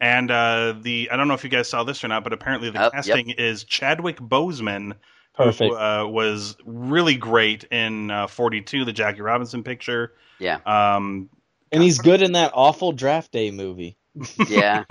And 0.00 0.30
uh, 0.30 0.74
the 0.80 1.08
I 1.10 1.16
don't 1.16 1.28
know 1.28 1.34
if 1.34 1.44
you 1.44 1.50
guys 1.50 1.68
saw 1.68 1.84
this 1.84 2.02
or 2.04 2.08
not, 2.08 2.24
but 2.24 2.32
apparently 2.32 2.70
the 2.70 2.78
Yep, 2.78 2.92
yep. 2.94 3.04
casting 3.04 3.30
is 3.30 3.64
Chadwick 3.64 4.18
Boseman, 4.18 4.94
Perfect. 5.34 5.72
who 5.72 5.76
uh, 5.76 6.06
was 6.06 6.56
really 6.64 7.16
great 7.16 7.64
in 7.64 8.10
uh, 8.10 8.26
Forty 8.26 8.60
Two, 8.60 8.84
the 8.84 8.92
Jackie 8.92 9.22
Robinson 9.22 9.62
picture. 9.62 10.12
Yeah, 10.38 10.58
Um, 10.66 11.30
and 11.70 11.82
he's 11.82 11.98
good 11.98 12.22
in 12.22 12.32
that 12.32 12.52
awful 12.54 12.92
draft 12.92 13.32
day 13.32 13.50
movie. 13.50 13.96
yeah. 14.48 14.84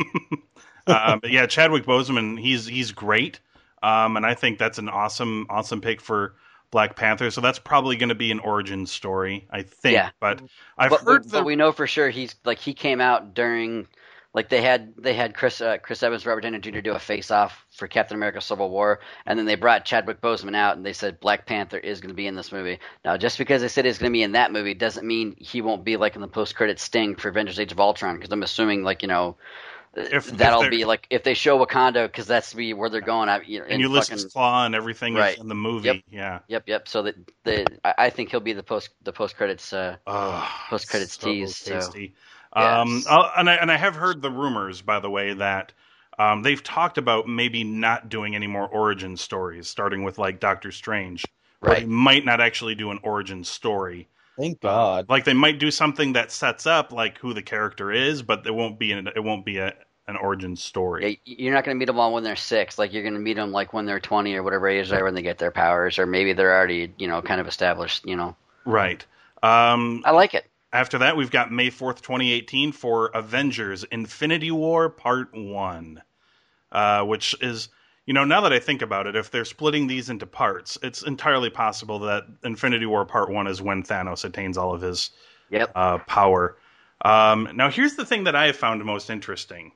uh, 0.88 1.18
but 1.22 1.32
yeah, 1.32 1.46
Chadwick 1.46 1.86
Boseman, 1.86 2.40
he's 2.40 2.66
he's 2.66 2.92
great, 2.92 3.40
um, 3.82 4.18
and 4.18 4.26
I 4.26 4.34
think 4.34 4.58
that's 4.58 4.78
an 4.78 4.90
awesome 4.90 5.48
awesome 5.50 5.82
pick 5.82 6.02
for 6.02 6.36
Black 6.72 6.96
Panther. 6.96 7.30
So 7.32 7.40
that's 7.40 7.60
probably 7.60 7.96
going 7.96 8.10
to 8.10 8.16
be 8.16 8.32
an 8.32 8.40
origin 8.40 8.86
story, 8.86 9.48
I 9.52 9.62
think. 9.62 9.94
Yeah. 9.94 10.10
But 10.20 10.42
I've 10.78 10.90
but, 10.90 11.02
heard 11.02 11.24
but, 11.24 11.32
the 11.32 11.38
but 11.38 11.46
we 11.46 11.56
know 11.56 11.72
for 11.72 11.88
sure 11.88 12.10
he's 12.10 12.36
like 12.44 12.60
he 12.60 12.74
came 12.74 13.00
out 13.00 13.34
during 13.34 13.88
like 14.34 14.50
they 14.50 14.62
had 14.62 14.94
they 14.98 15.14
had 15.14 15.36
Chris 15.36 15.62
uh, 15.62 15.78
Chris 15.78 16.02
Evans 16.04 16.26
Robert 16.26 16.42
Downey 16.42 16.60
Jr. 16.60 16.80
do 16.80 16.94
a 16.94 17.00
face 17.00 17.30
off 17.32 17.66
for 17.72 17.88
Captain 17.88 18.16
America 18.16 18.42
Civil 18.42 18.70
War 18.70 19.00
and 19.26 19.38
then 19.38 19.46
they 19.46 19.56
brought 19.56 19.86
Chadwick 19.86 20.22
Boseman 20.22 20.56
out 20.56 20.76
and 20.76 20.86
they 20.86 20.94
said 20.94 21.20
Black 21.20 21.46
Panther 21.46 21.78
is 21.78 22.02
going 22.02 22.10
to 22.10 22.16
be 22.16 22.28
in 22.28 22.36
this 22.36 22.52
movie. 22.52 22.80
Now 23.06 23.18
just 23.18 23.38
because 23.38 23.62
they 23.62 23.68
said 23.68 23.86
he's 23.86 23.98
going 23.98 24.12
to 24.12 24.18
be 24.18 24.24
in 24.24 24.32
that 24.34 24.52
movie 24.52 24.74
doesn't 24.74 25.06
mean 25.06 25.36
he 25.38 25.62
won't 25.62 25.84
be 25.84 25.98
like 25.98 26.16
in 26.16 26.22
the 26.22 26.28
post 26.28 26.56
credit 26.56 26.80
sting 26.80 27.16
for 27.16 27.30
Avengers 27.30 27.60
Age 27.60 27.72
of 27.72 27.80
Ultron 27.80 28.16
because 28.16 28.32
I'm 28.32 28.44
assuming 28.44 28.84
like 28.84 29.02
you 29.04 29.08
know 29.08 29.38
If- 29.96 30.12
if 30.30 30.38
that'll 30.38 30.62
they're- 30.62 30.72
be 30.72 30.86
like 30.86 31.06
if 31.12 31.22
they 31.24 31.36
show 31.36 31.64
Wakanda 31.64 32.08
because 32.08 32.26
that's 32.26 32.52
be 32.56 32.74
where 32.74 32.90
they're 32.90 33.02
going. 33.02 33.30
I, 33.30 33.42
you 33.42 33.60
know, 33.60 33.66
and 33.70 33.80
Ulysses 33.80 34.24
fucking- 34.24 34.42
Klaue 34.42 34.66
and 34.66 34.74
everything 34.74 35.14
Right. 35.14 35.38
in 35.38 35.48
the 35.48 35.54
movie. 35.54 35.88
Yep. 35.90 35.98
Yeah. 36.12 36.40
Yep, 36.48 36.64
yep. 36.68 36.88
So 36.88 37.04
that 37.04 37.16
the 37.44 37.68
I, 37.86 38.10
think 38.10 38.32
he'll 38.32 38.40
be 38.40 38.54
the 38.54 38.64
post 38.64 38.90
the 39.04 39.14
post 39.14 39.38
credits. 39.38 39.72
Uh, 39.72 39.98
Oh, 40.08 40.50
Post-credits 40.72 41.20
so 41.20 41.28
tease, 41.28 41.56
so- 41.58 41.76
tasty. 41.76 42.16
Um, 42.56 42.90
Yes. 42.90 43.08
And 43.38 43.50
I 43.50 43.56
and 43.56 43.72
I 43.72 43.78
have 43.78 43.96
heard 43.96 44.22
the 44.22 44.32
rumors, 44.32 44.82
by 44.82 45.00
the 45.00 45.10
way, 45.10 45.34
that 45.34 45.74
um, 46.20 46.44
they've 46.44 46.62
talked 46.62 46.98
about 46.98 47.28
maybe 47.28 47.64
not 47.64 48.10
doing 48.10 48.36
any 48.36 48.48
more 48.48 48.68
origin 48.68 49.18
stories, 49.18 49.68
starting 49.68 50.04
with 50.04 50.18
like 50.18 50.40
Doctor 50.40 50.72
Strange. 50.72 51.26
Right. 51.62 51.80
They 51.80 51.86
might 51.86 52.26
not 52.26 52.42
actually 52.42 52.76
do 52.76 52.92
an 52.92 53.00
origin 53.04 53.44
story. 53.44 54.08
Thank 54.38 54.62
God. 54.62 55.08
Like 55.10 55.26
they 55.26 55.34
might 55.34 55.60
do 55.60 55.72
something 55.72 56.14
that 56.14 56.32
sets 56.32 56.66
up 56.66 56.92
like 56.92 57.18
who 57.20 57.34
the 57.34 57.42
character 57.42 57.92
is, 57.92 58.22
but 58.22 58.46
it 58.46 58.54
won't 58.54 58.80
be 58.80 58.92
an, 58.92 59.08
it 59.16 59.24
won't 59.24 59.46
be 59.46 59.58
a, 59.60 59.74
an 60.08 60.18
origin 60.18 60.56
story. 60.56 61.20
Yeah, 61.26 61.36
you're 61.36 61.54
not 61.54 61.64
going 61.64 61.76
to 61.76 61.80
meet 61.80 61.86
them 61.86 62.00
all 62.00 62.14
when 62.14 62.24
they're 62.24 62.36
six. 62.36 62.78
Like 62.78 62.94
you're 62.94 63.04
going 63.04 63.14
to 63.14 63.20
meet 63.20 63.36
them 63.36 63.52
like 63.52 63.74
when 63.74 63.86
they're 63.86 64.00
20 64.00 64.34
or 64.36 64.44
whatever 64.44 64.68
age 64.68 64.90
they 64.90 64.98
are 64.98 65.04
when 65.04 65.14
they 65.14 65.22
get 65.22 65.38
their 65.38 65.52
powers, 65.52 66.00
or 66.00 66.06
maybe 66.06 66.34
they're 66.34 66.54
already 66.54 66.92
you 66.98 67.08
know 67.08 67.22
kind 67.22 67.40
of 67.40 67.48
established. 67.48 68.06
You 68.06 68.16
know, 68.16 68.36
Right. 68.66 69.06
Um, 69.42 70.04
I 70.06 70.12
like 70.12 70.34
it. 70.34 70.46
After 70.74 70.98
that, 70.98 71.16
we've 71.16 71.32
got 71.32 71.52
May 71.52 71.70
fourth, 71.70 72.02
twenty 72.02 72.34
eighteen, 72.34 72.72
for 72.72 73.08
Avengers: 73.08 73.86
Infinity 73.86 74.52
War 74.52 74.90
Part 74.90 75.30
One, 75.34 76.02
uh, 76.72 77.04
which 77.04 77.36
is. 77.42 77.70
You 78.06 78.14
know, 78.14 78.26
now 78.26 78.42
that 78.42 78.52
I 78.52 78.60
think 78.60 78.82
about 78.82 79.08
it, 79.08 79.16
if 79.16 79.32
they're 79.32 79.46
splitting 79.46 79.88
these 79.88 80.10
into 80.10 80.26
parts, 80.28 80.78
it's 80.84 81.04
entirely 81.04 81.50
possible 81.50 82.00
that 82.00 82.26
Infinity 82.44 82.86
War 82.86 83.06
Part 83.06 83.30
One 83.30 83.48
is 83.48 83.62
when 83.62 83.84
Thanos 83.84 84.26
attains 84.26 84.58
all 84.58 84.74
of 84.74 84.82
his 84.82 85.12
Yep. 85.52 85.72
uh, 85.74 86.00
power. 86.00 86.58
Um, 87.06 87.48
now, 87.54 87.70
here's 87.70 87.96
the 87.96 88.06
thing 88.06 88.26
that 88.26 88.36
I 88.36 88.48
have 88.48 88.58
found 88.58 88.84
most 88.84 89.10
interesting: 89.10 89.72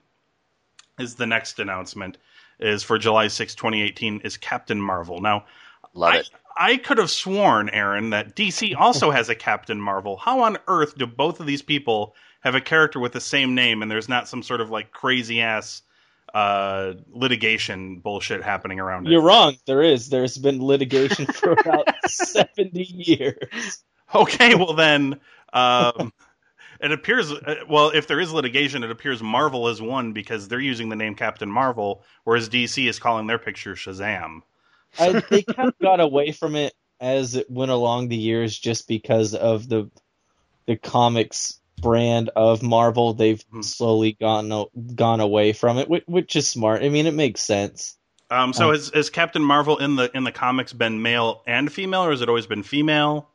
is 1.00 1.16
the 1.16 1.26
next 1.26 1.60
announcement 1.60 2.18
is 2.60 2.84
for 2.84 2.98
July 2.98 3.28
6, 3.28 3.56
2018, 3.56 4.22
is 4.26 4.36
Captain 4.36 4.82
Marvel. 4.82 5.22
Now, 5.22 5.46
Love 5.94 6.14
I, 6.14 6.18
it. 6.18 6.30
I 6.58 6.78
could 6.78 6.98
have 6.98 7.12
sworn, 7.12 7.70
Aaron, 7.70 8.12
that 8.12 8.36
DC 8.36 8.76
also 8.76 9.12
has 9.18 9.30
a 9.30 9.36
Captain 9.36 9.80
Marvel. 9.80 10.18
How 10.18 10.42
on 10.42 10.58
earth 10.68 10.98
do 10.98 11.06
both 11.06 11.40
of 11.40 11.46
these 11.46 11.62
people 11.62 12.16
have 12.42 12.56
a 12.56 12.62
character 12.62 13.00
with 13.00 13.14
the 13.14 13.22
same 13.22 13.56
name 13.56 13.82
and 13.82 13.92
there's 13.92 14.10
not 14.10 14.28
some 14.28 14.44
sort 14.44 14.62
of 14.62 14.70
like 14.70 14.92
crazy 14.92 15.42
ass 15.42 15.82
uh, 16.34 16.94
litigation 17.10 18.00
bullshit 18.00 18.44
happening 18.44 18.80
around 18.80 19.08
it? 19.08 19.12
You're 19.12 19.22
wrong. 19.22 19.58
There 19.66 19.82
is. 19.82 20.10
There's 20.10 20.38
been 20.38 20.64
litigation 20.64 21.26
for 21.34 21.54
about 21.54 21.88
70 22.06 22.84
years. 22.84 23.84
Okay, 24.14 24.56
well 24.56 24.74
then, 24.74 25.20
um, 25.54 26.14
it 26.80 26.92
appears. 26.92 27.32
uh, 27.32 27.56
Well, 27.70 27.90
if 27.90 28.08
there 28.08 28.20
is 28.20 28.32
litigation, 28.32 28.84
it 28.84 28.92
appears 28.92 29.22
Marvel 29.22 29.68
is 29.68 29.82
one 29.82 30.14
because 30.14 30.48
they're 30.48 30.60
using 30.60 30.90
the 30.90 30.96
name 30.96 31.16
Captain 31.16 31.52
Marvel, 31.52 32.04
whereas 32.24 32.50
DC 32.50 32.88
is 32.88 33.00
calling 33.00 33.28
their 33.28 33.40
picture 33.40 33.76
Shazam. 33.76 34.42
I, 35.00 35.14
they 35.30 35.44
kind 35.44 35.70
of 35.70 35.76
got 35.82 36.00
away 36.00 36.32
from 36.32 36.56
it 36.56 36.74
as 37.00 37.36
it 37.36 37.50
went 37.50 37.72
along 37.72 38.08
the 38.08 38.18
years 38.18 38.58
just 38.58 38.88
because 38.88 39.36
of 39.36 39.68
the 39.70 39.90
the 40.66 40.76
comics 40.76 41.60
brand 41.82 42.30
of 42.36 42.64
Marvel. 42.64 43.14
They've 43.14 43.42
Hmm. 43.52 43.62
slowly 43.62 44.14
gone 44.20 44.66
gone 44.96 45.20
away 45.20 45.54
from 45.54 45.78
it, 45.78 45.90
which, 45.90 46.04
which 46.08 46.36
is 46.36 46.48
smart. 46.48 46.84
I 46.84 46.90
mean, 46.90 47.06
it 47.08 47.14
makes 47.14 47.42
sense. 47.42 47.98
Um, 48.30 48.52
so 48.52 48.70
Oh. 48.70 48.72
has, 48.72 48.92
has 48.94 49.10
Captain 49.10 49.42
Marvel 49.42 49.78
in 49.78 49.96
the 49.96 50.12
in 50.16 50.24
the 50.26 50.32
comics 50.34 50.74
been 50.74 51.02
male 51.02 51.44
and 51.48 51.72
female, 51.72 52.04
or 52.04 52.12
has 52.12 52.22
it 52.22 52.28
always 52.28 52.48
been 52.48 52.64
female? 52.64 53.30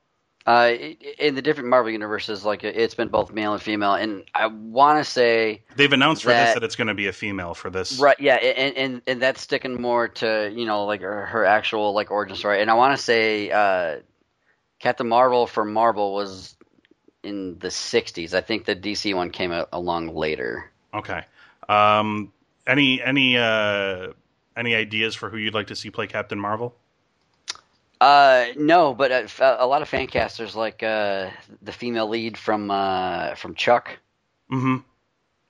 Uh, 0.45 0.73
in 1.19 1.37
the 1.37 1.43
different 1.43 1.69
Marvel 1.69 1.93
universes, 1.93 2.45
like 2.45 2.65
it's 2.65 2.95
been 2.95 3.09
both 3.09 3.33
male 3.33 3.53
and 3.53 3.63
female, 3.63 3.95
and 3.95 4.25
I 4.35 4.47
want 4.47 4.99
to 5.05 5.09
say 5.09 5.63
They've 5.77 5.93
announced 5.93 6.25
for 6.25 6.31
this 6.31 6.37
That- 6.37 6.55
that 6.55 6.65
it's 6.65 6.75
going 6.75 6.89
to 6.89 6.95
be 6.95 7.07
a 7.07 7.13
female 7.13 7.55
for 7.55 7.71
this. 7.71 8.01
right, 8.01 8.19
yeah, 8.19 8.35
and, 8.35 8.77
and 8.77 9.03
and 9.07 9.23
that's 9.23 9.41
sticking 9.41 9.81
more 9.81 10.09
to 10.09 10.53
you 10.53 10.67
know 10.67 10.85
like 10.85 11.01
her, 11.01 11.27
her 11.27 11.45
actual 11.45 11.93
like 11.95 12.11
origin 12.11 12.37
story, 12.37 12.61
and 12.61 12.71
I 12.71 12.75
want 12.75 12.97
to 12.97 13.03
say 13.03 13.51
uh, 13.53 14.01
Captain 14.81 15.09
Marvel 15.09 15.47
for 15.47 15.65
Marvel 15.65 16.13
was 16.13 16.57
in 17.23 17.59
the 17.61 17.69
'60s. 17.69 18.35
I 18.35 18.41
think 18.41 18.65
the 18.65 18.75
DC 18.75 19.15
one 19.15 19.31
came 19.31 19.53
along 19.73 20.09
later. 20.15 20.73
Okay. 20.93 21.23
Um, 21.69 22.33
any 22.67 23.01
any 23.01 23.39
uh, 23.39 24.09
any 24.57 24.75
ideas 24.75 25.15
for 25.15 25.31
who 25.31 25.37
you'd 25.37 25.55
like 25.55 25.69
to 25.69 25.77
see 25.77 25.91
play 25.91 26.09
Captain 26.09 26.41
Marvel? 26.41 26.75
Uh, 28.03 28.47
no, 28.57 28.95
but 28.95 29.13
a, 29.13 29.23
f- 29.25 29.41
a 29.41 29.65
lot 29.67 29.81
of 29.81 29.89
fan 29.89 30.09
casters 30.09 30.57
like 30.57 30.83
uh, 30.83 31.31
the 31.63 31.71
female 31.73 32.09
lead 32.09 32.37
from 32.37 32.69
uh, 32.71 33.35
from 33.37 33.55
Chuck. 33.55 33.97
Mm-hmm. 34.51 34.79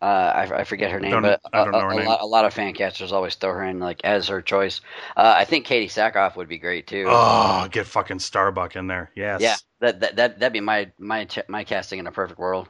Uh, 0.03 0.05
I, 0.05 0.43
I 0.61 0.65
forget 0.65 0.91
her 0.91 1.01
name, 1.01 1.13
Don't- 1.13 1.23
but 1.23 1.41
I 1.53 1.65
don't 1.65 1.75
a, 1.75 1.79
know 1.79 1.85
her 1.87 1.93
a 1.93 1.97
name. 1.97 2.07
lot, 2.07 2.21
a 2.21 2.27
lot 2.27 2.45
of 2.45 2.53
fan 2.53 2.75
casters 2.75 3.13
always 3.13 3.37
throw 3.37 3.53
her 3.55 3.65
in 3.65 3.79
like 3.79 4.03
as 4.05 4.29
her 4.29 4.43
choice. 4.43 4.81
Uh, 5.17 5.33
I 5.35 5.45
think 5.47 5.67
Katee 5.67 5.87
Sackhoff 5.87 6.37
would 6.37 6.49
be 6.49 6.59
great 6.59 6.87
too. 6.87 7.07
Oh, 7.09 7.69
get 7.71 7.87
fucking 7.87 8.19
Starbuck 8.19 8.77
in 8.77 8.87
there. 8.87 9.11
Yes. 9.15 9.41
Yeah, 9.41 9.57
that 9.81 10.01
that 10.01 10.17
that 10.17 10.39
that'd 10.41 10.53
be 10.53 10.61
my 10.61 10.91
my 10.99 11.27
my 11.49 11.65
casting 11.65 12.01
in 12.01 12.07
a 12.07 12.13
perfect 12.13 12.39
world. 12.39 12.69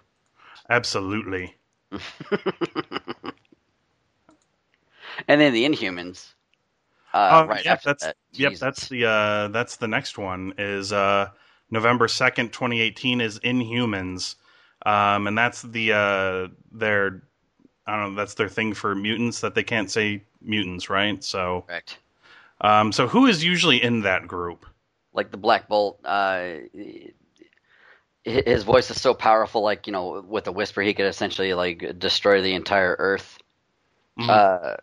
Absolutely. 0.70 1.56
And 5.28 5.40
then 5.40 5.52
the 5.52 5.64
Inhumans. 5.64 6.32
Uh, 7.14 7.28
Oh, 7.44 7.46
right 7.46 7.64
yep, 7.64 7.82
that's 7.82 8.04
that. 8.04 8.16
yep, 8.32 8.54
that's 8.56 8.88
the 8.88 9.04
uh, 9.06 9.48
that's 9.48 9.76
the 9.76 9.88
next 9.88 10.18
one 10.18 10.54
is 10.58 10.92
uh, 10.92 11.28
November 11.70 12.08
second, 12.08 12.52
twenty 12.52 12.80
eighteen 12.80 13.20
is 13.20 13.38
Inhumans, 13.40 14.36
um, 14.86 15.26
and 15.26 15.36
that's 15.36 15.62
the 15.62 15.92
uh, 15.92 16.48
their 16.72 17.22
I 17.86 17.96
don't 17.96 18.14
know 18.14 18.20
that's 18.20 18.34
their 18.34 18.48
thing 18.48 18.74
for 18.74 18.94
mutants 18.94 19.40
that 19.40 19.54
they 19.54 19.62
can't 19.62 19.90
say 19.90 20.24
mutants, 20.40 20.88
right? 20.88 21.22
So 21.22 21.64
correct. 21.66 21.98
um, 22.60 22.92
so 22.92 23.06
who 23.06 23.26
is 23.26 23.44
usually 23.44 23.82
in 23.82 24.02
that 24.02 24.26
group? 24.26 24.66
Like 25.12 25.30
the 25.30 25.36
Black 25.36 25.68
Bolt. 25.68 26.00
Uh, 26.04 26.52
his 28.24 28.62
voice 28.62 28.90
is 28.90 29.00
so 29.00 29.14
powerful. 29.14 29.62
Like 29.62 29.86
you 29.86 29.92
know, 29.92 30.24
with 30.26 30.46
a 30.46 30.52
whisper, 30.52 30.80
he 30.80 30.94
could 30.94 31.06
essentially 31.06 31.54
like 31.54 31.98
destroy 31.98 32.40
the 32.40 32.54
entire 32.54 32.96
Earth. 32.98 33.38
Mhm. 34.18 34.78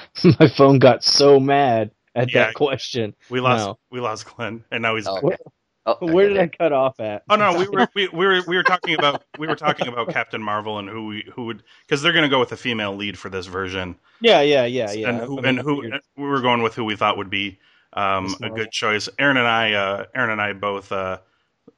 My 0.40 0.48
phone 0.48 0.78
got 0.78 1.04
so 1.04 1.40
mad 1.40 1.90
at 2.14 2.32
Yeah. 2.32 2.46
that 2.46 2.54
question. 2.54 3.14
We 3.30 3.40
lost 3.40 3.66
No. 3.66 3.78
we 3.90 4.00
lost 4.00 4.26
Glenn, 4.26 4.64
and 4.70 4.82
now 4.82 4.96
he's 4.96 5.06
oh, 5.06 5.28
back. 5.28 5.40
Oh, 5.84 5.96
Where 6.12 6.28
did 6.28 6.38
I 6.38 6.46
cut 6.46 6.72
off 6.72 7.00
at? 7.00 7.22
Oh 7.28 7.36
no, 7.36 7.58
we 7.58 7.68
were 7.68 7.88
we, 7.94 8.08
we 8.08 8.26
were 8.26 8.40
we 8.46 8.56
were 8.56 8.62
talking 8.62 8.94
about 8.94 9.24
we 9.38 9.46
were 9.46 9.56
talking 9.56 9.88
about 9.88 10.10
Captain 10.10 10.42
Marvel 10.42 10.78
and 10.78 10.88
who 10.88 11.06
we 11.06 11.24
who 11.34 11.46
would 11.46 11.62
because 11.86 12.02
they're 12.02 12.12
going 12.12 12.22
to 12.24 12.28
go 12.28 12.38
with 12.38 12.52
a 12.52 12.56
female 12.56 12.94
lead 12.94 13.18
for 13.18 13.28
this 13.28 13.46
version. 13.46 13.96
Yeah, 14.20 14.42
yeah, 14.42 14.64
yeah, 14.64 14.92
yeah. 14.92 15.08
and 15.08 15.20
I 15.20 15.24
who, 15.24 15.36
mean, 15.36 15.44
and 15.46 15.58
who 15.58 15.82
figured- 15.82 16.00
we 16.16 16.24
were 16.24 16.40
going 16.40 16.62
with 16.62 16.74
who 16.74 16.84
we 16.84 16.96
thought 16.96 17.16
would 17.16 17.30
be 17.30 17.58
um, 17.94 18.34
a 18.42 18.50
good 18.50 18.70
choice. 18.70 19.08
Aaron 19.18 19.36
and 19.36 19.46
I, 19.46 19.72
uh, 19.72 20.04
Aaron 20.14 20.30
and 20.30 20.40
I 20.40 20.52
both 20.52 20.92
uh, 20.92 21.18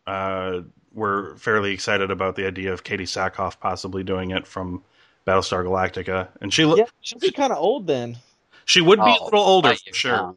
uh, 0.06 0.60
were 0.92 1.34
fairly 1.36 1.72
excited 1.72 2.10
about 2.10 2.36
the 2.36 2.46
idea 2.46 2.72
of 2.72 2.84
Katee 2.84 3.02
Sackhoff 3.02 3.58
possibly 3.58 4.04
doing 4.04 4.30
it 4.30 4.46
from 4.46 4.84
Battlestar 5.26 5.64
Galactica, 5.64 6.28
and 6.40 6.52
she 6.52 6.64
lo- 6.64 6.76
Yeah, 6.76 6.86
she'll 7.00 7.18
be 7.18 7.30
kind 7.30 7.52
of 7.52 7.58
old 7.58 7.86
then. 7.86 8.16
she 8.64 8.80
would 8.80 8.98
be 8.98 9.10
a 9.10 9.16
Oh, 9.20 9.24
little 9.24 9.40
older 9.40 9.74
for 9.74 9.94
sure. 9.94 10.36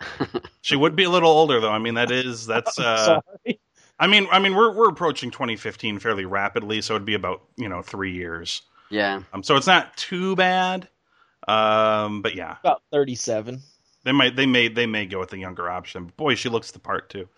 She 0.62 0.76
would 0.76 0.96
be 0.96 1.04
a 1.04 1.10
little 1.10 1.30
older 1.30 1.60
though. 1.60 1.70
I 1.70 1.78
mean, 1.78 1.94
that 1.94 2.10
is 2.10 2.46
that's. 2.48 2.78
Uh, 2.78 3.20
I 3.98 4.06
mean, 4.08 4.26
I 4.32 4.38
mean, 4.38 4.54
we're 4.54 4.72
we're 4.72 4.88
approaching 4.88 5.30
2015 5.30 5.98
fairly 5.98 6.24
rapidly, 6.24 6.80
so 6.82 6.94
it'd 6.94 7.06
be 7.06 7.14
about 7.14 7.42
you 7.56 7.68
know 7.68 7.80
three 7.82 8.12
years. 8.12 8.62
Yeah. 8.90 9.22
Um, 9.32 9.42
so 9.42 9.56
it's 9.56 9.66
not 9.66 9.96
too 9.96 10.36
bad. 10.36 10.88
Um, 11.46 12.22
but 12.22 12.34
yeah, 12.34 12.56
About 12.60 12.82
37. 12.90 13.60
they 14.04 14.12
might 14.12 14.34
they 14.36 14.46
may 14.46 14.68
they 14.68 14.86
may 14.86 15.06
go 15.06 15.20
with 15.20 15.30
the 15.30 15.38
younger 15.38 15.70
option. 15.70 16.12
Boy, 16.16 16.34
she 16.34 16.48
looks 16.48 16.70
the 16.72 16.78
part 16.80 17.08
too. 17.10 17.28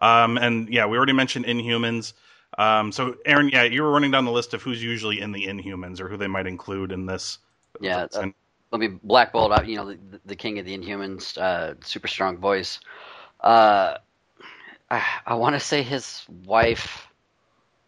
Um, 0.00 0.38
and 0.38 0.68
yeah, 0.72 0.86
we 0.86 0.96
already 0.96 1.12
mentioned 1.12 1.44
Inhumans. 1.46 2.12
Um, 2.58 2.92
so 2.92 3.16
Aaron, 3.24 3.48
yeah, 3.50 3.64
you 3.64 3.82
were 3.82 3.90
running 3.90 4.10
down 4.10 4.24
the 4.24 4.32
list 4.32 4.54
of 4.54 4.62
who's 4.62 4.82
usually 4.82 5.20
in 5.20 5.32
the 5.32 5.46
Inhumans 5.46 6.00
or 6.00 6.08
who 6.08 6.16
they 6.16 6.26
might 6.26 6.46
include 6.46 6.92
in 6.92 7.06
this. 7.06 7.38
Yeah, 7.80 8.06
uh, 8.14 8.28
let 8.70 8.80
me 8.80 8.98
Black 9.02 9.32
Bolt. 9.32 9.66
You 9.66 9.76
know, 9.76 9.90
the, 9.90 9.98
the 10.24 10.36
king 10.36 10.58
of 10.58 10.64
the 10.64 10.76
Inhumans, 10.76 11.36
uh, 11.36 11.74
super 11.82 12.08
strong 12.08 12.38
voice. 12.38 12.80
Uh, 13.40 13.98
I, 14.90 15.04
I 15.26 15.34
want 15.34 15.54
to 15.54 15.60
say 15.60 15.82
his 15.82 16.24
wife 16.44 17.06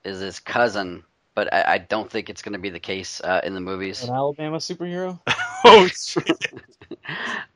is 0.04 0.20
his 0.20 0.40
cousin, 0.40 1.04
but 1.34 1.52
I, 1.52 1.74
I 1.74 1.78
don't 1.78 2.10
think 2.10 2.28
it's 2.28 2.42
going 2.42 2.52
to 2.52 2.58
be 2.58 2.70
the 2.70 2.80
case 2.80 3.20
uh, 3.22 3.40
in 3.44 3.54
the 3.54 3.60
movies. 3.60 4.04
An 4.04 4.10
Alabama 4.10 4.58
superhero? 4.58 5.20
oh, 5.64 5.86
shit. 5.88 6.26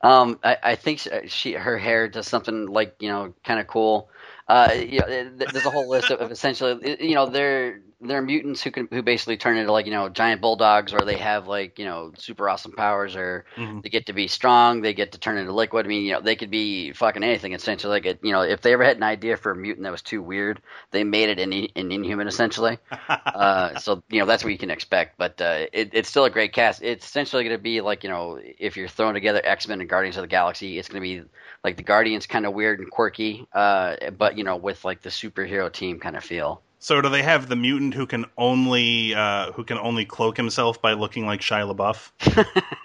Um, 0.01 0.39
I, 0.43 0.57
I 0.61 0.75
think 0.75 0.99
she, 0.99 1.09
she 1.27 1.53
her 1.53 1.77
hair 1.77 2.07
does 2.07 2.27
something 2.27 2.67
like 2.67 2.95
you 2.99 3.07
know 3.07 3.33
kind 3.43 3.59
of 3.59 3.67
cool. 3.67 4.09
Uh, 4.47 4.75
you 4.77 4.99
know, 4.99 5.29
there's 5.47 5.65
a 5.65 5.71
whole 5.71 5.89
list 5.89 6.11
of, 6.11 6.19
of 6.19 6.31
essentially 6.31 6.97
you 6.99 7.15
know 7.15 7.27
they're 7.29 7.81
they're 8.01 8.21
mutants 8.21 8.61
who 8.61 8.71
can 8.71 8.87
who 8.91 9.01
basically 9.01 9.37
turn 9.37 9.55
into 9.57 9.71
like 9.71 9.85
you 9.85 9.91
know 9.93 10.09
giant 10.09 10.41
bulldogs 10.41 10.93
or 10.93 11.05
they 11.05 11.17
have 11.17 11.47
like 11.47 11.79
you 11.79 11.85
know 11.85 12.11
super 12.17 12.49
awesome 12.49 12.73
powers 12.73 13.15
or 13.15 13.45
Mhm. 13.55 13.83
they 13.83 13.89
get 13.89 14.07
to 14.07 14.13
be 14.13 14.27
strong 14.27 14.81
they 14.81 14.93
get 14.93 15.13
to 15.13 15.17
turn 15.19 15.37
into 15.37 15.53
liquid. 15.53 15.85
I 15.85 15.89
mean 15.89 16.03
you 16.05 16.11
know 16.13 16.21
they 16.21 16.35
could 16.35 16.51
be 16.51 16.91
fucking 16.91 17.23
anything 17.23 17.53
essentially. 17.53 17.91
Like 17.91 18.05
it, 18.05 18.19
you 18.21 18.33
know 18.33 18.41
if 18.41 18.61
they 18.61 18.73
ever 18.73 18.83
had 18.83 18.97
an 18.97 19.03
idea 19.03 19.37
for 19.37 19.51
a 19.51 19.55
mutant 19.55 19.83
that 19.85 19.91
was 19.91 20.01
too 20.01 20.21
weird, 20.21 20.61
they 20.91 21.03
made 21.05 21.29
it 21.29 21.39
in 21.39 21.53
in 21.53 21.91
Inhuman 21.91 22.27
essentially. 22.27 22.79
Uh, 23.33 23.75
so 23.77 24.03
you 24.09 24.19
know 24.19 24.25
that's 24.27 24.43
what 24.43 24.51
you 24.51 24.59
can 24.59 24.69
expect. 24.69 25.17
But 25.17 25.41
uh, 25.41 25.65
it, 25.73 25.89
it's 25.93 26.09
still 26.09 26.25
a 26.25 26.29
great 26.29 26.53
cast. 26.53 26.83
It's 26.83 27.05
essentially 27.05 27.43
going 27.43 27.55
to 27.57 27.61
be 27.61 27.81
like 27.81 28.03
you 28.03 28.09
know 28.09 28.39
if 28.43 28.77
you're 28.77 28.87
throwing 28.87 29.15
together 29.15 29.41
X 29.43 29.67
Men 29.67 29.81
and 29.81 29.89
Guardians 29.89 30.17
of 30.17 30.21
the 30.23 30.27
Galaxy, 30.27 30.77
it's 30.77 30.87
going 30.87 31.01
to 31.01 31.23
be 31.23 31.27
like 31.63 31.77
the 31.77 31.83
Guardians 31.83 32.27
kind 32.27 32.45
of 32.45 32.53
weird 32.53 32.79
and 32.79 32.89
quirky, 32.89 33.47
uh, 33.53 33.95
but 34.17 34.37
you 34.37 34.43
know 34.43 34.55
with 34.55 34.83
like 34.85 35.01
the 35.01 35.09
superhero 35.09 35.71
team 35.71 35.99
kind 35.99 36.15
of 36.15 36.23
feel. 36.23 36.61
So 36.79 36.99
do 37.01 37.07
they 37.07 37.23
have 37.23 37.47
the 37.47 37.55
mutant 37.55 37.93
who 37.93 38.05
can 38.05 38.25
only 38.37 39.15
uh, 39.15 39.51
who 39.53 39.63
can 39.63 39.77
only 39.77 40.05
cloak 40.05 40.35
himself 40.35 40.81
by 40.81 40.93
looking 40.93 41.25
like 41.25 41.39
Shia 41.39 41.73
LaBeouf? 41.73 42.47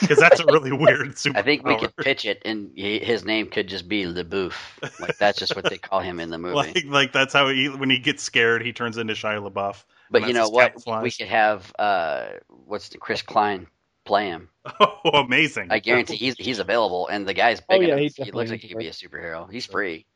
Because 0.00 0.18
that's 0.18 0.40
a 0.40 0.46
really 0.46 0.72
weird 0.72 1.18
super. 1.18 1.38
I 1.40 1.42
think 1.42 1.66
we 1.66 1.76
could 1.76 1.94
pitch 1.96 2.24
it, 2.24 2.40
and 2.44 2.70
he, 2.74 2.98
his 2.98 3.24
name 3.24 3.48
could 3.48 3.66
just 3.68 3.88
be 3.88 4.04
LeBouf. 4.04 4.54
Like 5.00 5.18
that's 5.18 5.38
just 5.38 5.54
what 5.56 5.68
they 5.68 5.78
call 5.78 6.00
him 6.00 6.20
in 6.20 6.30
the 6.30 6.38
movie. 6.44 6.54
like 6.54 6.84
like 6.86 7.12
that's 7.12 7.32
how 7.32 7.48
he 7.48 7.68
when 7.68 7.90
he 7.90 7.98
gets 7.98 8.22
scared 8.22 8.62
he 8.62 8.72
turns 8.72 8.96
into 8.96 9.14
Shia 9.14 9.46
LaBeouf. 9.50 9.84
but 10.10 10.26
you 10.26 10.32
know 10.32 10.48
what? 10.48 10.74
We 11.02 11.10
could 11.10 11.26
have 11.28 11.72
uh, 11.78 12.26
what's 12.48 12.88
the 12.88 12.98
Chris 12.98 13.20
Klein 13.20 13.66
play 14.04 14.26
him. 14.26 14.48
Oh, 14.80 15.10
amazing! 15.20 15.68
I 15.70 15.78
guarantee 15.78 16.16
he's 16.16 16.36
he's 16.36 16.58
available, 16.58 17.06
and 17.08 17.26
the 17.28 17.34
guy's 17.34 17.60
big 17.60 17.78
Oh, 17.78 17.80
yeah, 17.82 17.94
enough. 17.94 18.00
he 18.16 18.24
He, 18.24 18.32
looks 18.32 18.50
like 18.50 18.60
he 18.60 18.68
could 18.68 18.78
be 18.78 18.88
a 18.88 18.92
superhero. 18.92 19.50
He's 19.50 19.66
free. 19.66 20.06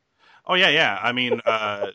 Oh 0.45 0.55
yeah, 0.55 0.69
yeah. 0.69 0.99
I 1.01 1.11
mean, 1.11 1.41
uh, 1.45 1.87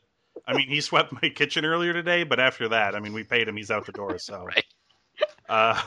I 0.46 0.54
mean, 0.54 0.68
he 0.68 0.80
swept 0.80 1.12
my 1.12 1.28
kitchen 1.30 1.64
earlier 1.64 1.92
today, 1.92 2.24
but 2.24 2.38
after 2.40 2.68
that, 2.68 2.94
I 2.94 3.00
mean, 3.00 3.12
we 3.12 3.24
paid 3.24 3.48
him. 3.48 3.56
He's 3.56 3.70
out 3.70 3.86
the 3.86 3.92
door. 3.92 4.18
So, 4.18 4.44
Right. 4.44 4.64
uh, 5.48 5.80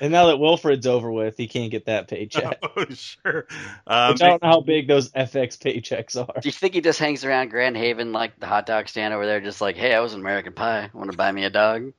And 0.00 0.12
now 0.12 0.26
that 0.26 0.38
Wilfred's 0.38 0.86
over 0.86 1.10
with, 1.12 1.36
he 1.36 1.48
can't 1.48 1.70
get 1.70 1.86
that 1.86 2.08
paycheck. 2.08 2.58
oh, 2.76 2.86
sure. 2.90 3.46
Um, 3.86 4.12
Which 4.14 4.22
I 4.22 4.28
don't 4.28 4.42
know 4.42 4.48
how 4.48 4.60
big 4.62 4.88
those 4.88 5.10
FX 5.14 5.58
paychecks 5.58 6.16
are. 6.16 6.40
Do 6.40 6.48
you 6.48 6.52
think 6.52 6.74
he 6.74 6.80
just 6.80 6.98
hangs 6.98 7.24
around 7.24 7.48
Grand 7.50 7.76
Haven 7.76 8.12
like 8.12 8.38
the 8.38 8.46
hot 8.46 8.66
dog 8.66 8.88
stand 8.88 9.14
over 9.14 9.26
there, 9.26 9.40
just 9.40 9.60
like, 9.60 9.76
hey, 9.76 9.94
I 9.94 10.00
was 10.00 10.14
in 10.14 10.20
American 10.20 10.52
Pie. 10.54 10.90
Want 10.92 11.10
to 11.10 11.16
buy 11.16 11.30
me 11.32 11.44
a 11.44 11.50
dog? 11.50 11.92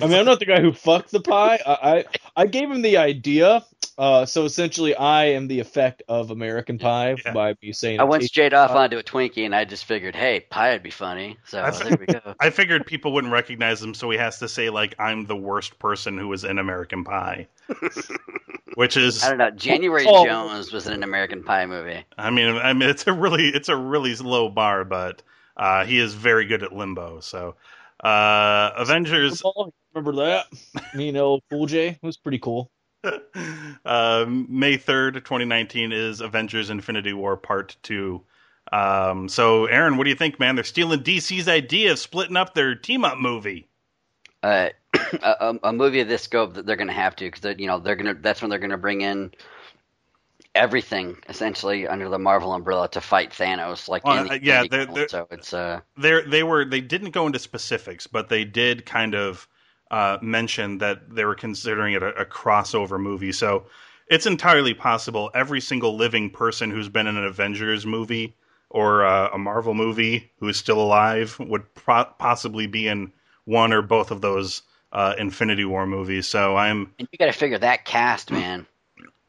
I 0.00 0.06
mean, 0.06 0.18
I'm 0.18 0.24
not 0.24 0.38
the 0.40 0.46
guy 0.46 0.60
who 0.60 0.72
fucked 0.72 1.10
the 1.12 1.20
pie. 1.20 1.58
I 1.64 1.72
I, 1.72 2.04
I 2.36 2.46
gave 2.46 2.70
him 2.70 2.82
the 2.82 2.96
idea. 2.98 3.64
Uh, 3.96 4.26
so 4.26 4.44
essentially, 4.44 4.92
I 4.96 5.26
am 5.26 5.46
the 5.46 5.60
effect 5.60 6.02
of 6.08 6.32
American 6.32 6.80
Pie 6.80 7.14
Yeah. 7.24 7.32
by 7.32 7.54
me 7.62 7.70
saying. 7.72 8.00
I 8.00 8.04
went 8.04 8.24
it. 8.24 8.26
straight 8.26 8.52
off 8.52 8.72
onto 8.72 8.98
a 8.98 9.04
Twinkie, 9.04 9.44
and 9.46 9.54
I 9.54 9.64
just 9.64 9.84
figured, 9.84 10.16
hey, 10.16 10.40
pie 10.40 10.72
would 10.72 10.82
be 10.82 10.90
funny. 10.90 11.36
So 11.46 11.58
That's- 11.58 11.78
there 11.80 11.96
we 12.00 12.06
go. 12.06 12.34
I 12.40 12.50
figured 12.50 12.86
people 12.86 13.12
wouldn't 13.12 13.32
recognize 13.32 13.80
him, 13.80 13.94
so 13.94 14.10
he 14.10 14.18
has 14.18 14.40
to 14.40 14.48
say 14.48 14.68
like, 14.68 14.96
"I'm 14.98 15.26
the 15.26 15.36
worst 15.36 15.78
person 15.78 16.18
who 16.18 16.26
was 16.26 16.42
in 16.42 16.58
American 16.58 17.04
Pie," 17.04 17.46
which 18.74 18.96
is, 18.96 19.22
I 19.22 19.28
don't 19.28 19.38
know. 19.38 19.50
January 19.52 20.04
Oh. 20.08 20.24
Jones 20.24 20.72
was 20.72 20.88
in 20.88 20.92
an 20.94 21.04
American 21.04 21.44
Pie 21.44 21.66
movie. 21.66 22.04
I 22.18 22.30
mean, 22.30 22.56
I 22.56 22.72
mean, 22.72 22.88
it's 22.88 23.06
a 23.06 23.12
really, 23.12 23.48
it's 23.48 23.68
a 23.68 23.76
really 23.76 24.16
low 24.16 24.48
bar, 24.48 24.84
but 24.84 25.22
uh, 25.56 25.84
he 25.84 25.98
is 26.00 26.14
very 26.14 26.46
good 26.46 26.64
at 26.64 26.72
limbo. 26.72 27.20
So, 27.20 27.54
uh, 28.02 28.70
Avengers. 28.76 29.40
Remember 29.94 30.24
that? 30.24 30.46
Me 30.94 31.08
and 31.08 31.18
old 31.18 31.42
Cool 31.50 31.66
J 31.66 31.88
it 31.88 31.98
was 32.02 32.16
pretty 32.16 32.38
cool. 32.38 32.70
uh, 33.04 33.10
May 34.28 34.76
3rd, 34.78 35.14
2019 35.14 35.92
is 35.92 36.20
Avengers 36.20 36.70
Infinity 36.70 37.12
War 37.12 37.36
Part 37.36 37.76
2. 37.82 38.20
Um, 38.72 39.28
so, 39.28 39.66
Aaron, 39.66 39.96
what 39.96 40.04
do 40.04 40.10
you 40.10 40.16
think, 40.16 40.40
man? 40.40 40.54
They're 40.54 40.64
stealing 40.64 41.00
DC's 41.00 41.48
idea 41.48 41.92
of 41.92 41.98
splitting 41.98 42.36
up 42.36 42.54
their 42.54 42.74
team 42.74 43.04
up 43.04 43.18
movie. 43.18 43.68
Uh, 44.42 44.70
a, 45.22 45.36
a- 45.40 45.58
a 45.68 45.72
movie 45.72 46.00
of 46.00 46.08
this 46.08 46.22
scope 46.22 46.54
that 46.54 46.66
they're 46.66 46.76
going 46.76 46.88
to 46.88 46.92
have 46.94 47.14
to, 47.16 47.30
because 47.30 47.56
you 47.58 47.66
know 47.66 47.78
they're 47.78 47.96
going 47.96 48.14
to. 48.16 48.20
That's 48.20 48.40
when 48.42 48.48
they're 48.50 48.58
going 48.58 48.70
to 48.70 48.76
bring 48.78 49.02
in 49.02 49.32
everything 50.54 51.16
essentially 51.28 51.86
under 51.86 52.08
the 52.08 52.18
Marvel 52.18 52.54
umbrella 52.54 52.88
to 52.88 53.00
fight 53.00 53.30
Thanos. 53.32 53.88
Like, 53.88 54.04
Well, 54.04 54.18
in 54.22 54.28
the 54.28 54.34
uh, 54.34 54.38
yeah, 54.42 54.62
Infinity 54.62 54.86
they're- 54.86 54.94
they're- 54.94 55.08
so 55.08 55.26
it's 55.30 55.52
uh, 55.52 55.80
They're, 55.96 56.22
they 56.26 56.42
were 56.42 56.64
they 56.64 56.80
didn't 56.80 57.10
go 57.10 57.26
into 57.26 57.38
specifics, 57.38 58.06
but 58.06 58.28
they 58.28 58.44
did 58.44 58.86
kind 58.86 59.14
of 59.14 59.46
uh, 59.90 60.18
mention 60.22 60.78
that 60.78 61.14
they 61.14 61.24
were 61.24 61.34
considering 61.34 61.94
it 61.94 62.02
a, 62.02 62.14
a 62.20 62.24
crossover 62.24 62.98
movie. 63.00 63.32
So 63.32 63.66
it's 64.08 64.26
entirely 64.26 64.74
possible 64.74 65.30
every 65.34 65.60
single 65.60 65.96
living 65.96 66.30
person 66.30 66.70
who's 66.70 66.88
been 66.88 67.06
in 67.06 67.16
an 67.16 67.24
Avengers 67.24 67.86
movie 67.86 68.36
or 68.70 69.04
uh, 69.04 69.30
a 69.32 69.38
Marvel 69.38 69.74
movie 69.74 70.32
who 70.38 70.48
is 70.48 70.56
still 70.56 70.80
alive 70.80 71.38
would 71.38 71.72
pro- 71.74 72.04
possibly 72.18 72.66
be 72.66 72.88
in 72.88 73.12
one 73.44 73.72
or 73.72 73.82
both 73.82 74.10
of 74.10 74.20
those 74.20 74.62
uh, 74.92 75.14
Infinity 75.18 75.64
War 75.64 75.86
movies. 75.86 76.26
So 76.26 76.56
I'm 76.56 76.92
and 76.98 77.08
you 77.12 77.18
got 77.18 77.26
to 77.26 77.32
figure 77.32 77.58
that 77.58 77.84
cast, 77.84 78.30
man, 78.30 78.66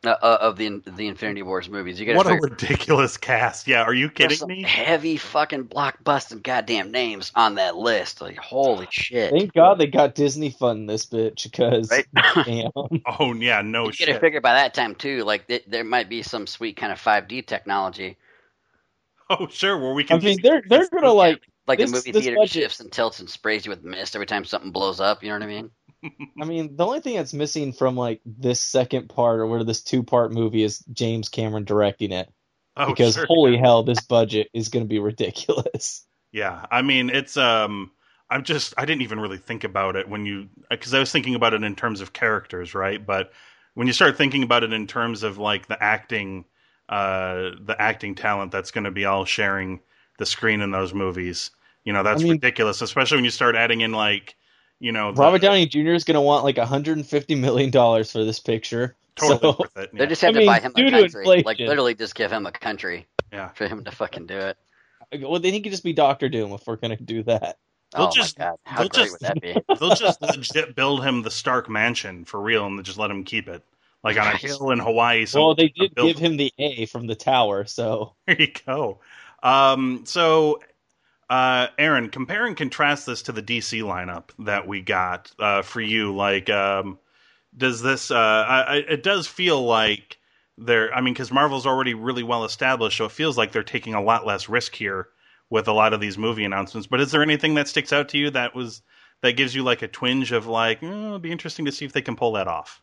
uh, 0.07 0.17
uh, 0.21 0.37
of 0.41 0.57
the 0.57 0.81
the 0.85 1.07
Infinity 1.07 1.41
Wars 1.43 1.69
movies. 1.69 1.99
You 1.99 2.05
got 2.05 2.11
to 2.13 2.17
what 2.17 2.27
a 2.27 2.35
ridiculous 2.35 3.17
cast. 3.17 3.67
Yeah, 3.67 3.83
are 3.83 3.93
you 3.93 4.09
kidding 4.09 4.37
some 4.37 4.49
me? 4.49 4.63
heavy 4.63 5.17
fucking 5.17 5.65
blockbusting 5.65 6.43
goddamn 6.43 6.91
names 6.91 7.31
on 7.35 7.55
that 7.55 7.75
list. 7.75 8.21
Like 8.21 8.37
holy 8.37 8.87
shit! 8.91 9.31
Thank 9.31 9.53
God 9.53 9.77
they 9.79 9.87
got 9.87 10.15
Disney 10.15 10.51
funding 10.51 10.85
this 10.87 11.05
bitch 11.05 11.43
because 11.43 11.89
Right? 11.91 12.05
damn. 12.45 12.71
Oh 13.19 13.33
yeah, 13.33 13.61
no 13.61 13.83
you 13.83 13.91
got 13.91 13.91
to 13.91 14.11
shit. 14.13 14.21
figure 14.21 14.41
by 14.41 14.53
that 14.53 14.73
time 14.73 14.95
too. 14.95 15.23
Like 15.23 15.47
th- 15.47 15.65
there 15.67 15.83
might 15.83 16.09
be 16.09 16.21
some 16.21 16.47
sweet 16.47 16.77
kind 16.77 16.91
of 16.91 16.99
5D 17.01 17.45
technology. 17.45 18.17
Oh 19.29 19.47
sure, 19.47 19.77
where 19.79 19.93
we 19.93 20.03
can. 20.03 20.17
I 20.17 20.19
can. 20.19 20.29
mean, 20.29 20.37
they're 20.43 20.61
they're 20.67 20.87
gonna 20.89 21.11
like. 21.11 21.41
Like 21.67 21.79
This- 21.79 21.89
the 21.89 21.97
movie 21.97 22.11
theater 22.11 22.35
budget- 22.35 22.51
shifts 22.51 22.79
and 22.79 22.91
tilts 22.91 23.19
and 23.19 23.27
sprays 23.27 23.65
you 23.65 23.71
with 23.71 23.83
mist 23.83 24.15
every 24.15 24.27
time 24.27 24.45
something 24.45 24.69
blows 24.71 24.99
up. 24.99 25.23
You 25.23 25.29
know 25.29 25.35
what 25.35 25.43
I 25.43 25.47
mean? 25.47 25.71
I 26.41 26.45
mean, 26.45 26.75
the 26.75 26.85
only 26.85 26.99
thing 26.99 27.15
that's 27.15 27.33
missing 27.33 27.73
from 27.73 27.95
like 27.95 28.21
this 28.25 28.59
second 28.59 29.09
part 29.09 29.39
or 29.39 29.47
where 29.47 29.63
this 29.63 29.81
two 29.81 30.03
part 30.03 30.31
movie 30.31 30.63
is 30.63 30.79
James 30.91 31.29
Cameron 31.29 31.63
directing 31.63 32.11
it 32.11 32.29
oh, 32.77 32.87
because 32.87 33.15
sure. 33.15 33.25
holy 33.25 33.57
hell, 33.57 33.83
this 33.83 34.01
budget 34.01 34.49
is 34.53 34.69
going 34.69 34.83
to 34.83 34.89
be 34.89 34.99
ridiculous. 34.99 36.05
Yeah, 36.31 36.65
I 36.69 36.81
mean 36.81 37.09
it's 37.09 37.37
um 37.37 37.91
I'm 38.29 38.43
just 38.43 38.73
I 38.77 38.85
didn't 38.85 39.03
even 39.03 39.19
really 39.19 39.37
think 39.37 39.63
about 39.63 39.95
it 39.95 40.09
when 40.09 40.25
you 40.25 40.49
because 40.69 40.93
I 40.93 40.99
was 40.99 41.11
thinking 41.11 41.35
about 41.35 41.53
it 41.53 41.63
in 41.63 41.75
terms 41.75 42.01
of 42.01 42.13
characters, 42.13 42.75
right? 42.75 43.03
But 43.03 43.31
when 43.73 43.87
you 43.87 43.93
start 43.93 44.17
thinking 44.17 44.43
about 44.43 44.63
it 44.63 44.73
in 44.73 44.87
terms 44.87 45.23
of 45.23 45.37
like 45.37 45.67
the 45.67 45.81
acting 45.81 46.45
uh 46.89 47.51
the 47.61 47.75
acting 47.79 48.15
talent 48.15 48.51
that's 48.51 48.71
going 48.71 48.83
to 48.83 48.91
be 48.91 49.05
all 49.05 49.25
sharing 49.25 49.79
the 50.17 50.25
screen 50.25 50.61
in 50.61 50.71
those 50.71 50.93
movies, 50.93 51.51
you 51.85 51.93
know, 51.93 52.03
that's 52.03 52.21
I 52.21 52.23
mean- 52.23 52.33
ridiculous, 52.33 52.81
especially 52.81 53.17
when 53.17 53.25
you 53.25 53.31
start 53.31 53.55
adding 53.55 53.81
in 53.81 53.91
like, 53.91 54.35
you 54.85 54.91
know, 54.91 55.11
the- 55.11 55.19
Robert 55.21 55.41
Downey 55.41 55.65
Jr. 55.65 55.93
is 55.93 56.03
going 56.03 56.13
to 56.15 56.21
want 56.21 56.43
like 56.43 56.57
150 56.57 57.35
million 57.35 57.71
dollars 57.71 58.11
for 58.11 58.23
this 58.23 58.39
picture. 58.39 58.95
totally 59.15 59.39
So, 59.39 59.57
worth 59.59 59.77
it. 59.77 59.89
They 59.93 60.05
just 60.05 60.21
have 60.21 60.29
I 60.29 60.33
to 60.33 60.39
mean, 60.39 60.47
buy 60.47 60.59
him 60.59 60.71
a 60.75 60.77
due 60.77 60.89
to 60.91 61.01
country. 61.01 61.25
Like 61.43 61.57
literally, 61.59 61.95
just 61.95 62.13
give 62.15 62.31
him 62.31 62.45
a 62.45 62.51
country 62.51 63.07
Yeah. 63.33 63.49
for 63.49 63.67
him 63.67 63.83
to 63.83 63.91
fucking 63.91 64.27
do 64.27 64.37
it. 64.37 64.57
well, 65.21 65.39
then 65.39 65.53
he 65.53 65.61
could 65.61 65.71
just 65.71 65.83
be 65.83 65.93
Doctor 65.93 66.29
Doom 66.29 66.51
if 66.51 66.67
we're 66.67 66.75
going 66.75 66.95
to 66.95 67.03
do 67.03 67.23
that. 67.23 67.57
They'll 67.95 68.05
oh 68.07 68.11
just- 68.13 68.37
my 68.37 68.45
god, 68.45 68.57
how 68.63 68.79
they'll 68.81 68.89
great 68.89 69.03
just- 69.05 69.11
would 69.13 69.21
that 69.21 69.41
be? 69.41 69.53
They'll 69.79 69.95
just 69.95 70.21
legit 70.21 70.75
build 70.75 71.03
him 71.03 71.21
the 71.23 71.31
Stark 71.31 71.67
mansion 71.69 72.25
for 72.25 72.39
real 72.39 72.65
and 72.67 72.83
just 72.83 72.97
let 72.99 73.09
him 73.09 73.23
keep 73.23 73.47
it. 73.47 73.63
Like 74.03 74.19
on 74.19 74.27
a 74.27 74.37
hill 74.37 74.69
in 74.69 74.77
Hawaii. 74.77 75.25
So 75.25 75.43
well, 75.47 75.55
they 75.55 75.69
did 75.69 75.95
give 75.95 76.19
him 76.19 76.37
the 76.37 76.53
A 76.59 76.85
from 76.85 77.07
the 77.07 77.15
tower, 77.15 77.65
so 77.65 78.13
There 78.27 78.39
you 78.39 78.51
go. 78.67 78.99
Um, 79.41 80.01
so, 80.05 80.59
uh, 81.29 81.67
Aaron, 81.77 82.09
compare 82.09 82.45
and 82.45 82.55
contrast 82.55 83.05
this 83.05 83.23
to 83.23 83.31
the 83.31 83.41
DC 83.41 83.81
lineup 83.81 84.29
that 84.39 84.67
we 84.67 84.81
got 84.81 85.31
uh, 85.39 85.61
for 85.61 85.81
you. 85.81 86.15
Like, 86.15 86.49
um, 86.49 86.99
does 87.57 87.81
this? 87.81 88.11
Uh, 88.11 88.15
I, 88.17 88.75
it 88.87 89.03
does 89.03 89.27
feel 89.27 89.63
like 89.63 90.17
they're. 90.57 90.93
I 90.93 91.01
mean, 91.01 91.13
because 91.13 91.31
Marvel's 91.31 91.65
already 91.65 91.93
really 91.93 92.23
well 92.23 92.43
established, 92.43 92.97
so 92.97 93.05
it 93.05 93.11
feels 93.11 93.37
like 93.37 93.51
they're 93.51 93.63
taking 93.63 93.93
a 93.93 94.01
lot 94.01 94.25
less 94.25 94.49
risk 94.49 94.75
here 94.75 95.09
with 95.49 95.67
a 95.67 95.73
lot 95.73 95.93
of 95.93 95.99
these 95.99 96.17
movie 96.17 96.43
announcements. 96.43 96.87
But 96.87 97.01
is 97.01 97.11
there 97.11 97.23
anything 97.23 97.55
that 97.55 97.67
sticks 97.67 97.93
out 97.93 98.09
to 98.09 98.17
you 98.17 98.29
that 98.31 98.53
was 98.55 98.81
that 99.21 99.33
gives 99.33 99.55
you 99.55 99.63
like 99.63 99.81
a 99.81 99.87
twinge 99.87 100.31
of 100.31 100.45
like, 100.45 100.81
mm, 100.81 101.05
it'll 101.05 101.19
be 101.19 101.31
interesting 101.31 101.65
to 101.65 101.71
see 101.71 101.85
if 101.85 101.93
they 101.93 102.01
can 102.01 102.15
pull 102.15 102.33
that 102.33 102.47
off? 102.47 102.81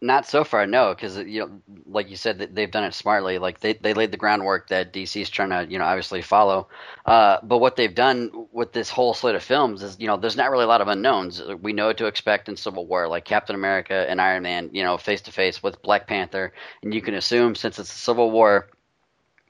Not 0.00 0.26
so 0.28 0.44
far, 0.44 0.64
no, 0.64 0.94
because 0.94 1.16
you 1.16 1.40
know, 1.40 1.50
like 1.86 2.08
you 2.08 2.14
said, 2.14 2.54
they've 2.54 2.70
done 2.70 2.84
it 2.84 2.94
smartly. 2.94 3.38
Like 3.38 3.58
they 3.58 3.72
they 3.72 3.94
laid 3.94 4.12
the 4.12 4.16
groundwork 4.16 4.68
that 4.68 4.92
DC's 4.92 5.28
trying 5.28 5.50
to, 5.50 5.66
you 5.68 5.76
know, 5.76 5.84
obviously 5.84 6.22
follow. 6.22 6.68
Uh, 7.04 7.38
but 7.42 7.58
what 7.58 7.74
they've 7.74 7.94
done 7.94 8.30
with 8.52 8.72
this 8.72 8.90
whole 8.90 9.12
slate 9.12 9.34
of 9.34 9.42
films 9.42 9.82
is, 9.82 9.96
you 9.98 10.06
know, 10.06 10.16
there's 10.16 10.36
not 10.36 10.52
really 10.52 10.64
a 10.64 10.68
lot 10.68 10.82
of 10.82 10.86
unknowns. 10.86 11.42
We 11.60 11.72
know 11.72 11.86
what 11.86 11.98
to 11.98 12.06
expect 12.06 12.48
in 12.48 12.56
Civil 12.56 12.86
War, 12.86 13.08
like 13.08 13.24
Captain 13.24 13.56
America 13.56 14.06
and 14.08 14.20
Iron 14.20 14.44
Man, 14.44 14.70
you 14.72 14.84
know, 14.84 14.96
face 14.98 15.22
to 15.22 15.32
face 15.32 15.64
with 15.64 15.82
Black 15.82 16.06
Panther, 16.06 16.52
and 16.84 16.94
you 16.94 17.02
can 17.02 17.14
assume 17.14 17.56
since 17.56 17.80
it's 17.80 17.92
a 17.92 17.98
Civil 17.98 18.30
War, 18.30 18.68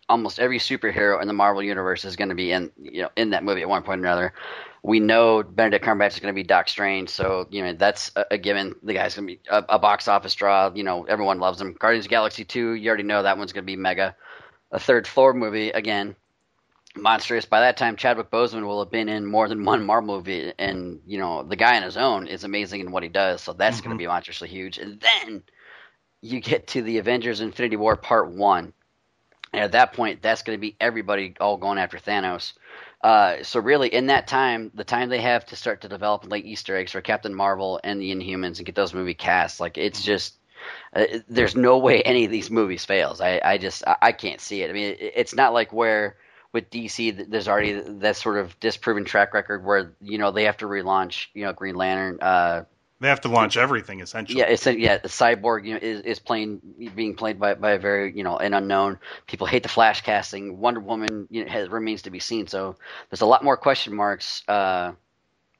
almost 0.08 0.40
every 0.40 0.58
superhero 0.58 1.20
in 1.20 1.28
the 1.28 1.34
Marvel 1.34 1.62
universe 1.62 2.06
is 2.06 2.16
going 2.16 2.30
to 2.30 2.34
be 2.34 2.52
in, 2.52 2.70
you 2.80 3.02
know, 3.02 3.10
in 3.16 3.30
that 3.30 3.44
movie 3.44 3.60
at 3.60 3.68
one 3.68 3.82
point 3.82 4.00
or 4.00 4.04
another 4.04 4.32
we 4.82 4.98
know 4.98 5.42
Benedict 5.42 5.84
Cumberbatch 5.84 6.14
is 6.14 6.20
going 6.20 6.34
to 6.34 6.36
be 6.36 6.42
Doc 6.42 6.68
Strange, 6.68 7.08
so 7.08 7.46
you 7.50 7.62
know 7.62 7.72
that's 7.72 8.10
a, 8.16 8.24
a 8.32 8.38
given. 8.38 8.74
The 8.82 8.94
guy's 8.94 9.14
going 9.14 9.28
to 9.28 9.34
be 9.34 9.40
a, 9.48 9.64
a, 9.68 9.78
box 9.78 10.08
office 10.08 10.34
draw. 10.34 10.72
You 10.74 10.82
know, 10.82 11.04
everyone 11.04 11.38
loves 11.38 11.60
him. 11.60 11.74
Guardians 11.78 12.06
of 12.06 12.10
Galaxy 12.10 12.44
two, 12.44 12.72
you 12.72 12.88
already 12.88 13.04
know 13.04 13.22
that 13.22 13.38
one's 13.38 13.52
going 13.52 13.62
to 13.62 13.66
be 13.66 13.76
mega. 13.76 14.16
A 14.72 14.80
third 14.80 15.06
Thor 15.06 15.34
movie 15.34 15.70
again, 15.70 16.16
monstrous. 16.96 17.44
By 17.44 17.60
that 17.60 17.76
time, 17.76 17.94
Chadwick 17.94 18.30
Boseman 18.30 18.66
will 18.66 18.80
have 18.80 18.90
been 18.90 19.08
in 19.08 19.24
more 19.24 19.48
than 19.48 19.64
one 19.64 19.86
Marvel 19.86 20.16
movie, 20.16 20.52
and 20.58 21.00
you 21.06 21.18
know 21.18 21.44
the 21.44 21.56
guy 21.56 21.76
on 21.76 21.84
his 21.84 21.96
own 21.96 22.26
is 22.26 22.42
amazing 22.42 22.80
in 22.80 22.90
what 22.90 23.04
he 23.04 23.08
does. 23.08 23.40
So 23.40 23.52
that's 23.52 23.76
mm-hmm. 23.76 23.86
going 23.86 23.98
to 23.98 24.02
be 24.02 24.08
monstrously 24.08 24.48
huge. 24.48 24.78
And 24.78 25.00
then 25.00 25.44
you 26.22 26.40
get 26.40 26.66
to 26.68 26.82
the 26.82 26.98
Avengers: 26.98 27.40
Infinity 27.40 27.76
War 27.76 27.96
Part 27.96 28.32
One, 28.32 28.72
and 29.52 29.62
at 29.62 29.72
that 29.72 29.92
point, 29.92 30.22
that's 30.22 30.42
going 30.42 30.58
to 30.58 30.60
be 30.60 30.74
everybody 30.80 31.34
all 31.38 31.56
going 31.56 31.78
after 31.78 31.98
Thanos 31.98 32.54
uh, 33.02 33.42
so 33.42 33.58
really, 33.58 33.92
in 33.92 34.06
that 34.06 34.28
time, 34.28 34.70
the 34.74 34.84
time 34.84 35.08
they 35.08 35.20
have 35.20 35.44
to 35.46 35.56
start 35.56 35.80
to 35.80 35.88
develop 35.88 36.30
late 36.30 36.46
Easter 36.46 36.76
eggs 36.76 36.92
for 36.92 37.00
Captain 37.00 37.34
Marvel 37.34 37.80
and 37.82 38.00
the 38.00 38.14
Inhumans 38.14 38.58
and 38.58 38.66
get 38.66 38.76
those 38.76 38.94
movie 38.94 39.14
cast, 39.14 39.58
like 39.58 39.76
it's 39.76 40.00
mm-hmm. 40.00 40.06
just 40.06 40.34
uh, 40.94 41.06
there's 41.28 41.56
no 41.56 41.78
way 41.78 42.02
any 42.02 42.24
of 42.24 42.30
these 42.30 42.50
movies 42.50 42.84
fails. 42.84 43.20
I, 43.20 43.40
I 43.44 43.58
just 43.58 43.84
I, 43.86 43.96
I 44.02 44.12
can't 44.12 44.40
see 44.40 44.62
it. 44.62 44.70
I 44.70 44.72
mean, 44.72 44.92
it, 44.92 45.12
it's 45.16 45.34
not 45.34 45.52
like 45.52 45.72
where 45.72 46.16
with 46.52 46.70
DC 46.70 47.28
there's 47.28 47.48
already 47.48 47.72
that 47.72 48.16
sort 48.16 48.38
of 48.38 48.58
disproven 48.60 49.04
track 49.04 49.34
record 49.34 49.64
where 49.64 49.94
you 50.00 50.18
know 50.18 50.30
they 50.30 50.44
have 50.44 50.58
to 50.58 50.66
relaunch 50.66 51.26
you 51.34 51.44
know 51.44 51.52
Green 51.52 51.74
Lantern, 51.74 52.18
uh, 52.20 52.64
they 53.02 53.08
have 53.08 53.20
to 53.22 53.28
launch 53.28 53.56
everything 53.56 54.00
essentially. 54.00 54.38
Yeah, 54.38 54.46
it's 54.46 54.64
yeah. 54.64 54.98
The 54.98 55.08
cyborg, 55.08 55.66
you 55.66 55.74
know, 55.74 55.80
is, 55.82 56.00
is 56.02 56.18
playing 56.20 56.60
being 56.94 57.14
played 57.14 57.38
by, 57.40 57.54
by 57.54 57.72
a 57.72 57.78
very 57.78 58.16
you 58.16 58.22
know 58.22 58.36
an 58.38 58.54
unknown. 58.54 58.98
People 59.26 59.46
hate 59.46 59.64
the 59.64 59.68
Flash 59.68 60.02
casting. 60.02 60.58
Wonder 60.58 60.80
Woman 60.80 61.26
you 61.28 61.44
know, 61.44 61.50
has, 61.50 61.68
remains 61.68 62.02
to 62.02 62.10
be 62.10 62.20
seen. 62.20 62.46
So 62.46 62.76
there's 63.10 63.20
a 63.20 63.26
lot 63.26 63.42
more 63.42 63.56
question 63.56 63.94
marks 63.94 64.46
uh, 64.48 64.92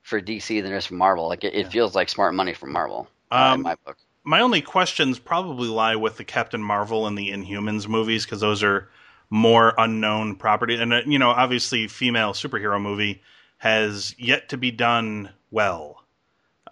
for 0.02 0.20
DC 0.20 0.60
than 0.62 0.66
there 0.70 0.76
is 0.76 0.86
for 0.86 0.94
Marvel. 0.94 1.28
Like 1.28 1.42
it, 1.42 1.54
it 1.54 1.64
yeah. 1.64 1.68
feels 1.68 1.94
like 1.96 2.08
smart 2.08 2.34
money 2.34 2.54
from 2.54 2.72
Marvel 2.72 3.08
um, 3.32 3.54
in 3.54 3.62
my 3.62 3.74
book. 3.84 3.98
My 4.24 4.40
only 4.40 4.62
questions 4.62 5.18
probably 5.18 5.68
lie 5.68 5.96
with 5.96 6.16
the 6.16 6.24
Captain 6.24 6.62
Marvel 6.62 7.08
and 7.08 7.18
the 7.18 7.30
Inhumans 7.30 7.88
movies 7.88 8.24
because 8.24 8.40
those 8.40 8.62
are 8.62 8.88
more 9.30 9.74
unknown 9.78 10.36
property. 10.36 10.76
And 10.76 10.92
uh, 10.92 11.00
you 11.06 11.18
know, 11.18 11.30
obviously, 11.30 11.88
female 11.88 12.34
superhero 12.34 12.80
movie 12.80 13.20
has 13.58 14.14
yet 14.16 14.48
to 14.50 14.56
be 14.56 14.70
done 14.70 15.30
well. 15.50 16.01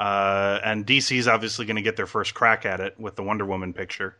Uh, 0.00 0.58
and 0.64 0.86
DC's 0.86 1.28
obviously 1.28 1.66
going 1.66 1.76
to 1.76 1.82
get 1.82 1.94
their 1.94 2.06
first 2.06 2.32
crack 2.32 2.64
at 2.64 2.80
it 2.80 2.98
with 2.98 3.16
the 3.16 3.22
Wonder 3.22 3.44
Woman 3.44 3.74
picture. 3.74 4.16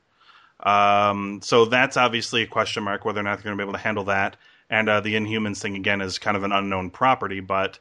Um, 0.63 1.41
so 1.43 1.65
that's 1.65 1.97
obviously 1.97 2.43
a 2.43 2.47
question 2.47 2.83
mark 2.83 3.07
whether 3.07 3.19
or 3.21 3.23
not 3.23 3.39
they're 3.39 3.45
going 3.45 3.57
to 3.57 3.65
be 3.65 3.67
able 3.67 3.79
to 3.79 3.83
handle 3.83 4.05
that. 4.05 4.37
And 4.69 4.91
uh, 4.91 5.01
the 5.01 5.15
Inhumans 5.15 5.63
thing 5.63 5.77
again 5.77 6.03
is 6.03 6.19
kind 6.19 6.37
of 6.37 6.43
an 6.43 6.53
unknown 6.53 6.91
property, 6.91 7.41
but 7.41 7.79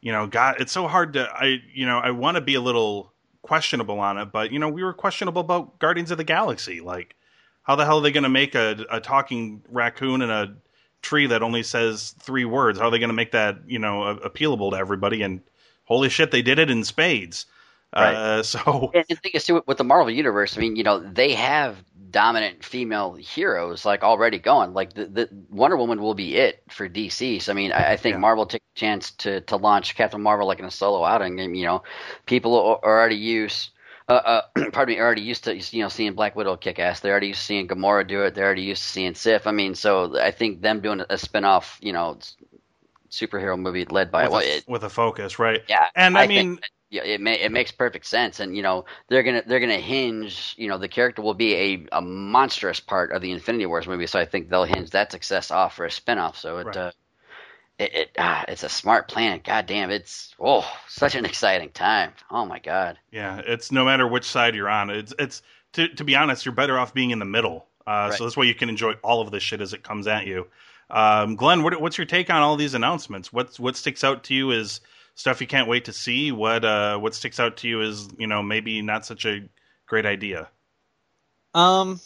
you 0.00 0.10
know, 0.10 0.26
God, 0.26 0.56
it's 0.58 0.72
so 0.72 0.88
hard 0.88 1.12
to. 1.12 1.28
I 1.32 1.60
you 1.72 1.86
know, 1.86 1.98
I 1.98 2.10
want 2.10 2.34
to 2.34 2.40
be 2.40 2.56
a 2.56 2.60
little 2.60 3.12
questionable 3.42 4.00
on 4.00 4.18
it, 4.18 4.32
but 4.32 4.50
you 4.50 4.58
know, 4.58 4.68
we 4.68 4.82
were 4.82 4.92
questionable 4.92 5.40
about 5.40 5.78
Guardians 5.78 6.10
of 6.10 6.18
the 6.18 6.24
Galaxy. 6.24 6.80
Like, 6.80 7.14
how 7.62 7.76
the 7.76 7.84
hell 7.84 7.98
are 7.98 8.02
they 8.02 8.10
going 8.10 8.24
to 8.24 8.28
make 8.28 8.56
a, 8.56 8.84
a 8.90 9.00
talking 9.00 9.62
raccoon 9.68 10.20
and 10.22 10.32
a 10.32 10.56
tree 11.00 11.26
that 11.28 11.42
only 11.42 11.62
says 11.62 12.14
three 12.18 12.44
words? 12.44 12.78
How 12.78 12.86
are 12.86 12.90
they 12.90 12.98
going 12.98 13.10
to 13.10 13.14
make 13.14 13.32
that 13.32 13.58
you 13.68 13.78
know 13.78 14.18
appealable 14.24 14.72
to 14.72 14.78
everybody? 14.78 15.22
And 15.22 15.42
holy 15.90 16.08
shit, 16.08 16.30
they 16.30 16.42
did 16.42 16.58
it 16.58 16.70
in 16.70 16.84
spades. 16.84 17.46
Right. 17.94 18.14
Uh, 18.14 18.42
so, 18.44 18.90
and 18.94 19.04
the 19.08 19.16
thing 19.16 19.32
is, 19.34 19.44
too, 19.44 19.62
with 19.66 19.78
the 19.78 19.84
Marvel 19.84 20.10
universe, 20.10 20.56
I 20.56 20.60
mean, 20.60 20.76
you 20.76 20.84
know, 20.84 21.00
they 21.00 21.34
have 21.34 21.82
dominant 22.10 22.64
female 22.64 23.14
heroes 23.14 23.84
like 23.84 24.02
already 24.02 24.38
going. 24.38 24.74
Like 24.74 24.94
the, 24.94 25.06
the 25.06 25.28
Wonder 25.50 25.76
Woman 25.76 26.00
will 26.00 26.14
be 26.14 26.36
it 26.36 26.62
for 26.68 26.88
DC. 26.88 27.42
So 27.42 27.52
I 27.52 27.54
mean, 27.54 27.72
I, 27.72 27.92
I 27.92 27.96
think 27.96 28.14
yeah. 28.14 28.20
Marvel 28.20 28.46
took 28.46 28.62
a 28.62 28.78
chance 28.78 29.12
to 29.12 29.40
to 29.42 29.56
launch 29.56 29.94
Captain 29.94 30.20
Marvel 30.20 30.46
like 30.46 30.58
in 30.58 30.64
a 30.64 30.70
solo 30.70 31.04
outing. 31.04 31.40
And, 31.40 31.56
you 31.56 31.66
know, 31.66 31.82
people 32.26 32.78
are 32.82 32.98
already 32.98 33.16
used. 33.16 33.70
Uh, 34.08 34.42
uh, 34.56 34.70
pardon 34.72 34.96
me, 34.96 35.00
already 35.00 35.22
used 35.22 35.44
to 35.44 35.56
you 35.56 35.82
know 35.82 35.88
seeing 35.88 36.14
Black 36.14 36.34
Widow 36.34 36.56
kick 36.56 36.80
ass. 36.80 37.00
They're 37.00 37.12
already 37.12 37.28
used 37.28 37.40
to 37.40 37.46
seeing 37.46 37.68
Gamora 37.68 38.06
do 38.06 38.22
it. 38.22 38.34
They're 38.34 38.46
already 38.46 38.62
used 38.62 38.82
to 38.82 38.88
seeing 38.88 39.14
Sif. 39.14 39.46
I 39.46 39.52
mean, 39.52 39.76
so 39.76 40.18
I 40.20 40.32
think 40.32 40.62
them 40.62 40.80
doing 40.80 41.02
a 41.08 41.16
spin 41.16 41.44
off, 41.44 41.78
you 41.80 41.92
know, 41.92 42.18
superhero 43.10 43.58
movie 43.58 43.84
led 43.84 44.10
by 44.10 44.24
with, 44.24 44.32
well, 44.32 44.40
a, 44.40 44.56
it, 44.58 44.64
with 44.68 44.84
a 44.84 44.88
focus, 44.88 45.38
right? 45.38 45.62
Yeah, 45.68 45.88
and 45.94 46.16
I, 46.16 46.24
I 46.24 46.26
mean, 46.26 46.56
think, 46.56 46.70
yeah, 46.90 47.02
it 47.02 47.20
may, 47.20 47.40
it 47.40 47.52
makes 47.52 47.70
perfect 47.70 48.06
sense, 48.06 48.40
and 48.40 48.56
you 48.56 48.62
know 48.62 48.84
they're 49.08 49.22
gonna 49.22 49.42
they're 49.46 49.60
gonna 49.60 49.78
hinge. 49.78 50.54
You 50.56 50.68
know, 50.68 50.78
the 50.78 50.88
character 50.88 51.22
will 51.22 51.34
be 51.34 51.54
a, 51.54 51.86
a 51.92 52.00
monstrous 52.00 52.80
part 52.80 53.12
of 53.12 53.22
the 53.22 53.30
Infinity 53.30 53.66
Wars 53.66 53.86
movie, 53.86 54.06
so 54.06 54.18
I 54.18 54.24
think 54.24 54.48
they'll 54.48 54.64
hinge 54.64 54.90
that 54.90 55.12
success 55.12 55.50
off 55.50 55.76
for 55.76 55.84
a 55.84 55.90
spinoff. 55.90 56.36
So 56.36 56.58
it. 56.58 56.66
Right. 56.66 56.76
Uh, 56.76 56.90
it, 57.78 57.94
it 57.94 58.10
ah, 58.18 58.44
it's 58.46 58.62
a 58.62 58.68
smart 58.68 59.08
plan. 59.08 59.40
God 59.42 59.66
damn, 59.66 59.90
it's 59.90 60.34
oh 60.38 60.70
such 60.86 61.14
an 61.14 61.24
exciting 61.24 61.70
time. 61.70 62.12
Oh 62.30 62.44
my 62.44 62.58
god. 62.58 62.98
Yeah, 63.10 63.40
it's 63.46 63.72
no 63.72 63.86
matter 63.86 64.06
which 64.06 64.24
side 64.24 64.54
you're 64.54 64.68
on. 64.68 64.90
It's 64.90 65.14
it's 65.18 65.42
to 65.72 65.88
to 65.88 66.04
be 66.04 66.14
honest, 66.14 66.44
you're 66.44 66.54
better 66.54 66.78
off 66.78 66.92
being 66.92 67.10
in 67.10 67.18
the 67.18 67.24
middle. 67.24 67.66
Uh, 67.86 68.08
right. 68.10 68.18
So 68.18 68.24
this 68.24 68.36
way 68.36 68.46
you 68.46 68.54
can 68.54 68.68
enjoy 68.68 68.92
all 69.02 69.22
of 69.22 69.30
this 69.30 69.42
shit 69.42 69.62
as 69.62 69.72
it 69.72 69.82
comes 69.82 70.06
at 70.06 70.26
you. 70.26 70.46
Um, 70.90 71.36
Glenn, 71.36 71.62
what, 71.62 71.80
what's 71.80 71.98
your 71.98 72.06
take 72.06 72.30
on 72.30 72.42
all 72.42 72.56
these 72.56 72.74
announcements? 72.74 73.32
What's 73.32 73.60
what 73.60 73.76
sticks 73.76 74.04
out 74.04 74.24
to 74.24 74.34
you 74.34 74.50
is 74.50 74.80
stuff 75.14 75.40
you 75.40 75.46
can't 75.46 75.68
wait 75.68 75.84
to 75.86 75.92
see. 75.92 76.32
What 76.32 76.64
uh, 76.64 76.98
what 76.98 77.14
sticks 77.14 77.38
out 77.40 77.58
to 77.58 77.68
you 77.68 77.82
is 77.82 78.08
you 78.18 78.26
know 78.26 78.42
maybe 78.42 78.82
not 78.82 79.06
such 79.06 79.24
a 79.24 79.48
great 79.86 80.06
idea. 80.06 80.48
Um, 81.54 82.00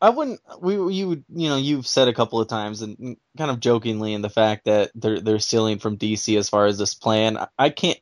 I 0.00 0.10
wouldn't. 0.10 0.40
We 0.60 0.74
you 0.74 1.24
you 1.32 1.48
know 1.48 1.56
you've 1.56 1.86
said 1.86 2.08
a 2.08 2.14
couple 2.14 2.40
of 2.40 2.48
times 2.48 2.82
and 2.82 3.16
kind 3.38 3.50
of 3.50 3.60
jokingly 3.60 4.14
in 4.14 4.22
the 4.22 4.30
fact 4.30 4.64
that 4.64 4.90
they're 4.94 5.20
they're 5.20 5.38
stealing 5.38 5.78
from 5.78 5.96
DC 5.96 6.36
as 6.36 6.48
far 6.48 6.66
as 6.66 6.78
this 6.78 6.94
plan. 6.94 7.38
I 7.58 7.70
can't. 7.70 7.98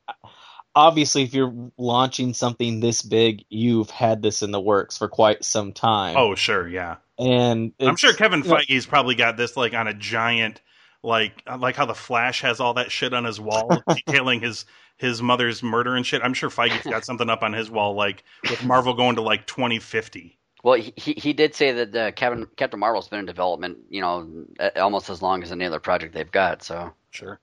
Obviously, 0.74 1.22
if 1.22 1.34
you're 1.34 1.70
launching 1.76 2.32
something 2.32 2.80
this 2.80 3.02
big, 3.02 3.44
you've 3.48 3.90
had 3.90 4.22
this 4.22 4.42
in 4.42 4.52
the 4.52 4.60
works 4.60 4.98
for 4.98 5.08
quite 5.08 5.44
some 5.44 5.72
time. 5.72 6.16
Oh, 6.16 6.34
sure, 6.34 6.68
yeah. 6.68 6.96
And 7.18 7.72
I'm 7.80 7.96
sure 7.96 8.14
Kevin 8.14 8.42
Feige's 8.42 8.86
know, 8.86 8.90
probably 8.90 9.14
got 9.14 9.36
this 9.36 9.56
like 9.56 9.74
on 9.74 9.88
a 9.88 9.94
giant 9.94 10.60
like 11.02 11.42
like 11.58 11.76
how 11.76 11.86
the 11.86 11.94
Flash 11.94 12.42
has 12.42 12.60
all 12.60 12.74
that 12.74 12.90
shit 12.90 13.12
on 13.12 13.24
his 13.24 13.40
wall 13.40 13.82
detailing 13.88 14.40
his 14.40 14.64
his 14.96 15.22
mother's 15.22 15.62
murder 15.62 15.96
and 15.96 16.06
shit. 16.06 16.22
I'm 16.22 16.34
sure 16.34 16.50
Feige's 16.50 16.84
got 16.84 17.04
something 17.04 17.28
up 17.28 17.42
on 17.42 17.52
his 17.52 17.70
wall 17.70 17.94
like 17.94 18.22
with 18.48 18.64
Marvel 18.64 18.94
going 18.94 19.16
to 19.16 19.22
like 19.22 19.46
2050. 19.46 20.38
Well, 20.62 20.74
he 20.74 20.92
he 20.96 21.32
did 21.32 21.54
say 21.54 21.72
that 21.72 21.96
uh, 21.96 22.12
Captain 22.12 22.46
Captain 22.56 22.78
Marvel's 22.78 23.08
been 23.08 23.20
in 23.20 23.26
development, 23.26 23.78
you 23.88 24.02
know, 24.02 24.46
almost 24.76 25.08
as 25.08 25.22
long 25.22 25.42
as 25.42 25.52
any 25.52 25.64
other 25.64 25.80
project 25.80 26.14
they've 26.14 26.30
got. 26.30 26.62
So 26.62 26.92
sure. 27.10 27.40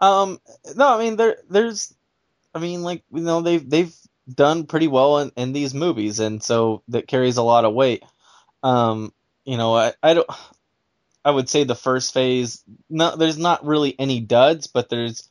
Um, 0.00 0.38
no, 0.76 0.96
I 0.96 1.02
mean 1.02 1.16
there 1.16 1.38
there's, 1.48 1.94
I 2.54 2.58
mean 2.58 2.82
like 2.82 3.04
you 3.12 3.22
know 3.22 3.40
they've 3.42 3.68
they've 3.68 3.94
done 4.32 4.66
pretty 4.66 4.88
well 4.88 5.18
in, 5.18 5.32
in 5.36 5.52
these 5.52 5.74
movies, 5.74 6.20
and 6.20 6.42
so 6.42 6.82
that 6.88 7.08
carries 7.08 7.36
a 7.36 7.42
lot 7.42 7.64
of 7.64 7.74
weight. 7.74 8.04
Um, 8.62 9.12
you 9.44 9.56
know, 9.56 9.74
I, 9.74 9.92
I 10.02 10.14
don't. 10.14 10.28
I 11.24 11.30
would 11.30 11.48
say 11.48 11.64
the 11.64 11.74
first 11.74 12.14
phase. 12.14 12.64
No, 12.88 13.14
there's 13.16 13.38
not 13.38 13.66
really 13.66 13.98
any 13.98 14.20
duds, 14.20 14.66
but 14.66 14.88
there's. 14.88 15.28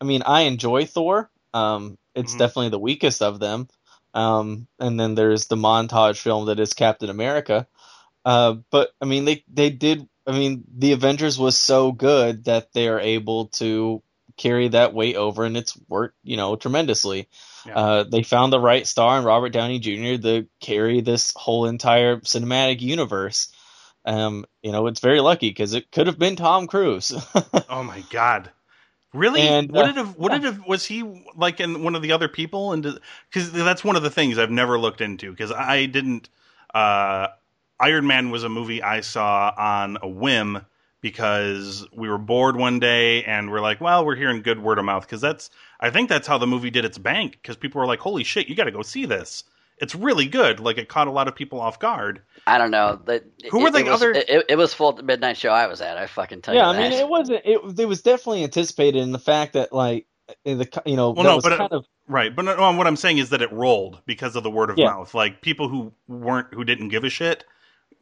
I 0.00 0.04
mean, 0.04 0.22
I 0.22 0.42
enjoy 0.42 0.86
Thor. 0.86 1.30
Um, 1.52 1.98
it's 2.14 2.32
mm-hmm. 2.32 2.38
definitely 2.38 2.68
the 2.70 2.78
weakest 2.78 3.22
of 3.22 3.40
them. 3.40 3.68
Um, 4.12 4.68
and 4.78 4.98
then 4.98 5.14
there's 5.14 5.46
the 5.46 5.56
montage 5.56 6.20
film 6.20 6.46
that 6.46 6.60
is 6.60 6.72
Captain 6.72 7.10
America. 7.10 7.66
Uh, 8.24 8.56
but 8.70 8.90
I 9.00 9.06
mean, 9.06 9.24
they 9.24 9.44
they 9.52 9.70
did. 9.70 10.08
I 10.26 10.32
mean, 10.32 10.64
the 10.76 10.92
Avengers 10.92 11.38
was 11.38 11.56
so 11.56 11.92
good 11.92 12.44
that 12.44 12.72
they 12.72 12.88
are 12.88 13.00
able 13.00 13.48
to 13.48 14.02
carry 14.36 14.68
that 14.68 14.94
weight 14.94 15.16
over, 15.16 15.44
and 15.44 15.56
it's 15.56 15.78
worked, 15.88 16.16
you 16.22 16.36
know, 16.36 16.56
tremendously. 16.56 17.28
Yeah. 17.66 17.76
Uh, 17.76 18.04
they 18.04 18.22
found 18.22 18.52
the 18.52 18.60
right 18.60 18.86
star 18.86 19.18
in 19.18 19.24
Robert 19.24 19.50
Downey 19.50 19.78
Jr. 19.78 20.22
to 20.22 20.46
carry 20.60 21.00
this 21.00 21.32
whole 21.34 21.66
entire 21.66 22.16
cinematic 22.18 22.80
universe. 22.80 23.48
Um, 24.04 24.44
you 24.62 24.72
know, 24.72 24.86
it's 24.86 25.00
very 25.00 25.20
lucky 25.20 25.48
because 25.48 25.72
it 25.74 25.90
could 25.90 26.06
have 26.06 26.18
been 26.18 26.36
Tom 26.36 26.66
Cruise. 26.66 27.12
oh 27.70 27.82
my 27.82 28.02
God! 28.10 28.50
Really? 29.14 29.40
And, 29.40 29.70
would 29.72 29.86
uh, 29.86 29.88
it 29.88 29.96
have? 29.96 30.16
Would 30.18 30.32
it 30.32 30.42
have? 30.42 30.66
Was 30.66 30.84
he 30.84 31.02
like 31.36 31.60
in 31.60 31.82
one 31.82 31.94
of 31.94 32.02
the 32.02 32.12
other 32.12 32.28
people? 32.28 32.72
And 32.72 32.98
because 33.30 33.50
that's 33.52 33.84
one 33.84 33.96
of 33.96 34.02
the 34.02 34.10
things 34.10 34.38
I've 34.38 34.50
never 34.50 34.78
looked 34.78 35.00
into 35.00 35.30
because 35.30 35.52
I 35.52 35.86
didn't. 35.86 36.28
Uh, 36.74 37.28
Iron 37.80 38.06
Man 38.06 38.30
was 38.30 38.44
a 38.44 38.48
movie 38.48 38.82
I 38.82 39.00
saw 39.00 39.52
on 39.56 39.98
a 40.02 40.08
whim 40.08 40.64
because 41.04 41.86
we 41.92 42.08
were 42.08 42.16
bored 42.16 42.56
one 42.56 42.78
day 42.80 43.22
and 43.24 43.50
we're 43.50 43.60
like, 43.60 43.78
well, 43.78 44.06
we're 44.06 44.16
hearing 44.16 44.40
good 44.40 44.58
word 44.62 44.78
of 44.78 44.86
mouth 44.86 45.04
because 45.06 45.20
that's. 45.20 45.50
I 45.78 45.90
think 45.90 46.08
that's 46.08 46.26
how 46.26 46.38
the 46.38 46.46
movie 46.46 46.70
did 46.70 46.86
its 46.86 46.96
bank 46.96 47.32
because 47.32 47.56
people 47.56 47.78
were 47.78 47.86
like, 47.86 47.98
holy 47.98 48.24
shit, 48.24 48.48
you 48.48 48.54
got 48.56 48.64
to 48.64 48.70
go 48.70 48.80
see 48.80 49.04
this. 49.04 49.44
It's 49.78 49.94
really 49.94 50.26
good. 50.26 50.60
Like 50.60 50.78
it 50.78 50.88
caught 50.88 51.06
a 51.06 51.10
lot 51.10 51.28
of 51.28 51.34
people 51.34 51.60
off 51.60 51.78
guard. 51.78 52.22
I 52.46 52.56
don't 52.56 52.70
know. 52.70 52.98
That 53.04 53.24
Who 53.50 53.60
were 53.60 53.68
it, 53.68 53.72
the 53.74 53.80
it 53.80 53.84
was, 53.84 53.92
other- 54.02 54.12
It, 54.12 54.44
it 54.48 54.56
was 54.56 54.72
full 54.72 54.92
the 54.92 55.02
midnight 55.02 55.36
show 55.36 55.50
I 55.50 55.66
was 55.66 55.82
at. 55.82 55.98
I 55.98 56.06
fucking 56.06 56.40
tell 56.40 56.54
yeah, 56.54 56.70
you 56.72 56.78
I 56.78 56.88
mean, 56.88 56.92
it 56.92 57.06
wasn't. 57.08 57.42
It, 57.44 57.60
it 57.78 57.86
was 57.86 58.00
definitely 58.00 58.42
anticipated 58.44 59.02
in 59.02 59.12
the 59.12 59.18
fact 59.18 59.52
that 59.52 59.74
like 59.74 60.06
in 60.46 60.56
the 60.56 60.82
you 60.86 60.96
know 60.96 61.10
Well, 61.10 61.24
that 61.24 61.28
no, 61.30 61.34
was 61.36 61.42
but 61.44 61.52
it- 61.52 61.58
kind 61.58 61.72
of 61.72 61.84
Right, 62.08 62.34
but 62.34 62.44
no, 62.46 62.72
what 62.72 62.86
I'm 62.86 62.96
saying 62.96 63.18
is 63.18 63.30
that 63.30 63.40
it 63.42 63.50
rolled 63.52 64.00
because 64.06 64.36
of 64.36 64.42
the 64.42 64.50
word 64.50 64.70
of 64.70 64.78
Yeah. 64.78 64.86
mouth. 64.90 65.12
Like 65.14 65.40
people 65.42 65.68
who 65.68 65.92
weren't 66.08 66.52
who 66.54 66.64
didn't 66.64 66.88
give 66.88 67.04
a 67.04 67.10
shit, 67.10 67.44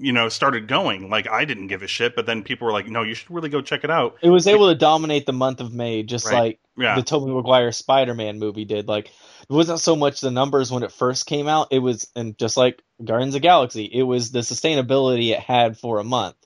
you 0.03 0.13
know, 0.13 0.29
started 0.29 0.67
going. 0.67 1.09
Like 1.09 1.29
I 1.29 1.45
didn't 1.45 1.69
give 1.69 1.83
a 1.83 1.87
shit, 1.87 2.17
but 2.17 2.27
then 2.27 2.43
people 2.43 2.67
were 2.67 2.73
like, 2.73 2.89
"No, 2.89 3.03
you 3.03 3.15
should 3.15 3.31
really 3.31 3.49
go 3.49 3.63
check 3.63 3.85
it 3.85 3.91
out." 3.91 4.19
it 4.21 4.31
was 4.31 4.47
able 4.47 4.69
to 4.69 4.75
dominate 4.75 5.27
the 5.27 5.33
month 5.33 5.61
of 5.61 5.73
May, 5.73 6.03
just 6.03 6.27
Right. 6.27 6.35
like 6.35 6.61
Yeah, 6.77 6.97
the 6.97 7.03
Tobey 7.03 7.33
Maguire 7.33 7.71
Spider-Man 7.71 8.39
movie 8.39 8.65
did. 8.65 8.89
Like 8.89 9.07
it 9.07 9.13
wasn't 9.49 9.81
so 9.81 9.95
much 9.95 10.21
the 10.21 10.31
numbers 10.31 10.73
when 10.73 10.83
it 10.83 10.93
first 10.93 11.27
came 11.27 11.47
out; 11.47 11.69
it 11.71 11.79
was, 11.79 12.11
and 12.17 12.37
just 12.37 12.57
like 12.57 12.83
Guardians 13.03 13.35
of 13.35 13.43
the 13.43 13.47
Galaxy, 13.47 13.85
it 13.85 14.03
was 14.03 14.33
the 14.33 14.41
sustainability 14.41 15.31
it 15.31 15.41
had 15.41 15.79
for 15.79 15.99
a 16.01 16.05
month. 16.05 16.37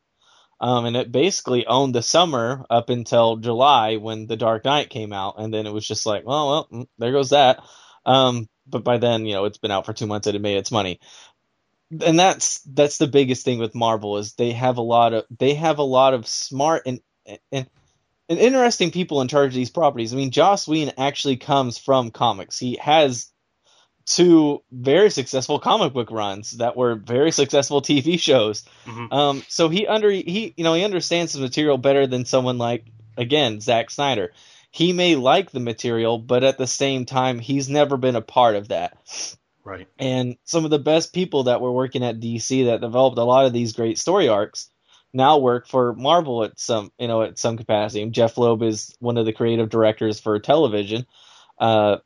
Um, 0.61 0.86
and 0.86 0.96
it 0.96 1.12
basically 1.12 1.66
owned 1.66 1.94
the 1.94 2.02
summer 2.02 2.64
up 2.70 2.88
until 2.88 3.36
July 3.36 3.96
when 3.96 4.26
The 4.26 4.38
Dark 4.38 4.64
Knight 4.64 4.90
came 4.90 5.12
out, 5.12 5.34
and 5.38 5.52
then 5.52 5.66
it 5.66 5.72
was 5.72 5.86
just 5.86 6.07
like, 6.07 6.26
well, 6.26 6.48
well, 6.48 6.68
mm, 6.72 6.86
there 6.98 7.12
goes 7.12 7.30
that. 7.30 7.62
Um, 8.07 8.48
but 8.66 8.84
by 8.84 8.98
then, 8.98 9.26
you 9.26 9.34
know, 9.34 9.44
it's 9.44 9.59
been 9.59 9.70
out 9.70 9.86
for 9.86 9.92
two 9.92 10.07
months 10.07 10.26
and 10.26 10.36
it 10.36 10.42
made 10.42 10.57
its 10.57 10.72
money. 10.72 11.00
And 11.91 12.18
that's 12.18 12.61
that's 12.62 12.99
the 12.99 13.07
biggest 13.07 13.45
thing 13.45 13.59
with 13.59 13.74
Marvel 13.74 14.18
is 14.18 14.34
they 14.34 14.53
have 14.53 14.78
a 14.78 14.82
lot 14.82 15.14
of 15.14 15.24
they 15.37 15.55
have 15.55 15.78
a 15.78 15.84
lot 15.84 16.14
of 16.14 16.26
smart 16.26 16.82
and 16.87 17.01
and 17.53 17.68
and 18.28 18.39
interesting 18.39 18.91
people 18.91 19.20
in 19.20 19.28
charge 19.28 19.49
of 19.49 19.55
these 19.55 19.70
properties. 19.70 20.12
I 20.12 20.16
mean, 20.16 20.32
Joss 20.32 20.66
Whedon 20.66 20.95
actually 20.99 21.37
comes 21.37 21.78
from 21.78 22.11
comics. 22.11 22.59
He 22.59 22.76
has 22.80 23.30
two 24.05 24.62
very 24.70 25.11
successful 25.11 25.59
comic 25.59 25.93
book 25.93 26.11
runs 26.11 26.53
that 26.53 26.76
were 26.76 26.95
very 26.95 27.32
successful 27.32 27.82
TV 27.82 28.18
shows. 28.18 28.64
Mhm. 28.84 29.12
Um, 29.12 29.45
so 29.49 29.68
he 29.68 29.87
under 29.87 30.11
he 30.11 30.55
you 30.57 30.64
know 30.64 30.74
he 30.74 30.84
understands 30.84 31.32
the 31.32 31.41
material 31.41 31.78
better 31.78 32.07
than 32.07 32.24
someone 32.24 32.59
like 32.59 32.84
again 33.16 33.61
Zack 33.61 33.91
Snyder. 33.91 34.32
He 34.70 34.93
may 34.93 35.16
like 35.16 35.53
the 35.53 35.61
material, 35.61 36.18
but 36.18 36.45
at 36.45 36.59
the 36.59 36.66
same 36.66 37.07
time, 37.07 37.39
he's 37.39 37.68
never 37.68 37.97
been 37.97 38.16
a 38.16 38.20
part 38.20 38.57
of 38.57 38.68
that. 38.68 38.99
Right. 39.66 39.88
And 39.98 40.36
some 40.44 40.64
of 40.64 40.70
the 40.70 40.78
best 40.78 41.12
people 41.12 41.44
that 41.44 41.60
were 41.60 41.72
working 41.72 42.04
at 42.04 42.20
DC 42.20 42.66
that 42.66 42.80
developed 42.80 43.18
a 43.18 43.24
lot 43.24 43.46
of 43.46 43.52
these 43.52 43.72
great 43.72 43.98
story 43.98 44.28
arcs 44.28 44.70
now 45.12 45.38
work 45.38 45.66
for 45.66 45.92
Marvel 45.92 46.44
at 46.44 46.60
some 46.60 46.92
you 47.00 47.08
know 47.08 47.22
at 47.22 47.36
some 47.36 47.56
capacity. 47.56 48.00
And 48.02 48.12
Jeph 48.12 48.38
Loeb 48.38 48.62
is 48.62 48.94
one 49.00 49.16
of 49.16 49.26
the 49.26 49.32
creative 49.32 49.68
directors 49.68 50.20
for 50.20 50.38
television 50.38 51.04
uh, 51.58 51.96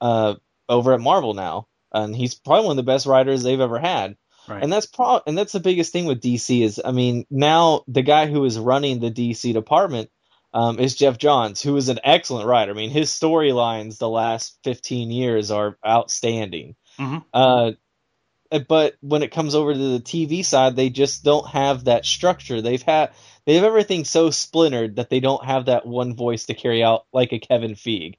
uh, 0.00 0.36
over 0.68 0.94
at 0.94 1.00
Marvel 1.00 1.34
now, 1.34 1.66
and 1.92 2.14
he's 2.14 2.36
probably 2.36 2.66
one 2.66 2.78
of 2.78 2.84
the 2.84 2.92
best 2.92 3.06
writers 3.06 3.42
they've 3.42 3.58
ever 3.58 3.80
had. 3.80 4.16
Right. 4.46 4.62
And 4.62 4.72
that's 4.72 4.86
pro- 4.86 5.22
and 5.26 5.36
that's 5.36 5.52
the 5.52 5.58
biggest 5.58 5.92
thing 5.92 6.04
with 6.04 6.22
DC 6.22 6.62
is 6.62 6.80
I 6.84 6.92
mean 6.92 7.26
now 7.30 7.82
the 7.88 8.02
guy 8.02 8.26
who 8.26 8.44
is 8.44 8.60
running 8.60 9.00
the 9.00 9.10
DC 9.10 9.52
department 9.52 10.08
um, 10.54 10.78
is 10.78 10.94
Geoff 10.94 11.18
Johns, 11.18 11.62
who 11.62 11.76
is 11.76 11.88
an 11.88 11.98
excellent 12.04 12.46
writer. 12.46 12.70
I 12.70 12.74
mean 12.76 12.90
his 12.90 13.10
storylines 13.10 13.98
the 13.98 14.08
last 14.08 14.56
15 14.62 15.10
years 15.10 15.50
are 15.50 15.76
outstanding. 15.84 16.76
Mhm. 16.98 17.24
Uh, 17.32 17.72
but 18.66 18.94
when 19.00 19.22
it 19.22 19.30
comes 19.32 19.54
over 19.54 19.72
to 19.72 19.78
the 19.78 20.00
TV 20.00 20.42
side, 20.42 20.74
they 20.76 20.88
just 20.90 21.22
don't 21.22 21.46
have 21.48 21.84
that 21.84 22.06
structure. 22.06 22.62
They've 22.62 22.82
had 22.82 23.10
they 23.44 23.54
have 23.56 23.64
everything 23.64 24.04
so 24.04 24.30
splintered 24.30 24.96
that 24.96 25.10
they 25.10 25.20
don't 25.20 25.44
have 25.44 25.66
that 25.66 25.86
one 25.86 26.16
voice 26.16 26.46
to 26.46 26.54
carry 26.54 26.82
out 26.82 27.06
like 27.12 27.32
a 27.32 27.38
Kevin 27.38 27.72
Feige. 27.74 28.14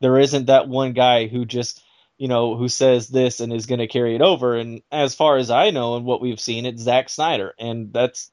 There 0.00 0.18
isn't 0.18 0.46
that 0.46 0.68
one 0.68 0.92
guy 0.92 1.26
who 1.26 1.44
just 1.44 1.82
you 2.18 2.28
know 2.28 2.56
who 2.56 2.68
says 2.68 3.08
this 3.08 3.40
and 3.40 3.52
is 3.52 3.66
going 3.66 3.80
to 3.80 3.88
carry 3.88 4.14
it 4.14 4.22
over. 4.22 4.56
And 4.56 4.82
as 4.92 5.14
far 5.16 5.36
as 5.36 5.50
I 5.50 5.70
know 5.70 5.96
and 5.96 6.04
what 6.04 6.20
we've 6.20 6.40
seen, 6.40 6.64
it's 6.66 6.82
Zack 6.82 7.08
Snyder, 7.08 7.52
and 7.58 7.92
that's 7.92 8.30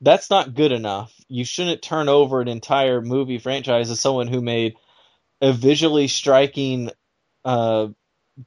that's 0.00 0.30
not 0.30 0.54
good 0.54 0.72
enough. 0.72 1.12
You 1.28 1.44
shouldn't 1.44 1.82
turn 1.82 2.08
over 2.08 2.40
an 2.40 2.48
entire 2.48 3.00
movie 3.00 3.38
franchise 3.38 3.88
to 3.88 3.96
someone 3.96 4.28
who 4.28 4.40
made 4.40 4.76
a 5.40 5.52
visually 5.52 6.08
striking 6.08 6.90
uh, 7.44 7.88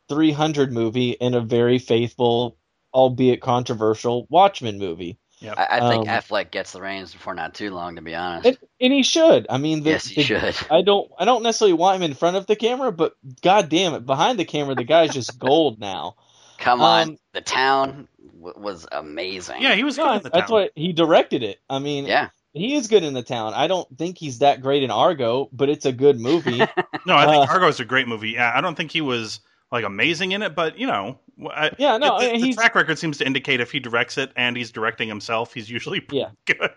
300 0.10 0.72
movie 0.72 1.20
and 1.20 1.36
a 1.36 1.42
very 1.42 1.80
faithful, 1.80 2.58
albeit 2.94 3.42
controversial, 3.42 4.28
Watchmen 4.30 4.78
movie. 4.78 5.18
I, 5.42 5.68
I 5.72 5.90
think 5.90 6.10
um, 6.10 6.16
Affleck 6.16 6.52
gets 6.52 6.74
the 6.74 6.82
reins 6.82 7.14
before 7.14 7.34
not 7.34 7.54
too 7.54 7.72
long, 7.72 7.96
to 7.96 8.02
be 8.02 8.14
honest. 8.14 8.46
And, 8.46 8.58
and 8.82 8.92
he 8.94 9.04
should. 9.04 9.48
I 9.50 9.58
mean, 9.58 9.84
the, 9.84 9.92
yes, 9.92 10.06
he 10.06 10.16
the- 10.16 10.24
should. 10.24 10.56
I 10.72 10.82
don't. 10.82 11.10
I 11.18 11.24
don't 11.24 11.44
necessarily 11.44 11.74
want 11.74 11.96
him 11.96 12.04
in 12.04 12.14
front 12.14 12.36
of 12.36 12.46
the 12.46 12.58
camera, 12.58 12.92
but 12.92 13.14
god 13.42 13.70
damn 13.70 13.94
it, 13.94 14.06
behind 14.06 14.38
the 14.38 14.44
camera, 14.46 14.76
the 14.76 14.84
guy's 14.84 15.14
just 15.14 15.40
gold 15.40 15.80
now. 15.80 16.16
Come 16.58 16.82
on, 16.82 17.10
um, 17.12 17.18
the 17.32 17.40
town 17.40 18.10
w- 18.36 18.54
was 18.60 18.86
amazing. 18.92 19.62
Yeah, 19.62 19.76
he 19.76 19.86
was 19.86 19.96
good 19.96 20.06
No, 20.08 20.14
in 20.18 20.24
the 20.24 20.30
that's 20.30 20.50
town. 20.50 20.60
what 20.60 20.72
he 20.76 20.92
directed 20.92 21.42
it. 21.42 21.60
I 21.70 21.80
mean, 21.80 22.06
yeah. 22.06 22.32
he 22.52 22.76
is 22.76 22.90
good 22.90 23.06
in 23.06 23.14
the 23.14 23.24
town. 23.24 23.54
I 23.54 23.68
don't 23.68 23.88
think 23.98 24.18
he's 24.18 24.40
that 24.40 24.62
great 24.62 24.84
in 24.84 24.92
Argo, 24.92 25.48
but 25.54 25.70
it's 25.70 25.86
a 25.86 25.94
good 25.94 26.20
movie. 26.20 26.62
No, 27.06 27.16
I 27.16 27.26
think 27.28 27.48
Uh, 27.50 27.54
Argo's 27.54 27.80
a 27.80 27.86
great 27.86 28.10
movie. 28.10 28.32
Yeah, 28.32 28.52
I 28.54 28.60
don't 28.60 28.76
think 28.76 28.92
he 28.92 29.00
was 29.00 29.40
like 29.72 29.86
amazing 29.86 30.32
in 30.32 30.42
it, 30.42 30.56
but 30.56 30.78
you 30.78 30.88
know, 30.88 31.20
I, 31.50 31.72
Yeah, 31.78 31.98
no, 31.98 32.20
the, 32.20 32.40
the 32.40 32.54
track 32.54 32.76
record 32.76 32.98
seems 33.00 33.20
to 33.20 33.26
indicate 33.26 33.62
if 33.62 33.72
he 33.72 33.80
directs 33.80 34.18
it 34.18 34.32
and 34.36 34.58
he's 34.58 34.72
directing 34.72 35.08
himself, 35.08 35.54
he's 35.54 35.70
usually 35.70 36.06
Yeah. 36.12 36.32
good. 36.46 36.72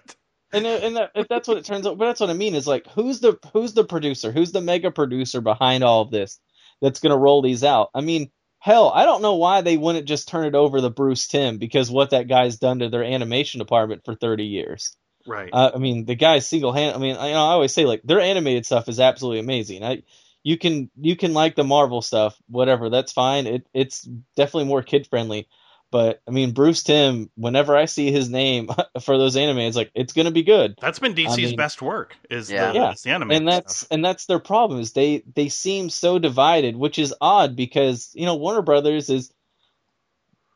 and 0.52 0.66
and 0.66 0.96
that, 0.96 1.10
if 1.14 1.28
that's 1.28 1.48
what 1.48 1.56
it 1.56 1.64
turns 1.64 1.86
out, 1.86 1.98
but 1.98 2.06
that's 2.06 2.20
what 2.20 2.30
I 2.30 2.34
mean 2.34 2.54
is 2.54 2.66
like 2.66 2.86
who's 2.88 3.20
the 3.20 3.38
who's 3.52 3.72
the 3.74 3.84
producer, 3.84 4.30
who's 4.32 4.52
the 4.52 4.60
mega 4.60 4.90
producer 4.90 5.40
behind 5.40 5.82
all 5.82 6.02
of 6.02 6.10
this 6.10 6.38
that's 6.80 7.00
going 7.00 7.12
to 7.12 7.18
roll 7.18 7.42
these 7.42 7.64
out? 7.64 7.90
I 7.94 8.02
mean, 8.02 8.30
hell, 8.58 8.90
I 8.94 9.04
don't 9.06 9.22
know 9.22 9.36
why 9.36 9.62
they 9.62 9.76
wouldn't 9.76 10.06
just 10.06 10.28
turn 10.28 10.46
it 10.46 10.54
over 10.54 10.80
to 10.80 10.90
Bruce 10.90 11.26
Timm 11.26 11.58
because 11.58 11.90
what 11.90 12.10
that 12.10 12.28
guy's 12.28 12.58
done 12.58 12.80
to 12.80 12.90
their 12.90 13.02
animation 13.02 13.58
department 13.58 14.04
for 14.04 14.14
thirty 14.14 14.44
years. 14.44 14.94
Right. 15.26 15.50
Uh, 15.52 15.70
I 15.74 15.78
mean, 15.78 16.04
the 16.04 16.16
guy's 16.16 16.46
single 16.46 16.72
hand. 16.72 16.96
I 16.96 16.98
mean, 16.98 17.16
I, 17.16 17.28
you 17.28 17.34
know, 17.34 17.44
I 17.44 17.52
always 17.52 17.72
say 17.72 17.86
like 17.86 18.02
their 18.02 18.20
animated 18.20 18.66
stuff 18.66 18.88
is 18.88 19.00
absolutely 19.00 19.40
amazing. 19.40 19.82
I 19.84 20.02
you 20.42 20.58
can 20.58 20.90
you 21.00 21.16
can 21.16 21.34
like 21.34 21.54
the 21.56 21.64
Marvel 21.64 22.02
stuff, 22.02 22.36
whatever, 22.48 22.90
that's 22.90 23.12
fine. 23.12 23.46
It 23.46 23.66
it's 23.74 24.02
definitely 24.36 24.64
more 24.68 24.82
kid 24.82 25.06
friendly. 25.06 25.48
But 25.90 26.22
I 26.26 26.30
mean, 26.30 26.52
Bruce 26.52 26.82
Timm. 26.82 27.30
Whenever 27.34 27.76
I 27.76 27.84
see 27.84 28.10
his 28.10 28.30
name 28.30 28.70
for 29.02 29.18
those 29.18 29.36
anime, 29.36 29.58
it's 29.58 29.76
like 29.76 29.90
it's 29.94 30.14
gonna 30.14 30.30
be 30.30 30.42
good. 30.42 30.74
That's 30.80 30.98
been 30.98 31.14
DC's 31.14 31.32
I 31.32 31.36
mean- 31.36 31.56
best 31.56 31.82
work. 31.82 32.16
Is 32.30 32.50
Yeah. 32.50 32.72
the, 32.72 32.78
Yeah. 32.78 32.92
is 32.92 33.02
the 33.02 33.10
anime 33.10 33.30
and 33.30 33.46
that's 33.46 33.76
stuff. 33.76 33.88
and 33.90 34.02
that's 34.04 34.24
their 34.26 34.38
problem 34.38 34.80
is 34.80 34.92
they 34.92 35.22
they 35.34 35.48
seem 35.50 35.90
so 35.90 36.18
divided, 36.18 36.76
which 36.76 36.98
is 36.98 37.14
odd 37.20 37.56
because 37.56 38.10
you 38.14 38.24
know 38.24 38.36
Warner 38.36 38.62
Brothers 38.62 39.10
is, 39.10 39.32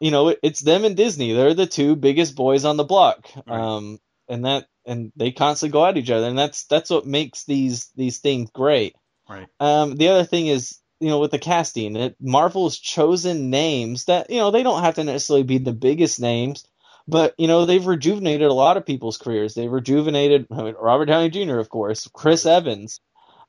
you 0.01 0.11
know, 0.11 0.29
it, 0.29 0.39
it's 0.43 0.61
them 0.61 0.85
and 0.85 0.97
Disney. 0.97 1.33
They're 1.33 1.55
the 1.55 1.67
two 1.67 1.97
biggest 1.97 2.35
boys 2.35 2.65
on 2.65 2.77
the 2.77 2.85
block, 2.85 3.29
Right. 3.47 3.61
um, 3.61 3.99
and 4.29 4.45
that 4.47 4.67
and 4.87 5.13
they 5.17 5.33
constantly 5.33 5.73
go 5.73 5.85
at 5.85 5.97
each 5.99 6.11
other, 6.11 6.29
and 6.29 6.39
that's 6.39 6.65
that's 6.65 6.91
what 6.91 7.07
makes 7.07 7.45
these 7.45 7.91
these 7.97 8.19
things 8.19 8.51
great. 8.51 8.97
Right. 9.29 9.47
Um, 9.61 9.97
the 9.97 10.09
other 10.09 10.25
thing 10.25 10.47
is, 10.47 10.79
you 11.01 11.09
know, 11.09 11.19
with 11.19 11.31
the 11.31 11.39
casting, 11.39 11.97
it, 11.97 12.17
Marvel's 12.21 12.79
chosen 12.79 13.51
names 13.51 14.07
that 14.07 14.31
you 14.31 14.39
know 14.39 14.51
they 14.51 14.63
don't 14.63 14.83
have 14.83 14.95
to 14.95 15.05
necessarily 15.05 15.43
be 15.43 15.59
the 15.59 15.73
biggest 15.73 16.21
names, 16.21 16.67
but 17.07 17.35
you 17.39 17.49
know 17.49 17.67
they've 17.67 17.87
rejuvenated 17.87 18.49
a 18.49 18.55
lot 18.55 18.77
of 18.77 18.87
people's 18.87 19.19
careers. 19.19 19.55
They've 19.55 19.71
rejuvenated 19.71 20.47
I 20.51 20.63
mean, 20.63 20.75
Robert 20.81 21.07
Downey 21.07 21.31
Jr. 21.31 21.59
of 21.59 21.69
course, 21.69 22.09
Chris 22.13 22.47
Evans, 22.47 23.01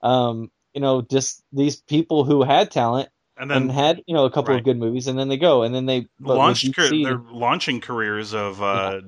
um, 0.02 0.52
you 0.74 0.82
know, 0.82 1.02
just 1.02 1.44
these 1.54 1.76
people 1.76 2.24
who 2.24 2.44
had 2.44 2.72
talent 2.72 3.10
And 3.38 3.52
and 3.52 3.72
had 3.72 4.04
you 4.08 4.16
know 4.16 4.26
a 4.26 4.32
couple 4.32 4.54
right. 4.54 4.60
of 4.60 4.66
good 4.66 4.78
movies, 4.78 5.08
and 5.08 5.18
then 5.18 5.30
they 5.30 5.38
go, 5.38 5.64
and 5.64 5.74
then 5.74 5.86
they 5.86 6.08
launched 6.20 6.66
DC 6.66 7.04
they're 7.04 7.22
launching 7.32 7.82
careers 7.82 8.34
of 8.34 8.62
uh 8.62 9.02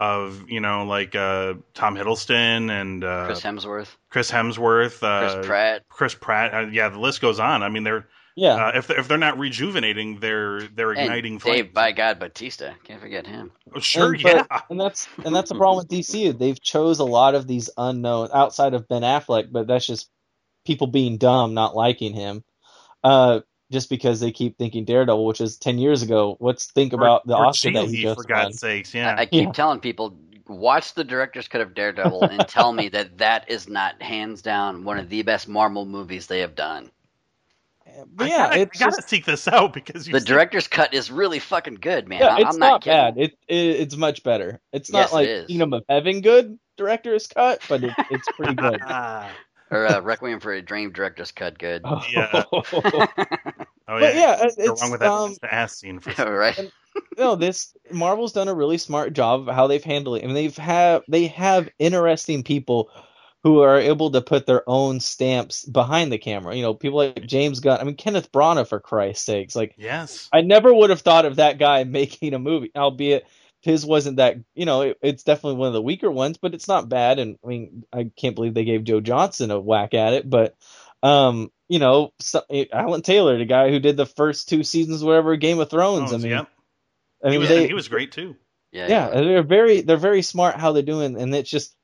of 0.00 0.50
you 0.50 0.60
know 0.60 0.84
like 0.86 1.14
uh 1.14 1.54
Tom 1.74 1.94
Hiddleston 1.94 2.70
and 2.70 3.04
uh 3.04 3.26
Chris 3.26 3.42
Hemsworth, 3.42 3.96
Chris 4.08 4.30
Hemsworth, 4.30 5.02
uh 5.02 5.32
Chris 5.34 5.46
Pratt. 5.46 5.82
Chris 5.88 6.14
Pratt. 6.14 6.54
Uh, 6.54 6.70
yeah, 6.70 6.88
the 6.88 6.98
list 6.98 7.20
goes 7.20 7.38
on. 7.38 7.62
I 7.62 7.68
mean, 7.68 7.84
they're 7.84 8.08
yeah, 8.36 8.54
uh, 8.54 8.72
if 8.76 8.86
they're, 8.86 8.98
if 8.98 9.06
they're 9.08 9.18
not 9.18 9.38
rejuvenating, 9.38 10.18
they're 10.20 10.62
they're 10.62 10.92
igniting 10.92 11.34
and 11.34 11.42
flames. 11.42 11.56
Dave, 11.58 11.74
by 11.74 11.92
God, 11.92 12.18
Batista. 12.18 12.72
Can't 12.84 13.00
forget 13.00 13.26
him. 13.26 13.52
Oh, 13.74 13.80
sure, 13.80 14.14
and, 14.14 14.22
but- 14.22 14.46
yeah. 14.50 14.60
and 14.70 14.80
that's 14.80 15.06
and 15.24 15.34
that's 15.34 15.50
the 15.50 15.56
problem 15.56 15.78
with 15.78 15.88
DC. 15.88 16.38
They've 16.38 16.60
chose 16.60 17.00
a 17.00 17.04
lot 17.04 17.34
of 17.34 17.46
these 17.46 17.68
unknown 17.76 18.30
outside 18.32 18.72
of 18.72 18.88
Ben 18.88 19.02
Affleck, 19.02 19.52
but 19.52 19.66
that's 19.66 19.86
just 19.86 20.08
people 20.64 20.86
being 20.86 21.18
dumb, 21.18 21.52
not 21.52 21.76
liking 21.76 22.14
him. 22.14 22.42
Uh, 23.04 23.40
just 23.70 23.88
because 23.88 24.20
they 24.20 24.32
keep 24.32 24.56
thinking 24.58 24.84
Daredevil, 24.84 25.24
which 25.24 25.40
is 25.40 25.56
ten 25.56 25.78
years 25.78 26.02
ago. 26.02 26.36
Let's 26.40 26.66
think 26.66 26.92
about 26.92 27.26
the 27.26 27.36
Or 27.36 27.46
Oscar 27.46 27.72
that 27.72 27.88
he 27.88 28.02
just 28.02 28.26
for 28.28 28.34
won. 28.34 28.52
Sakes, 28.52 28.92
yeah. 28.94 29.14
I, 29.16 29.22
I 29.22 29.26
keep 29.26 29.46
Yeah. 29.46 29.52
telling 29.52 29.80
people 29.80 30.16
watch 30.48 30.94
the 30.94 31.04
director's 31.04 31.46
cut 31.46 31.60
of 31.60 31.74
Daredevil 31.74 32.24
and 32.24 32.48
tell 32.48 32.72
me 32.72 32.88
that 32.88 33.18
that 33.18 33.48
is 33.50 33.68
not 33.68 34.02
hands 34.02 34.42
down 34.42 34.82
one 34.84 34.98
of 34.98 35.08
the 35.08 35.22
best 35.22 35.46
Marvel 35.48 35.86
movies 35.86 36.26
they 36.26 36.40
have 36.40 36.54
done. 36.56 36.90
But 38.14 38.24
I 38.24 38.28
yeah, 38.28 38.36
gotta, 38.48 38.60
it's 38.60 38.80
I 38.80 38.84
gotta 38.84 38.96
just, 38.98 39.08
seek 39.08 39.24
this 39.26 39.46
out 39.48 39.72
because 39.72 40.06
you 40.06 40.12
The 40.12 40.20
said- 40.20 40.26
director's 40.28 40.68
cut 40.68 40.94
is 40.94 41.10
really 41.10 41.38
fucking 41.38 41.74
good, 41.74 42.08
man. 42.08 42.20
yeah, 42.20 42.34
I- 42.34 42.40
it's 42.40 42.54
I'm 42.54 42.58
not, 42.58 42.68
not, 42.68 42.82
kidding. 42.82 42.96
bad. 42.98 43.18
It, 43.18 43.38
it 43.48 43.80
it's 43.80 43.96
much 43.96 44.22
better. 44.22 44.60
It's 44.72 44.90
not 44.92 44.98
Yes, 45.00 45.12
like 45.12 45.28
is. 45.28 45.46
Kingdom 45.48 45.72
of 45.74 45.84
Heaven 45.88 46.20
good 46.20 46.58
director's 46.76 47.26
cut, 47.26 47.60
but 47.68 47.82
it, 47.84 47.92
it's 48.10 48.28
pretty 48.36 48.54
good. 48.54 48.80
Or 49.70 49.86
uh, 49.86 50.00
Requiem 50.00 50.40
for 50.40 50.52
a 50.52 50.62
Dream 50.62 50.92
director's 50.92 51.32
cut, 51.32 51.58
good. 51.58 51.82
Yeah. 52.12 52.44
Oh 53.90 53.98
But 53.98 54.14
yeah, 54.14 54.46
it- 54.46 54.56
Go 54.56 54.72
it's 54.72 54.82
wrong 54.82 54.92
with 54.92 55.00
that 55.00 55.10
um, 55.10 55.34
the 55.42 55.52
ass 55.52 55.76
scene 55.76 55.98
for 55.98 56.12
right? 56.38 56.70
no, 57.18 57.34
this 57.34 57.74
Marvel's 57.90 58.32
done 58.32 58.46
a 58.46 58.54
really 58.54 58.78
smart 58.78 59.12
job 59.14 59.48
of 59.48 59.54
how 59.54 59.66
they've 59.66 59.82
handled 59.82 60.18
it. 60.18 60.22
I 60.22 60.26
mean, 60.26 60.34
they've 60.34 60.56
have 60.58 61.02
they 61.08 61.26
have 61.26 61.68
interesting 61.80 62.44
people 62.44 62.90
who 63.42 63.60
are 63.62 63.78
able 63.78 64.10
to 64.12 64.20
put 64.20 64.46
their 64.46 64.62
own 64.68 65.00
stamps 65.00 65.64
behind 65.64 66.12
the 66.12 66.18
camera. 66.18 66.54
You 66.54 66.62
know, 66.62 66.74
people 66.74 66.98
like 66.98 67.26
James 67.26 67.58
Gunn. 67.58 67.80
I 67.80 67.84
mean, 67.84 67.96
Kenneth 67.96 68.30
Branagh, 68.30 68.68
for 68.68 68.78
Christ's 68.78 69.24
sakes. 69.24 69.56
Like, 69.56 69.74
yes. 69.78 70.28
I 70.32 70.42
never 70.42 70.72
would 70.72 70.90
have 70.90 71.00
thought 71.00 71.24
of 71.24 71.36
that 71.36 71.58
guy 71.58 71.82
making 71.84 72.34
a 72.34 72.38
movie, 72.38 72.70
albeit 72.76 73.26
his 73.60 73.84
wasn't 73.84 74.16
that. 74.16 74.36
You 74.54 74.66
know, 74.66 74.82
it, 74.82 74.98
it's 75.02 75.22
definitely 75.22 75.58
one 75.58 75.68
of 75.68 75.74
the 75.74 75.82
weaker 75.82 76.10
ones, 76.10 76.38
but 76.38 76.54
it's 76.54 76.68
not 76.68 76.88
bad. 76.88 77.18
And 77.18 77.38
I 77.44 77.46
mean, 77.46 77.84
I 77.92 78.10
can't 78.16 78.34
believe 78.34 78.54
they 78.54 78.64
gave 78.64 78.84
Joe 78.84 79.00
Johnston 79.00 79.50
a 79.50 79.60
whack 79.60 79.94
at 79.94 80.14
it, 80.14 80.28
but. 80.28 80.56
Um, 81.02 81.50
you 81.66 81.78
know, 81.78 82.12
so, 82.18 82.42
Alan 82.72 83.00
Taylor, 83.00 83.38
the 83.38 83.46
guy 83.46 83.70
who 83.70 83.78
did 83.78 83.96
the 83.96 84.04
first 84.04 84.50
two 84.50 84.62
seasons, 84.64 85.02
whatever, 85.02 85.36
Game 85.36 85.60
of 85.60 85.70
Thrones. 85.70 86.12
I 86.12 86.18
mean, 86.18 86.32
yep. 86.32 86.48
I 87.24 87.30
he, 87.30 87.38
was, 87.38 87.48
they, 87.48 87.68
he 87.68 87.74
was 87.74 87.88
great 87.88 88.12
too. 88.12 88.36
Yeah, 88.72 88.88
yeah, 88.88 89.08
yeah. 89.08 89.20
they're 89.20 89.42
very 89.42 89.80
they're 89.80 89.96
very 89.96 90.22
smart 90.22 90.56
how 90.56 90.72
they're 90.72 90.82
doing, 90.82 91.20
and 91.20 91.34
it's 91.34 91.50
just 91.50 91.74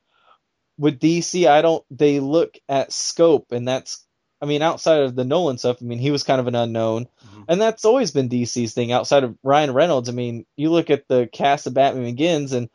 with 0.78 1.00
DC. 1.00 1.48
I 1.48 1.62
don't 1.62 1.84
they 1.90 2.20
look 2.20 2.58
at 2.68 2.92
scope, 2.92 3.52
and 3.52 3.66
that's 3.66 4.05
I 4.40 4.46
mean 4.46 4.62
outside 4.62 5.00
of 5.00 5.14
the 5.16 5.24
Nolan 5.24 5.58
stuff. 5.58 5.78
I 5.80 5.84
mean 5.84 5.98
he 5.98 6.10
was 6.10 6.22
kind 6.24 6.40
of 6.40 6.46
an 6.46 6.54
unknown, 6.54 7.06
Mhm. 7.26 7.44
and 7.48 7.60
that's 7.60 7.84
always 7.84 8.10
been 8.10 8.28
DC's 8.28 8.74
thing. 8.74 8.92
Outside 8.92 9.24
of 9.24 9.36
Ryan 9.42 9.72
Reynolds, 9.72 10.08
I 10.08 10.12
mean 10.12 10.44
you 10.56 10.70
look 10.70 10.90
at 10.90 11.08
the 11.08 11.28
cast 11.32 11.66
of 11.66 11.74
Batman 11.74 12.04
Begins, 12.04 12.52
and 12.52 12.68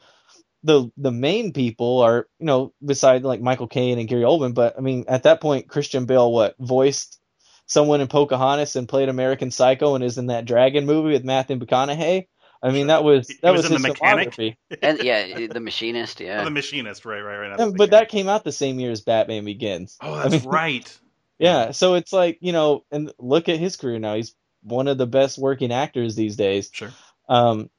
the 0.64 0.92
the 0.98 1.12
main 1.12 1.54
people 1.54 2.00
are 2.02 2.28
you 2.40 2.46
know 2.46 2.74
beside 2.84 3.24
like 3.24 3.42
Michael 3.42 3.68
Caine 3.68 4.00
and 4.00 4.08
Gary 4.08 4.24
Oldman, 4.24 4.54
but 4.54 4.76
I 4.78 4.82
mean 4.82 5.06
at 5.08 5.24
that 5.24 5.42
point 5.42 5.68
Christian 5.68 6.06
Bale 6.06 6.32
what 6.32 6.56
voiced 6.60 7.20
someone 7.68 8.02
in 8.02 8.08
Pocahontas 8.08 8.76
and 8.76 8.88
played 8.90 9.10
American 9.10 9.50
Psycho 9.50 9.96
and 9.96 10.04
is 10.04 10.18
in 10.18 10.28
that 10.28 10.46
Dragon 10.46 10.86
movie 10.86 11.14
with 11.14 11.24
Matthew 11.24 11.58
McConaughey. 11.58 12.28
I 12.64 12.70
mean 12.72 12.88
that 12.88 13.04
was 13.04 13.28
He- 13.28 13.36
he 13.36 13.40
that 13.42 13.52
was 13.54 13.62
was, 13.64 13.66
in 13.72 13.74
his 13.78 13.82
The 13.84 13.88
Mechanic? 13.90 14.30
filmography. 14.32 14.56
and 14.84 15.02
yeah, 15.04 15.48
the 15.48 15.60
machinist. 15.60 16.22
Oh, 16.22 16.26
Yeah, 16.26 16.44
the 16.44 16.52
machinist, 16.52 17.06
right, 17.06 17.22
right, 17.22 17.38
right. 17.50 17.60
Yeah, 17.60 17.72
but 17.76 17.92
that 17.92 18.10
came 18.10 18.30
out 18.30 18.44
the 18.44 18.52
same 18.52 18.80
year 18.80 18.92
as 18.92 19.02
Batman 19.02 19.46
Begins. 19.46 19.98
Oh, 20.02 20.14
I 20.14 20.28
that's 20.28 20.44
mean, 20.44 20.52
right. 20.54 21.00
Yeah, 21.42 21.72
so 21.72 21.96
it's 21.96 22.14
like 22.14 22.38
you 22.42 22.52
know, 22.52 22.86
and 22.92 23.12
look 23.18 23.50
at 23.50 23.58
his 23.58 23.76
career 23.76 23.98
now. 23.98 24.14
He's 24.14 24.36
one 24.62 24.88
of 24.88 25.00
the 25.00 25.08
best 25.08 25.40
working 25.40 25.72
actors 25.72 26.16
these 26.16 26.36
days. 26.36 26.70
Sure. 26.72 26.92
Um, 27.28 27.72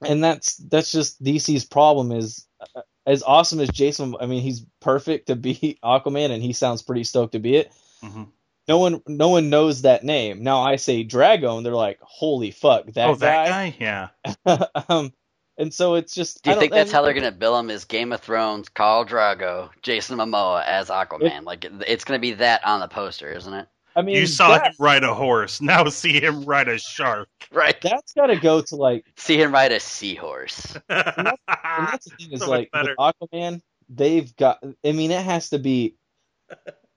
and 0.00 0.24
that's 0.24 0.56
that's 0.56 0.90
just 0.90 1.22
DC's 1.22 1.66
problem 1.66 2.12
is 2.12 2.46
uh, 2.60 2.80
as 3.06 3.22
awesome 3.22 3.60
as 3.60 3.68
Jason. 3.68 4.16
I 4.18 4.24
mean, 4.24 4.40
he's 4.40 4.64
perfect 4.80 5.26
to 5.26 5.36
be 5.36 5.78
Aquaman, 5.84 6.30
and 6.30 6.42
he 6.42 6.54
sounds 6.54 6.80
pretty 6.80 7.04
stoked 7.04 7.32
to 7.32 7.38
be 7.38 7.56
it. 7.56 7.72
Mhm. 8.02 8.28
No 8.66 8.78
one, 8.78 9.02
no 9.06 9.28
one 9.28 9.50
knows 9.50 9.82
that 9.82 10.04
name. 10.04 10.42
Now 10.42 10.62
I 10.62 10.76
say 10.76 11.02
Dragon, 11.02 11.62
they're 11.62 11.74
like, 11.74 11.98
"Holy 12.00 12.52
fuck, 12.52 12.86
that 12.92 13.10
oh, 13.10 13.14
that 13.16 13.48
guy!" 13.48 13.70
guy. 13.70 14.08
Yeah. 14.46 14.66
um, 14.88 15.12
and 15.58 15.72
so 15.72 15.94
it's 15.94 16.14
just. 16.14 16.42
Do 16.42 16.50
you 16.50 16.56
I 16.56 16.58
think 16.58 16.72
don't- 16.72 16.80
that's 16.80 16.92
how 16.92 17.02
they're 17.02 17.14
gonna 17.14 17.30
bill 17.32 17.58
him? 17.58 17.70
Is 17.70 17.84
Game 17.84 18.12
of 18.12 18.20
Thrones, 18.20 18.68
Khal 18.68 19.06
Drogo, 19.08 19.70
Jason 19.82 20.18
Momoa 20.18 20.64
as 20.64 20.88
Aquaman? 20.88 21.44
like 21.44 21.64
it's 21.86 22.04
gonna 22.04 22.18
be 22.18 22.32
that 22.34 22.64
on 22.66 22.80
the 22.80 22.88
poster, 22.88 23.30
isn't 23.32 23.52
it? 23.54 23.68
I 23.96 24.02
mean, 24.02 24.16
You 24.16 24.26
saw 24.26 24.48
that, 24.58 24.66
him 24.68 24.74
ride 24.80 25.04
a 25.04 25.14
horse. 25.14 25.60
Now 25.60 25.84
see 25.88 26.20
him 26.20 26.44
ride 26.44 26.68
a 26.68 26.78
shark. 26.78 27.28
Right. 27.52 27.80
that's 27.80 28.12
got 28.14 28.26
to 28.26 28.36
go 28.36 28.60
to 28.62 28.74
like 28.76 29.04
See 29.16 29.40
him 29.40 29.52
ride 29.52 29.70
a 29.70 29.78
seahorse. 29.78 30.76
and 30.88 31.26
that's 31.28 32.04
the 32.08 32.16
thing 32.16 32.32
is 32.32 32.40
So 32.40 32.50
like 32.50 32.68
with. 32.74 32.88
Aquaman, 32.98 33.60
they've 33.88 34.34
got. 34.34 34.58
I 34.84 34.90
mean, 34.92 35.12
it 35.12 35.22
has 35.24 35.50
to 35.50 35.58
be. 35.60 35.94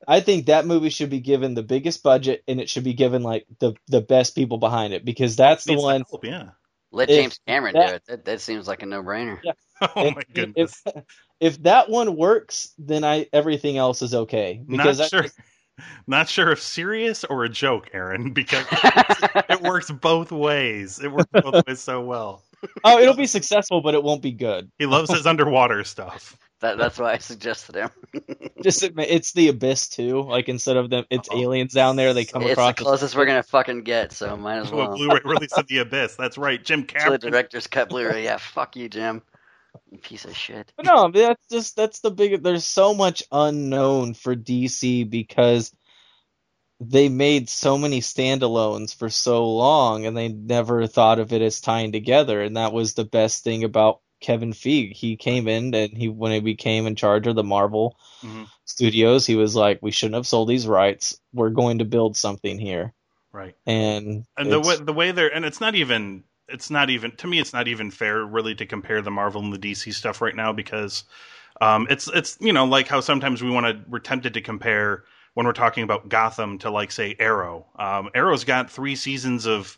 I 0.07 0.21
think 0.21 0.45
that 0.47 0.65
movie 0.65 0.89
should 0.89 1.09
be 1.09 1.19
given 1.19 1.53
the 1.53 1.61
biggest 1.63 2.01
budget, 2.01 2.43
and 2.47 2.59
it 2.61 2.69
should 2.69 2.83
be 2.85 2.93
given 2.93 3.21
like 3.23 3.45
the 3.59 3.73
the 3.87 4.01
best 4.01 4.33
people 4.35 4.57
behind 4.57 4.93
it 4.93 5.05
because 5.05 5.35
that's 5.35 5.65
the 5.65 5.73
Needs 5.73 5.83
one. 5.83 6.05
help, 6.09 6.25
yeah. 6.25 6.49
Let 6.91 7.09
If 7.09 7.15
James 7.15 7.39
Cameron 7.47 7.73
that- 7.75 7.87
do 7.87 7.93
it. 7.95 8.03
That, 8.07 8.25
that 8.25 8.41
seems 8.41 8.67
like 8.67 8.81
a 8.83 8.85
no-brainer. 8.85 9.39
Yeah. 9.43 9.51
Oh 9.95 10.07
if- 10.07 10.15
my 10.15 10.21
goodness. 10.33 10.81
If 10.85 11.03
if 11.39 11.63
that 11.63 11.87
one 11.89 12.15
works, 12.15 12.73
then 12.79 13.03
I 13.03 13.27
everything 13.31 13.77
else 13.77 14.01
is 14.01 14.15
okay 14.15 14.61
because 14.67 14.97
Not 14.99 15.05
I- 15.13 15.21
sure. 15.21 15.29
Not 16.07 16.27
sure 16.27 16.51
if 16.51 16.59
serious 16.59 17.23
or 17.23 17.43
a 17.43 17.49
joke, 17.49 17.91
Aaron, 17.93 18.33
because 18.33 18.65
it 18.71 19.61
works 19.61 19.91
both 19.91 20.31
ways. 20.31 20.99
It 20.99 21.11
works 21.11 21.29
both 21.31 21.67
ways 21.67 21.79
so 21.79 22.01
well. 22.01 22.41
oh, 22.83 22.97
it'll 22.97 23.13
be 23.15 23.27
successful, 23.27 23.81
but 23.81 23.93
it 23.93 24.01
won't 24.01 24.23
be 24.23 24.31
good. 24.31 24.71
He 24.79 24.87
loves 24.87 25.11
his 25.13 25.27
underwater 25.27 25.83
stuff. 25.83 26.35
That, 26.61 26.77
that's 26.77 26.97
why 26.99 27.13
I 27.13 27.17
suggested 27.19 27.75
him. 27.75 27.89
Just 28.63 28.83
admit, 28.83 29.09
it's 29.11 29.33
the 29.33 29.49
abyss 29.49 29.89
too. 29.89 30.23
Like 30.23 30.49
instead 30.49 30.77
of 30.77 30.89
them, 30.89 31.05
it's 31.09 31.29
Oh. 31.31 31.37
aliens 31.39 31.73
down 31.73 31.95
there. 31.95 32.13
They 32.13 32.25
come 32.25 32.41
it's 32.41 32.49
the 32.49 32.53
across. 32.53 32.75
this- 32.75 32.83
closest 32.83 33.15
we're 33.15 33.25
gonna 33.25 33.43
fucking 33.43 33.81
get, 33.83 34.11
so 34.11 34.35
might 34.37 34.57
as 34.59 34.71
well. 34.71 34.95
Blu-ray 34.95 35.21
release 35.23 35.53
of 35.53 35.67
The 35.67 35.79
Abyss. 35.79 36.15
That's 36.15 36.37
right, 36.37 36.63
Jim 36.63 36.85
To 36.85 37.09
the 37.11 37.17
director's 37.17 37.67
cut 37.67 37.89
Blu-ray. 37.89 38.23
Yeah, 38.25 38.37
fuck 38.37 38.75
you, 38.75 38.89
Jim. 38.89 39.21
You 39.91 39.99
piece 39.99 40.25
of 40.25 40.35
shit. 40.35 40.73
But 40.75 40.85
no, 40.87 41.11
that's 41.11 41.45
just 41.49 41.75
that's 41.75 41.99
the 41.99 42.11
big. 42.11 42.41
There's 42.41 42.65
so 42.65 42.93
much 42.95 43.23
unknown 43.31 44.15
for 44.15 44.35
DC 44.35 45.07
because 45.09 45.71
they 46.79 47.09
made 47.09 47.49
so 47.49 47.77
many 47.77 48.01
standalones 48.01 48.95
for 48.95 49.09
so 49.09 49.47
long, 49.49 50.05
and 50.05 50.15
they 50.17 50.27
never 50.29 50.85
thought 50.87 51.19
of 51.19 51.31
it 51.33 51.41
as 51.41 51.61
tying 51.61 51.91
together. 51.91 52.41
And 52.41 52.57
that 52.57 52.73
was 52.73 52.93
the 52.95 53.05
best 53.05 53.43
thing 53.43 53.63
about 53.63 53.99
Kevin 54.19 54.53
Feige. 54.53 54.93
He 54.93 55.15
came 55.15 55.47
in 55.47 55.73
and 55.73 55.97
he 55.97 56.09
when 56.09 56.31
he 56.31 56.39
became 56.39 56.87
in 56.87 56.95
charge 56.95 57.27
of 57.27 57.35
the 57.35 57.43
Marvel 57.43 57.97
Mhm. 58.23 58.47
Studios, 58.65 59.25
he 59.25 59.35
was 59.35 59.55
like, 59.55 59.79
"We 59.81 59.91
shouldn't 59.91 60.15
have 60.15 60.27
sold 60.27 60.49
these 60.49 60.67
rights. 60.67 61.19
We're 61.33 61.49
going 61.49 61.79
to 61.79 61.85
build 61.85 62.17
something 62.17 62.57
here." 62.57 62.93
Right. 63.31 63.55
And 63.65 64.25
and 64.37 64.51
the 64.51 64.59
way 64.59 64.75
the 64.77 64.93
way 64.93 65.11
they're 65.11 65.33
and 65.33 65.45
it's 65.45 65.61
not 65.61 65.75
even 65.75 66.23
it's 66.47 66.69
not 66.69 66.89
even 66.89 67.11
to 67.17 67.27
me 67.27 67.39
it's 67.39 67.53
not 67.53 67.67
even 67.67 67.91
fair 67.91 68.25
really 68.25 68.55
to 68.55 68.65
compare 68.65 69.01
the 69.01 69.11
Marvel 69.11 69.41
and 69.41 69.53
the 69.53 69.59
DC 69.59 69.93
stuff 69.93 70.21
right 70.21 70.35
now 70.35 70.51
because 70.53 71.03
um, 71.61 71.87
it's 71.89 72.07
it's 72.07 72.37
you 72.39 72.53
know 72.53 72.65
like 72.65 72.87
how 72.87 72.99
sometimes 72.99 73.43
we 73.43 73.49
want 73.49 73.65
to 73.65 73.83
we're 73.89 73.99
tempted 73.99 74.33
to 74.33 74.41
compare 74.41 75.03
when 75.33 75.45
we're 75.45 75.53
talking 75.53 75.83
about 75.83 76.09
Gotham 76.09 76.57
to 76.59 76.71
like 76.71 76.91
say 76.91 77.15
Arrow. 77.19 77.65
Um, 77.77 78.09
Arrow's 78.15 78.43
got 78.43 78.71
three 78.71 78.95
seasons 78.95 79.45
of 79.45 79.77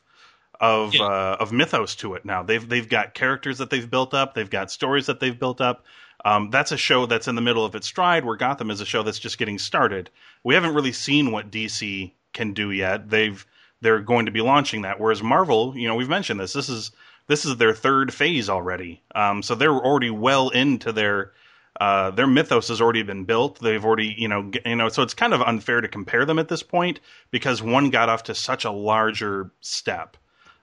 of 0.59 0.93
Yeah. 0.93 1.05
uh, 1.05 1.37
of 1.39 1.51
mythos 1.51 1.95
to 1.97 2.13
it 2.15 2.25
now. 2.25 2.43
They've 2.43 2.67
they've 2.67 2.87
got 2.87 3.13
characters 3.13 3.57
that 3.59 3.69
they've 3.69 3.89
built 3.89 4.13
up. 4.13 4.33
They've 4.33 4.49
got 4.49 4.71
stories 4.71 5.05
that 5.07 5.19
they've 5.19 5.37
built 5.37 5.61
up. 5.61 5.85
Um, 6.25 6.49
that's 6.49 6.71
a 6.73 6.77
show 6.77 7.05
that's 7.05 7.27
in 7.29 7.35
the 7.35 7.41
middle 7.41 7.63
of 7.63 7.75
its 7.75 7.87
stride, 7.87 8.25
where 8.25 8.35
Gotham 8.35 8.69
is 8.71 8.81
a 8.81 8.85
show 8.85 9.03
that's 9.03 9.19
just 9.19 9.37
getting 9.37 9.57
started. 9.57 10.09
We 10.43 10.53
haven't 10.53 10.73
really 10.73 10.91
seen 10.91 11.31
what 11.31 11.49
DC 11.49 12.11
can 12.33 12.53
do 12.53 12.71
yet. 12.71 13.09
They've 13.09 13.45
they're 13.81 14.01
going 14.01 14.25
to 14.25 14.31
be 14.31 14.41
launching 14.41 14.81
that, 14.81 14.99
whereas 14.99 15.23
Marvel, 15.23 15.73
you 15.77 15.87
know, 15.87 15.95
we've 15.95 16.09
mentioned 16.09 16.39
this. 16.39 16.51
This 16.53 16.67
is 16.67 16.91
this 17.27 17.45
is 17.45 17.55
their 17.57 17.73
third 17.73 18.13
phase 18.13 18.49
already. 18.49 19.01
Um, 19.15 19.41
so 19.43 19.55
they're 19.55 19.71
already 19.71 20.09
well 20.09 20.49
into 20.49 20.91
their 20.91 21.31
uh, 21.79 22.11
their 22.11 22.27
mythos 22.27 22.67
has 22.67 22.81
already 22.81 23.03
been 23.03 23.23
built. 23.23 23.59
They've 23.61 23.83
already, 23.85 24.13
you 24.17 24.27
know, 24.27 24.51
you 24.65 24.75
know, 24.75 24.89
so 24.89 25.01
it's 25.01 25.13
kind 25.13 25.33
of 25.33 25.41
unfair 25.41 25.79
to 25.79 25.87
compare 25.87 26.25
them 26.25 26.37
at 26.39 26.49
this 26.49 26.63
point 26.63 26.99
because 27.31 27.63
one 27.63 27.89
got 27.89 28.09
off 28.09 28.23
to 28.23 28.35
such 28.35 28.65
a 28.65 28.71
larger 28.71 29.51
step. 29.61 30.17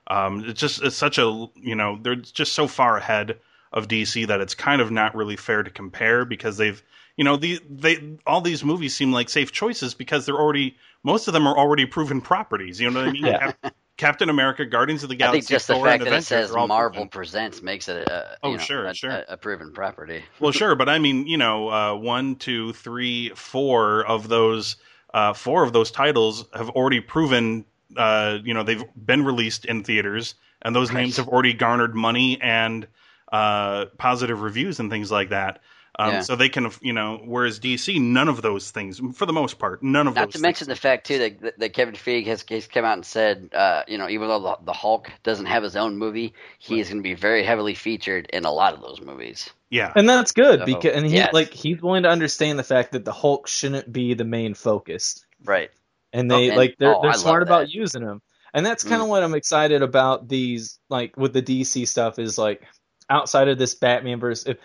Um, 0.09 0.45
it's 0.47 0.59
just 0.59 0.81
it's 0.81 0.95
such 0.95 1.17
a 1.17 1.47
you 1.55 1.75
know 1.75 1.99
they're 2.01 2.15
just 2.15 2.53
so 2.53 2.67
far 2.67 2.97
ahead 2.97 3.39
of 3.73 3.87
DC 3.87 4.27
that 4.27 4.39
it's 4.41 4.55
kind 4.55 4.81
of 4.81 4.91
not 4.91 5.13
really 5.15 5.35
fair 5.35 5.63
to 5.63 5.69
compare 5.69 6.23
because 6.25 6.57
they've 6.57 6.81
you 7.17 7.23
know 7.23 7.35
the 7.37 7.59
they 7.69 8.17
all 8.25 8.41
these 8.41 8.63
movies 8.63 8.95
seem 8.95 9.11
like 9.11 9.29
safe 9.29 9.51
choices 9.51 9.93
because 9.93 10.25
they're 10.25 10.39
already 10.39 10.77
most 11.03 11.27
of 11.27 11.33
them 11.33 11.45
are 11.47 11.57
already 11.57 11.85
proven 11.85 12.21
properties. 12.21 12.79
You 12.79 12.89
know 12.89 12.99
what 13.01 13.09
I 13.09 13.11
mean? 13.11 13.25
Yeah. 13.25 13.51
Cap- 13.61 13.75
Captain 13.97 14.29
America, 14.29 14.63
Guardians 14.63 15.01
of 15.01 15.09
the 15.09 15.15
I 15.15 15.17
Galaxy, 15.17 15.39
think 15.41 15.49
just 15.49 15.67
the 15.67 15.73
Thor, 15.73 15.87
fact 15.87 16.03
and 16.03 16.11
that 16.11 16.19
it 16.19 16.23
says 16.23 16.51
Marvel 16.53 16.89
proven. 16.91 17.09
Presents 17.09 17.63
makes 17.63 17.87
it 17.87 18.07
a, 18.07 18.37
Oh, 18.43 18.51
you 18.51 18.57
know, 18.57 18.63
sure, 18.63 18.85
a, 18.85 18.93
sure. 18.93 19.09
a, 19.09 19.25
a 19.29 19.37
proven 19.37 19.73
property. 19.73 20.23
Well, 20.39 20.51
sure, 20.51 20.75
but 20.75 20.87
I 20.87 20.99
mean, 20.99 21.25
you 21.25 21.37
know, 21.37 21.69
uh, 21.69 21.95
one, 21.95 22.35
two, 22.35 22.73
three, 22.73 23.29
four 23.33 24.05
of 24.05 24.29
those, 24.29 24.75
uh, 25.15 25.33
four 25.33 25.63
of 25.63 25.73
those 25.73 25.89
titles 25.89 26.45
have 26.53 26.69
already 26.69 26.99
proven, 26.99 27.65
uh, 27.95 28.39
you 28.43 28.53
know, 28.53 28.63
they've 28.63 28.83
been 28.95 29.23
released 29.23 29.65
in 29.65 29.83
theaters, 29.83 30.35
and 30.61 30.75
those 30.75 30.91
Right. 30.91 31.01
names 31.01 31.17
have 31.17 31.27
already 31.27 31.53
garnered 31.53 31.95
money 31.95 32.39
and 32.41 32.87
uh, 33.31 33.85
positive 33.97 34.41
reviews 34.41 34.79
and 34.79 34.89
things 34.89 35.11
like 35.11 35.29
that. 35.29 35.59
Um, 35.99 36.11
Yeah. 36.11 36.21
So 36.21 36.35
they 36.35 36.49
can, 36.49 36.69
you 36.81 36.93
know, 36.93 37.19
whereas 37.25 37.59
DC, 37.59 37.99
none 37.99 38.29
of 38.29 38.41
those 38.43 38.69
things, 38.69 39.01
for 39.15 39.25
the 39.25 39.33
most 39.33 39.57
part, 39.57 39.81
none 39.81 40.07
of 40.07 40.13
Not 40.13 40.27
those. 40.27 40.35
Not 40.35 40.37
to 40.37 40.41
mention 40.41 40.67
the 40.67 40.75
fact 40.75 41.07
too 41.07 41.17
that, 41.17 41.41
that, 41.41 41.59
that 41.59 41.73
Kevin 41.73 41.95
Feige 41.95 42.27
has, 42.27 42.45
has 42.49 42.67
come 42.67 42.85
out 42.85 42.93
and 42.93 43.05
said, 43.05 43.49
uh, 43.53 43.81
you 43.87 43.97
know, 43.97 44.07
even 44.07 44.27
though 44.27 44.39
the, 44.41 44.57
the 44.65 44.73
Hulk 44.73 45.11
doesn't 45.23 45.47
have 45.47 45.63
his 45.63 45.75
own 45.75 45.97
movie, 45.97 46.33
he 46.59 46.79
is 46.79 46.87
going 46.89 46.99
to 46.99 47.03
be 47.03 47.15
very 47.15 47.43
heavily 47.43 47.73
featured 47.73 48.27
in 48.31 48.45
a 48.45 48.51
lot 48.51 48.75
of 48.75 48.81
those 48.81 49.01
movies. 49.01 49.49
yeah, 49.71 49.91
and 49.95 50.07
that's 50.07 50.33
good 50.33 50.59
So, 50.59 50.65
because 50.65 50.93
and 50.95 51.05
he 51.05 51.15
yes. 51.15 51.33
like 51.33 51.51
he's 51.51 51.81
willing 51.81 52.03
to 52.03 52.09
understand 52.09 52.59
the 52.59 52.63
fact 52.63 52.91
that 52.91 53.03
the 53.03 53.11
Hulk 53.13 53.47
shouldn't 53.47 53.91
be 53.91 54.13
the 54.13 54.23
main 54.25 54.53
focus. 54.53 55.25
Right. 55.43 55.71
And 56.17 56.29
they 56.31 56.47
Oh, 56.47 56.49
and- 56.49 56.57
like 56.57 56.75
they're 56.79 56.95
oh, 56.95 57.01
they're 57.01 57.13
smart 57.13 57.43
about 57.43 57.69
using 57.69 58.03
them 58.03 58.21
and 58.53 58.65
that's 58.65 58.83
kind 58.83 59.01
of 59.01 59.07
Mm. 59.07 59.11
what 59.11 59.23
i'm 59.23 59.35
excited 59.35 59.81
about 59.81 60.27
these 60.27 60.79
like 60.89 61.15
with 61.17 61.33
the 61.33 61.41
dc 61.41 61.87
stuff 61.87 62.17
is 62.19 62.37
like 62.37 62.61
outside 63.09 63.47
of 63.47 63.57
this 63.57 63.75
batman 63.75 64.19
verse 64.19 64.45
if 64.45 64.57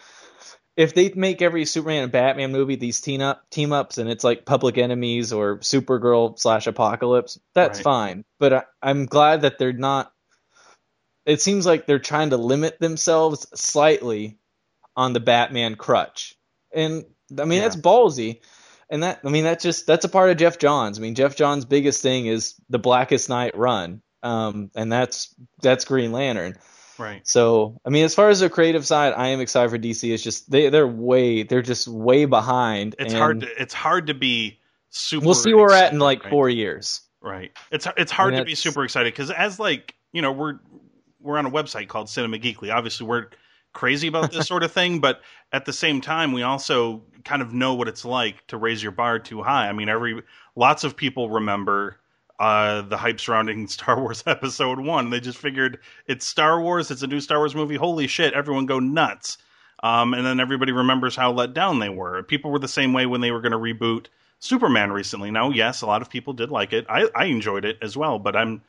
if 0.76 0.94
they 0.94 1.12
make 1.14 1.42
every 1.42 1.64
superman 1.66 2.04
and 2.04 2.12
batman 2.12 2.50
movie 2.52 2.76
these 2.76 3.00
team 3.00 3.20
up 3.20 3.48
team 3.50 3.72
ups 3.72 3.98
and 3.98 4.08
it's 4.08 4.24
like 4.24 4.44
public 4.46 4.78
enemies 4.78 5.32
or 5.32 5.58
supergirl 5.58 6.38
slash 6.38 6.66
apocalypse 6.66 7.38
that's 7.54 7.78
Right. 7.80 7.84
fine 7.84 8.24
but 8.38 8.52
I, 8.52 8.62
i'm 8.82 9.06
glad 9.06 9.42
that 9.42 9.58
they're 9.58 9.72
not 9.72 10.12
it 11.26 11.40
seems 11.40 11.66
like 11.66 11.86
they're 11.86 11.98
trying 11.98 12.30
to 12.30 12.36
limit 12.36 12.78
themselves 12.80 13.46
slightly 13.54 14.38
on 14.96 15.12
the 15.12 15.20
batman 15.20 15.74
crutch 15.74 16.34
and 16.72 17.04
i 17.38 17.44
mean 17.44 17.58
Yeah. 17.58 17.68
that's 17.68 17.76
ballsy 17.76 18.40
and 18.92 19.02
that 19.02 19.20
I 19.24 19.30
mean 19.30 19.44
that's 19.44 19.64
just 19.64 19.86
that's 19.86 20.04
a 20.04 20.08
part 20.08 20.30
of 20.30 20.36
Geoff 20.36 20.58
Johns. 20.58 20.98
I 20.98 21.02
mean 21.02 21.14
Geoff 21.14 21.34
Johns' 21.34 21.64
biggest 21.64 22.02
thing 22.02 22.26
is 22.26 22.54
the 22.68 22.78
Blackest 22.78 23.28
Night 23.28 23.56
run, 23.56 24.02
um, 24.22 24.70
and 24.76 24.92
that's 24.92 25.34
that's 25.62 25.86
Green 25.86 26.12
Lantern. 26.12 26.56
right. 26.98 27.26
So 27.26 27.80
I 27.86 27.90
mean, 27.90 28.04
as 28.04 28.14
far 28.14 28.28
as 28.28 28.40
the 28.40 28.50
creative 28.50 28.86
side, 28.86 29.14
I 29.16 29.28
am 29.28 29.40
excited 29.40 29.70
for 29.70 29.78
DC. 29.78 30.12
It's 30.12 30.22
just 30.22 30.50
they 30.50 30.68
they're 30.68 30.86
way 30.86 31.42
they're 31.42 31.62
just 31.62 31.88
way 31.88 32.26
behind. 32.26 32.94
It's 32.98 33.14
hard. 33.14 33.40
To, 33.40 33.62
it's 33.62 33.74
hard 33.74 34.08
to 34.08 34.14
be 34.14 34.60
super. 34.90 35.24
We'll 35.24 35.34
see 35.34 35.54
where 35.54 35.64
we're 35.64 35.72
at 35.72 35.92
in 35.92 35.98
like 35.98 36.22
right? 36.24 36.30
four 36.30 36.50
years. 36.50 37.00
Right. 37.22 37.50
It's 37.70 37.88
it's 37.96 38.12
hard 38.12 38.34
I 38.34 38.36
mean, 38.36 38.44
to 38.44 38.50
be 38.50 38.54
super 38.54 38.84
excited 38.84 39.12
because 39.12 39.30
as 39.30 39.58
like 39.58 39.94
you 40.12 40.20
know 40.20 40.32
we're 40.32 40.58
we're 41.18 41.38
on 41.38 41.46
a 41.46 41.50
website 41.50 41.88
called 41.88 42.10
Cinema 42.10 42.36
Geekly. 42.36 42.74
Obviously, 42.74 43.06
we're 43.06 43.28
crazy 43.72 44.08
about 44.08 44.32
this 44.32 44.46
sort 44.46 44.62
of 44.62 44.72
thing, 44.72 45.00
but 45.00 45.20
at 45.52 45.64
the 45.64 45.72
same 45.72 46.00
time, 46.00 46.32
we 46.32 46.42
also 46.42 47.02
kind 47.24 47.42
of 47.42 47.52
know 47.52 47.74
what 47.74 47.88
it's 47.88 48.04
like 48.04 48.46
to 48.48 48.56
raise 48.56 48.82
your 48.82 48.92
bar 48.92 49.18
too 49.18 49.42
high. 49.42 49.68
I 49.68 49.72
mean, 49.72 49.88
every 49.88 50.22
lots 50.56 50.84
of 50.84 50.96
people 50.96 51.30
remember 51.30 51.96
uh, 52.38 52.82
the 52.82 52.96
hype 52.96 53.20
surrounding 53.20 53.66
Star 53.68 54.00
Wars 54.00 54.22
Episode 54.26 54.80
One. 54.80 55.10
They 55.10 55.20
just 55.20 55.38
figured 55.38 55.78
it's 56.06 56.26
Star 56.26 56.60
Wars. 56.60 56.90
It's 56.90 57.02
a 57.02 57.06
new 57.06 57.20
Star 57.20 57.38
Wars 57.38 57.54
movie. 57.54 57.76
Holy 57.76 58.06
shit! 58.06 58.34
Everyone 58.34 58.66
go 58.66 58.78
nuts. 58.78 59.38
Um, 59.82 60.14
and 60.14 60.24
then 60.24 60.38
everybody 60.38 60.70
remembers 60.70 61.16
how 61.16 61.32
let 61.32 61.54
down 61.54 61.80
they 61.80 61.88
were. 61.88 62.22
People 62.22 62.52
were 62.52 62.60
the 62.60 62.68
same 62.68 62.92
way 62.92 63.06
when 63.06 63.20
they 63.20 63.32
were 63.32 63.40
going 63.40 63.52
to 63.52 63.58
reboot 63.58 64.06
Superman 64.38 64.92
recently. 64.92 65.30
Now, 65.30 65.50
yes, 65.50 65.82
a 65.82 65.86
lot 65.86 66.02
of 66.02 66.10
people 66.10 66.32
did 66.32 66.50
like 66.50 66.72
it. 66.72 66.86
I, 66.88 67.08
I 67.16 67.24
enjoyed 67.24 67.64
it 67.64 67.78
as 67.82 67.96
well, 67.96 68.18
but 68.20 68.36
I'm, 68.36 68.62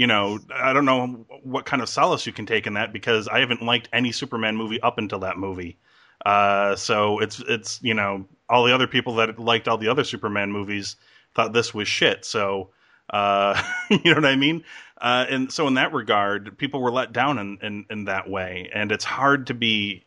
you 0.00 0.06
know, 0.06 0.38
I 0.50 0.72
don't 0.72 0.86
know 0.86 1.26
what 1.42 1.66
kind 1.66 1.82
of 1.82 1.88
solace 1.90 2.24
you 2.24 2.32
can 2.32 2.46
take 2.46 2.66
in 2.66 2.72
that 2.72 2.90
because 2.90 3.28
I 3.28 3.40
haven't 3.40 3.60
liked 3.60 3.90
any 3.92 4.12
Superman 4.12 4.56
movie 4.56 4.80
up 4.80 4.96
until 4.96 5.18
that 5.18 5.36
movie. 5.36 5.76
Uh, 6.24 6.74
so 6.74 7.18
it's 7.18 7.38
it's 7.46 7.82
you 7.82 7.92
know 7.92 8.24
all 8.48 8.64
the 8.64 8.74
other 8.74 8.86
people 8.86 9.16
that 9.16 9.38
liked 9.38 9.68
all 9.68 9.76
the 9.76 9.88
other 9.88 10.02
Superman 10.02 10.52
movies 10.52 10.96
thought 11.34 11.52
this 11.52 11.74
was 11.74 11.86
shit. 11.86 12.24
So 12.24 12.70
uh, 13.10 13.62
you 13.90 14.00
know 14.04 14.14
what 14.14 14.24
I 14.24 14.36
mean? 14.36 14.64
Uh, 14.98 15.26
and 15.28 15.52
so 15.52 15.66
in 15.66 15.74
that 15.74 15.92
regard, 15.92 16.56
people 16.56 16.80
were 16.80 16.90
let 16.90 17.12
down 17.12 17.38
in, 17.38 17.58
in, 17.60 17.84
in 17.90 18.04
that 18.06 18.26
way, 18.26 18.70
and 18.72 18.90
it's 18.92 19.04
hard 19.04 19.48
to 19.48 19.54
be 19.54 20.06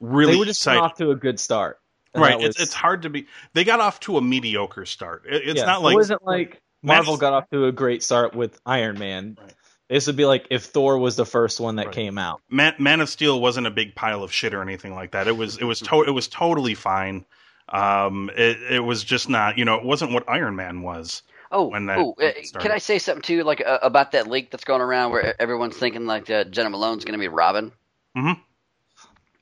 really 0.00 0.32
they 0.32 0.38
were 0.40 0.44
just 0.44 0.60
excited. 0.60 0.80
off 0.80 0.96
to 0.96 1.12
a 1.12 1.16
good 1.16 1.38
start. 1.38 1.78
Right. 2.16 2.40
that 2.40 2.48
It's 2.48 2.60
it's 2.60 2.74
hard 2.74 3.02
to 3.02 3.10
be. 3.10 3.28
They 3.52 3.62
got 3.62 3.78
off 3.78 4.00
to 4.00 4.16
a 4.16 4.20
mediocre 4.20 4.86
start. 4.86 5.22
It, 5.28 5.42
it's 5.50 5.60
yeah, 5.60 5.66
not 5.66 5.82
like 5.82 5.92
it 5.92 5.98
wasn't 5.98 6.24
like 6.24 6.60
Marvel 6.84 7.12
Man's- 7.14 7.20
got 7.20 7.32
off 7.32 7.50
to 7.50 7.64
a 7.66 7.72
great 7.72 8.02
start 8.02 8.34
with 8.34 8.60
Iron 8.66 8.98
Man. 8.98 9.36
Right. 9.40 9.52
This 9.88 10.06
would 10.06 10.16
be 10.16 10.24
like 10.24 10.46
if 10.50 10.64
Thor 10.64 10.98
was 10.98 11.16
the 11.16 11.26
first 11.26 11.60
one 11.60 11.76
that 11.76 11.86
Right. 11.86 11.94
came 11.94 12.16
out. 12.18 12.40
Man, 12.48 12.74
Man 12.78 13.00
of 13.00 13.08
Steel 13.08 13.40
wasn't 13.40 13.66
a 13.66 13.70
big 13.70 13.94
pile 13.94 14.22
of 14.22 14.32
shit 14.32 14.54
or 14.54 14.62
anything 14.62 14.94
like 14.94 15.12
that. 15.12 15.28
It 15.28 15.36
was 15.36 15.58
it 15.58 15.64
was 15.64 15.80
to, 15.80 16.02
it 16.02 16.10
was 16.10 16.28
totally 16.28 16.74
fine. 16.74 17.24
Um, 17.68 18.30
it 18.36 18.58
it 18.74 18.80
was 18.80 19.02
just 19.04 19.28
not 19.28 19.58
you 19.58 19.64
know 19.64 19.74
it 19.76 19.84
wasn't 19.84 20.12
what 20.12 20.28
Iron 20.28 20.56
Man 20.56 20.82
was. 20.82 21.22
Oh, 21.52 21.68
when 21.68 21.86
that 21.86 21.98
oh, 21.98 22.14
uh, 22.20 22.32
started. 22.42 22.58
can 22.66 22.72
I 22.72 22.78
say 22.78 22.98
something 22.98 23.22
too, 23.22 23.44
like 23.44 23.62
uh, 23.64 23.78
about 23.82 24.12
that 24.12 24.26
leak 24.26 24.50
that's 24.50 24.64
going 24.64 24.80
around 24.80 25.12
where 25.12 25.40
everyone's 25.40 25.76
thinking 25.76 26.04
like 26.06 26.28
uh, 26.28 26.44
Jena 26.44 26.70
Malone's 26.70 27.04
going 27.04 27.12
to 27.12 27.18
be 27.22 27.28
Robin? 27.28 27.70
Mhm. 28.16 28.40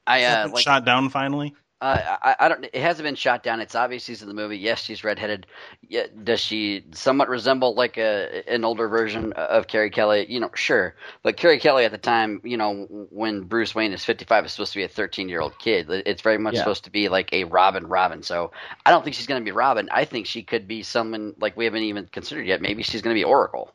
I 0.06 0.24
uh, 0.24 0.48
like 0.48 0.62
Shot 0.64 0.84
down 0.84 1.08
finally. 1.08 1.54
Uh, 1.82 2.16
I, 2.22 2.36
I 2.38 2.48
don't. 2.48 2.64
It 2.64 2.76
hasn't 2.76 3.04
been 3.04 3.16
shot 3.16 3.42
down. 3.42 3.58
It's 3.60 3.74
obvious 3.74 4.04
she's 4.04 4.22
in 4.22 4.28
the 4.28 4.34
movie. 4.34 4.56
Yes, 4.56 4.80
she's 4.82 5.02
redheaded. 5.02 5.48
Yeah, 5.88 6.06
does 6.22 6.38
she 6.38 6.84
somewhat 6.92 7.28
resemble 7.28 7.74
like 7.74 7.98
a 7.98 8.44
an 8.48 8.64
older 8.64 8.86
version 8.88 9.32
of 9.32 9.66
Carrie 9.66 9.90
Kelly? 9.90 10.24
You 10.28 10.38
know, 10.38 10.50
sure. 10.54 10.94
But 11.24 11.36
Carrie 11.36 11.58
Kelly 11.58 11.84
at 11.84 11.90
the 11.90 11.98
time, 11.98 12.40
you 12.44 12.56
know, 12.56 12.86
when 13.10 13.42
Bruce 13.42 13.74
Wayne 13.74 13.92
is 13.92 14.04
fifty 14.04 14.24
five, 14.24 14.44
is 14.44 14.52
supposed 14.52 14.72
to 14.74 14.78
be 14.78 14.84
a 14.84 14.88
thirteen 14.88 15.28
year 15.28 15.40
old 15.40 15.58
kid. 15.58 15.90
It's 15.90 16.22
very 16.22 16.38
much 16.38 16.54
Yeah. 16.54 16.60
supposed 16.60 16.84
to 16.84 16.90
be 16.90 17.08
like 17.08 17.32
a 17.32 17.42
Robin, 17.44 17.88
Robin. 17.88 18.22
So 18.22 18.52
I 18.86 18.92
don't 18.92 19.02
think 19.02 19.16
she's 19.16 19.26
going 19.26 19.40
to 19.42 19.44
be 19.44 19.50
Robin. 19.50 19.88
I 19.90 20.04
think 20.04 20.26
she 20.26 20.44
could 20.44 20.68
be 20.68 20.84
someone 20.84 21.34
like 21.40 21.56
we 21.56 21.64
haven't 21.64 21.82
even 21.82 22.06
considered 22.06 22.46
yet. 22.46 22.62
Maybe 22.62 22.84
she's 22.84 23.02
going 23.02 23.16
to 23.16 23.18
be 23.20 23.24
Oracle. 23.24 23.72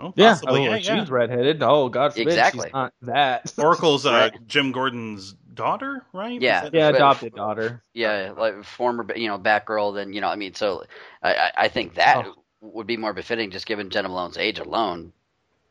Oh, 0.00 0.12
Yeah, 0.16 0.30
possibly. 0.32 0.68
oh, 0.68 0.70
yeah, 0.72 0.76
she's 0.78 0.86
yeah. 0.88 1.06
redheaded. 1.08 1.62
Oh, 1.62 1.88
God 1.88 2.12
forbid 2.12 2.28
Exactly. 2.28 2.66
she's 2.68 2.72
not 2.74 2.92
that. 3.02 3.52
Oracle's 3.58 4.04
uh, 4.06 4.30
Right. 4.32 4.46
Jim 4.46 4.72
Gordon's 4.72 5.34
daughter, 5.56 6.04
right? 6.12 6.40
Yeah. 6.40 6.62
That- 6.64 6.74
yeah, 6.74 6.90
But- 6.92 6.96
adopted 6.96 7.34
daughter. 7.34 7.82
Yeah, 7.94 8.32
like 8.36 8.62
former, 8.64 9.06
you 9.16 9.26
know, 9.28 9.38
Batgirl. 9.38 9.94
Then 9.96 10.12
you 10.12 10.20
know, 10.20 10.28
I 10.28 10.36
mean, 10.36 10.54
so 10.54 10.84
I, 11.22 11.34
I, 11.34 11.50
I 11.56 11.68
think 11.68 11.94
that 11.94 12.24
Oh. 12.26 12.34
would 12.60 12.86
be 12.86 12.96
more 12.96 13.12
befitting, 13.12 13.50
just 13.50 13.66
given 13.66 13.90
Jena 13.90 14.08
Malone's 14.08 14.36
age 14.38 14.58
alone. 14.60 15.12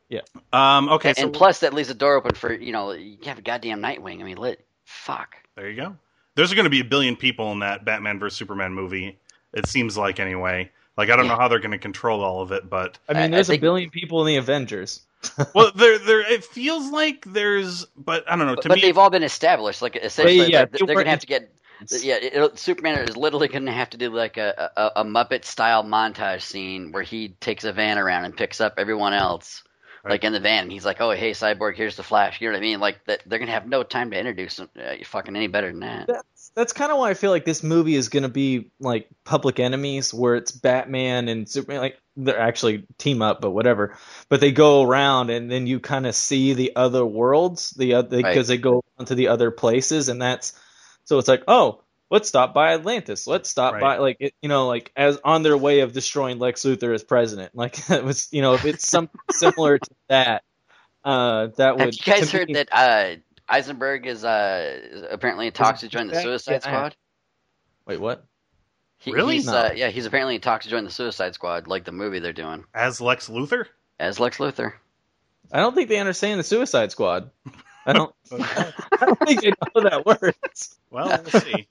Yeah. 0.08 0.20
Um. 0.52 0.88
Okay. 0.90 1.08
and, 1.10 1.16
So 1.18 1.24
and 1.24 1.32
plus, 1.32 1.60
that 1.60 1.72
leaves 1.74 1.88
the 1.88 1.94
door 1.94 2.14
open 2.16 2.34
for 2.34 2.52
you 2.52 2.72
know 2.72 2.92
you 2.92 3.16
have 3.24 3.38
a 3.38 3.42
goddamn 3.42 3.80
Nightwing. 3.80 4.20
I 4.20 4.24
mean, 4.24 4.36
lit. 4.36 4.64
Fuck. 4.84 5.36
there 5.56 5.68
you 5.70 5.76
go. 5.76 5.96
There's 6.36 6.52
going 6.52 6.64
to 6.64 6.70
be 6.70 6.80
a 6.80 6.84
billion 6.84 7.16
people 7.16 7.50
in 7.52 7.60
that 7.60 7.84
Batman 7.84 8.18
vs 8.18 8.36
Superman 8.36 8.72
movie. 8.74 9.18
It 9.54 9.66
seems 9.66 9.96
like 9.96 10.20
anyway. 10.20 10.70
Like 10.96 11.10
I 11.10 11.16
don't 11.16 11.24
Yeah. 11.26 11.32
know 11.32 11.38
how 11.38 11.48
they're 11.48 11.58
going 11.60 11.70
to 11.72 11.78
control 11.78 12.22
all 12.22 12.40
of 12.42 12.52
it, 12.52 12.68
but 12.70 12.98
I 13.08 13.12
I- 13.14 13.18
I 13.18 13.22
mean, 13.22 13.30
there's 13.32 13.48
think- 13.48 13.60
a 13.60 13.62
billion 13.62 13.90
people 13.90 14.20
in 14.20 14.26
the 14.28 14.36
Avengers. 14.36 15.00
Well, 15.54 15.72
there, 15.74 15.98
there. 15.98 16.20
It 16.20 16.44
feels 16.44 16.90
like 16.90 17.24
there's, 17.24 17.84
but 17.96 18.30
I 18.30 18.36
don't 18.36 18.46
know. 18.46 18.54
But, 18.54 18.62
To 18.62 18.68
but 18.68 18.74
me, 18.76 18.80
they've 18.82 18.98
all 18.98 19.10
been 19.10 19.22
established. 19.22 19.82
Like 19.82 19.96
essentially, 19.96 20.50
yeah, 20.50 20.60
like, 20.60 20.72
they 20.72 20.86
they're 20.86 20.96
gonna 20.96 21.10
have 21.10 21.20
to 21.20 21.26
get. 21.26 21.52
Yeah, 21.90 22.16
it, 22.20 22.58
Superman 22.58 23.06
is 23.06 23.18
literally 23.18 23.48
going 23.48 23.66
to 23.66 23.72
have 23.72 23.90
to 23.90 23.98
do 23.98 24.08
like 24.08 24.38
a, 24.38 24.70
a, 24.76 25.00
a 25.02 25.04
Muppet 25.04 25.44
style 25.44 25.84
montage 25.84 26.40
scene 26.40 26.90
where 26.90 27.02
he 27.02 27.28
takes 27.40 27.64
a 27.64 27.72
van 27.72 27.98
around 27.98 28.24
and 28.24 28.34
picks 28.34 28.62
up 28.62 28.74
everyone 28.78 29.12
else, 29.12 29.62
Right. 30.02 30.12
like 30.12 30.24
in 30.24 30.32
the 30.32 30.40
van. 30.40 30.62
And 30.62 30.72
he's 30.72 30.86
like, 30.86 31.02
"Oh, 31.02 31.10
hey, 31.10 31.32
Cyborg, 31.32 31.76
here's 31.76 31.96
the 31.96 32.02
Flash." 32.02 32.40
You 32.40 32.48
know 32.48 32.52
what 32.54 32.58
I 32.58 32.62
mean? 32.62 32.80
Like 32.80 33.04
that, 33.06 33.22
they're 33.26 33.38
going 33.38 33.48
to 33.48 33.52
have 33.52 33.66
no 33.66 33.82
time 33.82 34.10
to 34.12 34.18
introduce 34.18 34.56
them, 34.56 34.70
uh, 34.78 34.94
fucking 35.04 35.36
any 35.36 35.48
better 35.48 35.70
than 35.70 35.80
that. 35.80 36.06
That's 36.06 36.50
that's 36.54 36.72
kind 36.72 36.90
of 36.90 36.96
why 36.98 37.10
I 37.10 37.14
feel 37.14 37.30
like 37.30 37.44
this 37.44 37.62
movie 37.62 37.94
is 37.96 38.08
going 38.08 38.22
to 38.22 38.30
be 38.30 38.70
like 38.80 39.08
Public 39.24 39.60
Enemies, 39.60 40.14
where 40.14 40.36
it's 40.36 40.52
Batman 40.52 41.28
and 41.28 41.46
Superman. 41.46 41.82
Like 41.82 41.98
they're 42.16 42.38
actually 42.38 42.84
team 42.98 43.22
up, 43.22 43.40
but 43.40 43.50
whatever. 43.50 43.96
But 44.28 44.40
they 44.40 44.52
go 44.52 44.82
around, 44.82 45.30
and 45.30 45.50
then 45.50 45.66
you 45.66 45.80
kind 45.80 46.06
of 46.06 46.14
see 46.14 46.54
the 46.54 46.74
other 46.76 47.04
worlds, 47.04 47.70
the 47.70 47.94
other 47.94 48.16
Right. 48.18 48.24
because 48.32 48.48
they 48.48 48.56
go 48.58 48.82
onto 48.98 49.14
the 49.14 49.28
other 49.28 49.50
places, 49.50 50.08
and 50.08 50.20
that's 50.22 50.52
so 51.04 51.18
it's 51.18 51.28
like, 51.28 51.44
oh, 51.46 51.82
let's 52.10 52.28
stop 52.28 52.54
by 52.54 52.72
Atlantis. 52.74 53.26
Let's 53.26 53.48
stop 53.50 53.74
Right. 53.74 53.80
by 53.80 53.98
like 53.98 54.16
it, 54.20 54.34
you 54.42 54.48
know, 54.48 54.66
like 54.66 54.90
as 54.96 55.18
on 55.24 55.42
their 55.42 55.56
way 55.56 55.80
of 55.80 55.92
destroying 55.92 56.38
Lex 56.38 56.62
Luthor 56.62 56.94
as 56.94 57.04
president. 57.04 57.52
Like 57.54 57.90
it 57.90 58.02
was, 58.04 58.28
you 58.32 58.42
know, 58.42 58.54
if 58.54 58.64
it's 58.64 58.88
something 58.88 59.20
similar 59.30 59.78
to 59.78 59.90
that, 60.08 60.42
uh, 61.04 61.48
that 61.56 61.76
would. 61.76 61.84
Have 61.84 61.94
you 61.94 62.12
guys 62.12 62.32
heard 62.32 62.48
me- 62.48 62.54
that 62.54 62.68
uh, 62.72 63.16
Eisenberg 63.48 64.06
is 64.06 64.24
uh, 64.24 65.06
apparently 65.10 65.46
in 65.48 65.52
talks 65.52 65.80
to 65.80 65.88
join 65.88 66.08
the? 66.08 66.20
Suicide 66.20 66.52
Yeah, 66.52 66.58
I 66.64 66.70
have. 66.70 66.78
Squad? 66.80 66.96
Wait, 67.86 68.00
what? 68.00 68.24
He, 68.98 69.12
Really? 69.12 69.34
He's, 69.34 69.46
No. 69.46 69.54
uh, 69.56 69.72
yeah, 69.74 69.88
he's 69.90 70.06
apparently 70.06 70.34
in 70.36 70.40
talks 70.40 70.64
to 70.64 70.70
join 70.70 70.84
the 70.84 70.90
Suicide 70.90 71.34
Squad, 71.34 71.66
like 71.66 71.84
the 71.84 71.92
movie 71.92 72.18
they're 72.18 72.32
doing 72.32 72.64
as 72.74 73.00
Lex 73.00 73.28
Luthor. 73.28 73.66
as 73.98 74.18
Lex 74.18 74.38
Luthor. 74.38 74.72
I 75.52 75.58
don't 75.58 75.74
think 75.74 75.88
they 75.88 75.98
understand 75.98 76.40
the 76.40 76.44
Suicide 76.44 76.90
Squad. 76.90 77.30
I 77.84 77.92
don't. 77.92 78.12
I 78.32 78.72
don't 79.00 79.18
think 79.20 79.42
they 79.42 79.50
know 79.50 79.82
that 79.88 80.04
words. 80.04 80.76
Well, 80.90 81.08
we'll 81.08 81.40
see. 81.40 81.68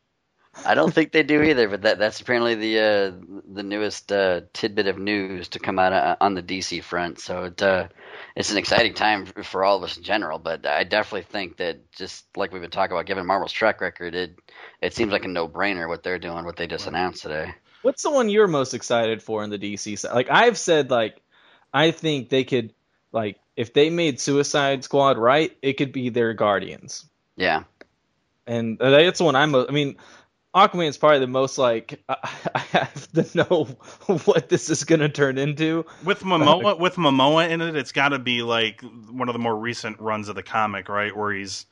I 0.65 0.73
don't 0.73 0.93
think 0.93 1.11
they 1.11 1.23
do 1.23 1.41
either, 1.43 1.69
but 1.69 1.83
that 1.83 1.99
that's 1.99 2.19
apparently 2.19 2.55
the 2.55 2.79
uh, 2.79 3.41
the 3.53 3.63
newest 3.63 4.11
uh, 4.11 4.41
tidbit 4.53 4.87
of 4.87 4.97
news 4.97 5.49
to 5.49 5.59
come 5.59 5.79
out 5.79 5.93
uh, 5.93 6.15
on 6.19 6.33
the 6.33 6.43
DC 6.43 6.83
front. 6.83 7.19
So 7.19 7.45
it 7.45 7.61
uh, 7.61 7.87
it's 8.35 8.51
an 8.51 8.57
exciting 8.57 8.93
time 8.93 9.25
for, 9.25 9.43
for 9.43 9.63
all 9.63 9.77
of 9.77 9.83
us 9.83 9.97
in 9.97 10.03
general. 10.03 10.39
But 10.39 10.65
I 10.65 10.83
definitely 10.83 11.23
think 11.23 11.57
that 11.57 11.91
just 11.91 12.25
like 12.35 12.51
we've 12.51 12.61
been 12.61 12.71
talking 12.71 12.95
about, 12.95 13.05
given 13.05 13.25
Marvel's 13.25 13.51
track 13.51 13.81
record, 13.81 14.15
it 14.15 14.39
it 14.81 14.93
seems 14.93 15.11
like 15.11 15.25
a 15.25 15.27
no 15.27 15.47
brainer 15.47 15.87
what 15.87 16.03
they're 16.03 16.19
doing, 16.19 16.45
what 16.45 16.57
they 16.57 16.67
just 16.67 16.87
announced 16.87 17.21
today. 17.21 17.53
What's 17.81 18.01
the 18.01 18.11
one 18.11 18.29
you're 18.29 18.47
most 18.47 18.73
excited 18.73 19.21
for 19.21 19.43
in 19.43 19.51
the 19.51 19.59
DC 19.59 19.99
side? 19.99 20.13
Like 20.13 20.29
I've 20.31 20.57
said, 20.57 20.89
like 20.89 21.21
I 21.73 21.91
think 21.91 22.29
they 22.29 22.43
could, 22.43 22.73
like 23.11 23.37
if 23.55 23.73
they 23.73 23.89
made 23.89 24.19
Suicide 24.19 24.83
Squad 24.83 25.17
right, 25.17 25.55
it 25.61 25.73
could 25.73 25.91
be 25.91 26.09
their 26.09 26.33
Guardians. 26.33 27.05
Yeah, 27.37 27.63
and 28.47 28.77
that's 28.79 29.19
the 29.19 29.25
one 29.25 29.35
I'm. 29.35 29.55
I 29.55 29.71
mean, 29.71 29.97
Aquaman 30.55 30.87
is 30.87 30.97
probably 30.97 31.19
the 31.19 31.27
most 31.27 31.57
like 31.57 32.01
I, 32.09 32.17
I 32.55 32.59
have 32.59 33.11
to 33.11 33.37
know 33.37 33.63
what 34.25 34.47
this 34.49 34.69
is 34.69 34.83
going 34.85 35.01
to 35.01 35.09
turn 35.09 35.37
into. 35.37 35.85
With 36.03 36.21
Momoa, 36.21 36.79
with 36.79 36.95
Momoa 36.95 37.49
in 37.49 37.61
it, 37.61 37.75
it's 37.75 37.91
got 37.91 38.09
to 38.09 38.19
be 38.19 38.41
like 38.41 38.81
one 39.09 39.27
of 39.27 39.33
the 39.33 39.39
more 39.39 39.55
recent 39.55 39.99
runs 39.99 40.29
of 40.29 40.35
the 40.35 40.43
comic, 40.43 40.87
right? 40.89 41.15
Where 41.15 41.33
he's, 41.33 41.65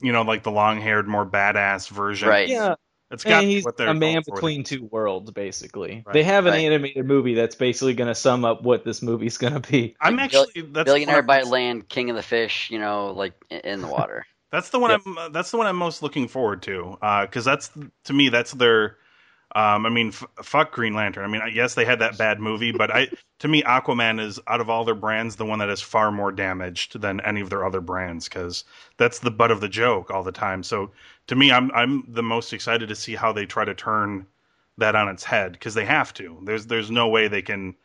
you 0.00 0.12
know, 0.12 0.22
like 0.22 0.42
the 0.44 0.50
long-haired, 0.50 1.06
more 1.06 1.26
badass 1.26 1.90
version. 1.90 2.28
Right. 2.28 2.48
Yeah, 2.48 2.76
It's 3.10 3.24
got 3.24 3.42
and 3.42 3.50
he's 3.50 3.64
what 3.64 3.76
they're 3.76 3.88
a 3.88 3.94
man 3.94 4.14
going 4.14 4.24
for. 4.24 4.34
between 4.36 4.64
two 4.64 4.84
worlds, 4.90 5.30
basically. 5.32 6.02
Right. 6.06 6.12
They 6.14 6.22
have 6.22 6.46
an 6.46 6.52
Right. 6.54 6.64
animated 6.64 7.04
movie 7.04 7.34
that's 7.34 7.56
basically 7.56 7.94
going 7.94 8.08
to 8.08 8.14
sum 8.14 8.44
up 8.46 8.62
what 8.62 8.84
this 8.84 9.02
movie's 9.02 9.36
going 9.38 9.54
to 9.54 9.60
be. 9.60 9.94
I'm 10.00 10.16
Bill- 10.16 10.24
actually 10.24 10.62
that's 10.70 10.86
Billionaire 10.86 11.22
by 11.22 11.42
land, 11.42 11.88
king 11.88 12.08
of 12.10 12.16
the 12.16 12.22
fish. 12.22 12.70
You 12.70 12.78
know, 12.78 13.12
like 13.12 13.34
in 13.50 13.82
the 13.82 13.88
water. 13.88 14.24
That's 14.52 14.70
the 14.70 14.80
one 14.80 14.90
Yep. 14.90 15.02
I'm. 15.06 15.18
uh, 15.18 15.30
That's 15.30 15.52
the 15.52 15.58
one 15.58 15.68
I'm 15.68 15.76
most 15.76 16.02
looking 16.02 16.28
forward 16.28 16.62
to. 16.64 16.98
Because 17.22 17.46
that's 17.46 17.70
to 18.06 18.14
me 18.14 18.30
that's 18.30 18.52
their. 18.52 18.98
Um, 19.56 19.86
I 19.86 19.90
mean, 19.90 20.10
f- 20.10 20.24
fuck 20.44 20.72
Green 20.72 20.94
Lantern. 20.94 21.24
I 21.24 21.28
mean, 21.28 21.42
yes, 21.54 21.74
they 21.74 21.86
had 21.86 22.00
that 22.00 22.18
bad 22.18 22.40
movie, 22.40 22.72
but 22.72 22.92
I 22.92 23.08
to 23.40 23.48
me, 23.48 23.64
Aquaman 23.64 24.20
is 24.20 24.40
out 24.48 24.60
of 24.62 24.70
all 24.70 24.84
their 24.86 24.94
brands 24.96 25.36
the 25.36 25.46
one 25.46 25.60
that 25.60 25.70
is 25.70 25.82
far 25.82 26.12
more 26.12 26.32
damaged 26.32 27.00
than 27.02 27.20
any 27.22 27.42
of 27.42 27.50
their 27.50 27.66
other 27.66 27.82
brands 27.82 28.28
because 28.28 28.64
that's 28.98 29.20
the 29.20 29.32
butt 29.32 29.52
of 29.52 29.60
the 29.62 29.68
joke 29.70 30.10
all 30.12 30.24
the 30.24 30.32
time. 30.32 30.62
So 30.64 30.92
to 31.28 31.36
me, 31.36 31.52
I'm 31.52 31.72
I'm 31.72 32.04
the 32.08 32.24
most 32.24 32.54
excited 32.54 32.90
to 32.90 32.96
see 32.96 33.16
how 33.16 33.32
they 33.32 33.46
try 33.46 33.66
to 33.66 33.74
turn 33.74 34.26
that 34.78 34.96
on 34.96 35.08
its 35.08 35.24
head 35.24 35.52
because 35.54 35.74
they 35.74 35.86
have 35.86 36.14
to. 36.14 36.40
There's 36.44 36.66
there's 36.68 36.92
no 36.92 37.08
way 37.08 37.28
they 37.28 37.42
can. 37.42 37.76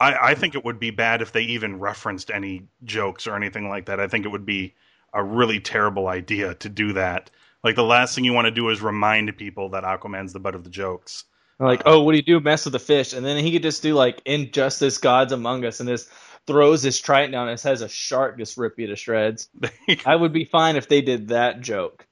I, 0.00 0.30
I 0.30 0.34
think 0.36 0.56
it 0.56 0.64
would 0.64 0.80
be 0.80 0.90
bad 0.90 1.22
if 1.22 1.32
they 1.32 1.42
even 1.42 1.80
referenced 1.80 2.30
any 2.32 2.68
jokes 2.84 3.26
or 3.28 3.36
anything 3.36 3.70
like 3.70 3.86
that. 3.86 4.00
I 4.00 4.08
think 4.08 4.26
it 4.26 4.30
would 4.30 4.46
be 4.46 4.74
a 5.12 5.22
really 5.22 5.60
terrible 5.60 6.08
idea 6.08 6.54
to 6.56 6.68
do 6.68 6.94
that. 6.94 7.30
Like 7.64 7.76
the 7.76 7.82
last 7.82 8.14
thing 8.14 8.24
you 8.24 8.32
want 8.32 8.46
to 8.46 8.52
do 8.52 8.68
is 8.70 8.80
remind 8.80 9.36
people 9.36 9.70
that 9.70 9.84
Aquaman's 9.84 10.32
the 10.32 10.40
butt 10.40 10.54
of 10.54 10.64
the 10.64 10.70
jokes. 10.70 11.24
Like, 11.58 11.86
um, 11.86 11.92
oh, 11.94 12.02
what 12.02 12.12
do 12.12 12.18
you 12.18 12.22
do? 12.22 12.40
Mess 12.40 12.64
with 12.64 12.72
the 12.72 12.78
fish, 12.78 13.12
and 13.14 13.24
then 13.24 13.42
he 13.42 13.52
could 13.52 13.62
just 13.62 13.82
do 13.82 13.94
like 13.94 14.20
Injustice: 14.26 14.98
Gods 14.98 15.32
Among 15.32 15.64
Us, 15.64 15.80
and 15.80 15.88
just 15.88 16.08
throws 16.46 16.82
his 16.82 17.00
trident 17.00 17.32
down 17.32 17.48
and 17.48 17.60
has 17.60 17.80
a 17.80 17.88
shark 17.88 18.38
just 18.38 18.56
rip 18.56 18.78
you 18.78 18.88
to 18.88 18.96
shreds. 18.96 19.48
I 20.06 20.14
would 20.14 20.32
be 20.32 20.44
fine 20.44 20.76
if 20.76 20.88
they 20.88 21.00
did 21.00 21.28
that 21.28 21.60
joke. 21.60 22.06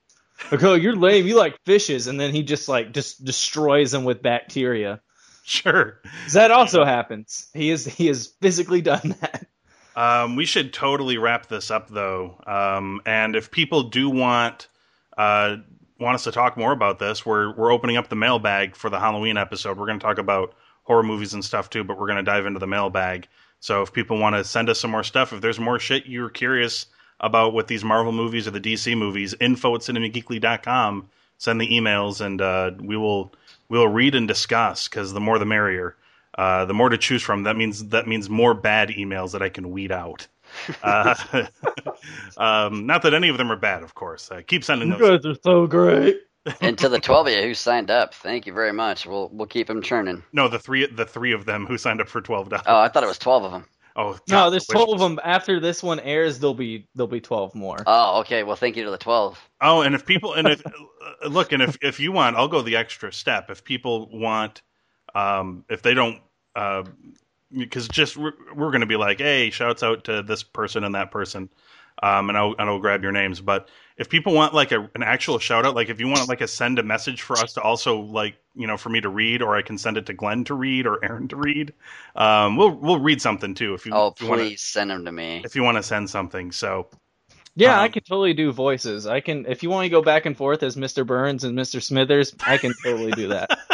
Like, 0.50 0.62
oh, 0.62 0.74
you're 0.74 0.96
lame. 0.96 1.26
You 1.26 1.36
like 1.36 1.62
fishes, 1.64 2.06
and 2.06 2.18
then 2.18 2.34
he 2.34 2.42
just 2.42 2.68
like 2.68 2.92
just 2.92 3.24
destroys 3.24 3.92
them 3.92 4.04
with 4.04 4.22
bacteria. 4.22 5.00
Sure, 5.46 6.00
That 6.32 6.50
also 6.50 6.86
happens. 6.86 7.48
He 7.52 7.70
is 7.70 7.84
he 7.84 8.06
has 8.06 8.32
physically 8.40 8.80
done 8.80 9.14
that. 9.20 9.43
Um, 9.96 10.36
we 10.36 10.44
should 10.44 10.72
totally 10.72 11.18
wrap 11.18 11.46
this 11.46 11.70
up 11.70 11.88
though. 11.88 12.40
Um, 12.46 13.00
and 13.06 13.36
if 13.36 13.50
people 13.50 13.84
do 13.84 14.10
want 14.10 14.68
uh, 15.16 15.56
want 16.00 16.16
us 16.16 16.24
to 16.24 16.32
talk 16.32 16.56
more 16.56 16.72
about 16.72 16.98
this, 16.98 17.24
we're 17.24 17.54
we're 17.54 17.72
opening 17.72 17.96
up 17.96 18.08
the 18.08 18.16
mailbag 18.16 18.76
for 18.76 18.90
the 18.90 18.98
Halloween 18.98 19.36
episode. 19.36 19.78
We're 19.78 19.86
going 19.86 20.00
to 20.00 20.04
talk 20.04 20.18
about 20.18 20.54
horror 20.82 21.02
movies 21.02 21.34
and 21.34 21.44
stuff 21.44 21.70
too, 21.70 21.84
but 21.84 21.98
we're 21.98 22.06
going 22.06 22.16
to 22.16 22.22
dive 22.22 22.46
into 22.46 22.58
the 22.58 22.66
mailbag. 22.66 23.28
So 23.60 23.82
if 23.82 23.92
people 23.92 24.18
want 24.18 24.36
to 24.36 24.44
send 24.44 24.68
us 24.68 24.80
some 24.80 24.90
more 24.90 25.04
stuff, 25.04 25.32
if 25.32 25.40
there's 25.40 25.58
more 25.58 25.78
shit 25.78 26.06
you're 26.06 26.28
curious 26.28 26.86
about 27.20 27.54
with 27.54 27.68
these 27.68 27.84
Marvel 27.84 28.12
movies 28.12 28.46
or 28.46 28.50
the 28.50 28.60
DC 28.60 28.96
movies, 28.96 29.34
info 29.40 29.74
at 29.74 29.80
cinemageekly.com. 29.80 31.08
Send 31.38 31.60
the 31.60 31.68
emails 31.68 32.20
and 32.20 32.40
uh, 32.40 32.72
we 32.80 32.96
will 32.96 33.32
we 33.68 33.78
will 33.78 33.88
read 33.88 34.14
and 34.14 34.28
discuss 34.28 34.88
because 34.88 35.12
the 35.12 35.20
more 35.20 35.38
the 35.38 35.46
merrier. 35.46 35.96
Uh, 36.36 36.64
the 36.64 36.74
more 36.74 36.88
to 36.88 36.98
choose 36.98 37.22
from, 37.22 37.44
that 37.44 37.56
means 37.56 37.88
that 37.88 38.06
means 38.08 38.28
more 38.28 38.54
bad 38.54 38.88
emails 38.90 39.32
that 39.32 39.42
I 39.42 39.48
can 39.48 39.70
weed 39.70 39.92
out. 39.92 40.26
Uh, 40.82 41.14
um, 42.36 42.86
not 42.86 43.02
that 43.02 43.14
any 43.14 43.28
of 43.28 43.38
them 43.38 43.50
are 43.52 43.56
bad, 43.56 43.82
of 43.82 43.94
course. 43.94 44.30
Uh, 44.30 44.40
keep 44.46 44.64
sending 44.64 44.90
those. 44.90 45.00
You 45.00 45.06
those. 45.06 45.22
guys 45.24 45.36
are 45.36 45.40
so 45.42 45.66
great. 45.66 46.16
and 46.60 46.76
to 46.78 46.88
the 46.88 47.00
twelve 47.00 47.26
of 47.26 47.32
you 47.32 47.40
who 47.42 47.54
signed 47.54 47.90
up, 47.90 48.14
thank 48.14 48.46
you 48.46 48.52
very 48.52 48.72
much. 48.72 49.06
We'll 49.06 49.30
we'll 49.32 49.46
keep 49.46 49.66
them 49.66 49.80
churning. 49.80 50.22
No, 50.32 50.48
the 50.48 50.58
three 50.58 50.86
the 50.86 51.06
three 51.06 51.32
of 51.32 51.46
them 51.46 51.66
who 51.66 51.78
signed 51.78 52.00
up 52.00 52.08
for 52.08 52.20
twelve 52.20 52.48
dollars. 52.50 52.64
Oh, 52.66 52.78
I 52.80 52.88
thought 52.88 53.02
it 53.02 53.08
was 53.08 53.18
twelve 53.18 53.44
of 53.44 53.52
them. 53.52 53.64
Oh, 53.96 54.18
No, 54.28 54.50
there's 54.50 54.68
I 54.68 54.76
wish- 54.76 54.84
twelve 54.84 54.92
of 54.92 54.98
them. 54.98 55.20
After 55.24 55.60
this 55.60 55.82
one 55.82 56.00
airs, 56.00 56.40
there'll 56.40 56.52
be 56.52 56.86
there'll 56.94 57.06
be 57.08 57.20
twelve 57.20 57.54
more. 57.54 57.78
Oh, 57.86 58.20
okay. 58.20 58.42
Well, 58.42 58.56
thank 58.56 58.76
you 58.76 58.84
to 58.84 58.90
the 58.90 58.98
twelve. 58.98 59.38
Oh, 59.60 59.82
and 59.82 59.94
if 59.94 60.04
people 60.04 60.34
and 60.34 60.48
if 60.48 60.62
uh, 61.24 61.28
look 61.28 61.52
and 61.52 61.62
if 61.62 61.78
if 61.80 61.98
you 62.00 62.12
want, 62.12 62.36
I'll 62.36 62.48
go 62.48 62.60
the 62.60 62.76
extra 62.76 63.12
step. 63.12 63.50
If 63.50 63.64
people 63.64 64.10
want, 64.12 64.60
um, 65.14 65.64
if 65.68 65.82
they 65.82 65.94
don't, 65.94 66.20
because 67.56 67.88
just 67.88 68.16
we're, 68.16 68.32
we're 68.54 68.70
going 68.70 68.80
to 68.80 68.86
be 68.86 68.96
like, 68.96 69.18
hey, 69.18 69.50
shouts 69.50 69.82
out 69.82 70.04
to 70.04 70.22
this 70.22 70.42
person 70.42 70.84
and 70.84 70.94
that 70.94 71.10
person, 71.10 71.48
um, 72.02 72.28
and 72.28 72.36
I'll 72.38 72.54
and 72.58 72.68
I'll 72.68 72.80
grab 72.80 73.02
your 73.02 73.12
names. 73.12 73.40
But 73.40 73.68
if 73.96 74.08
people 74.08 74.34
want 74.34 74.54
like 74.54 74.72
a, 74.72 74.90
an 74.94 75.02
actual 75.02 75.38
shout 75.38 75.64
out, 75.64 75.74
like 75.74 75.88
if 75.88 76.00
you 76.00 76.08
want 76.08 76.28
like 76.28 76.40
a 76.40 76.48
send 76.48 76.78
a 76.78 76.82
message 76.82 77.22
for 77.22 77.36
us 77.38 77.52
to 77.54 77.60
also 77.62 78.00
like 78.00 78.34
you 78.56 78.66
know 78.66 78.76
for 78.76 78.88
me 78.88 79.00
to 79.00 79.08
read, 79.08 79.40
or 79.42 79.56
I 79.56 79.62
can 79.62 79.78
send 79.78 79.96
it 79.96 80.06
to 80.06 80.12
Glenn 80.12 80.44
to 80.44 80.54
read 80.54 80.86
or 80.86 81.04
Aaron 81.04 81.28
to 81.28 81.36
read, 81.36 81.72
um, 82.16 82.56
we'll 82.56 82.70
we'll 82.72 82.98
read 83.00 83.22
something 83.22 83.54
too 83.54 83.74
if 83.74 83.86
you 83.86 83.92
Oh, 83.94 84.08
if 84.08 84.20
you 84.20 84.28
wanna- 84.28 84.42
please 84.42 84.60
send 84.62 84.90
them 84.90 85.04
to 85.04 85.12
me. 85.12 85.42
if 85.44 85.54
you 85.54 85.62
want 85.62 85.76
to 85.76 85.82
send 85.82 86.10
something. 86.10 86.50
So 86.50 86.88
Yeah, 87.56 87.74
Um, 87.78 87.84
I 87.84 87.88
can 87.88 88.02
totally 88.02 88.34
do 88.34 88.50
voices. 88.50 89.06
I 89.06 89.20
can 89.20 89.46
if 89.46 89.62
you 89.62 89.70
want 89.70 89.84
to 89.84 89.88
go 89.88 90.02
back 90.02 90.26
and 90.26 90.36
forth 90.36 90.64
as 90.64 90.74
Mr. 90.74 91.06
Burns 91.06 91.44
and 91.44 91.56
Mr. 91.56 91.80
Smithers, 91.80 92.34
I 92.44 92.58
can 92.58 92.74
totally 92.82 93.12
do 93.12 93.28
that. 93.28 93.50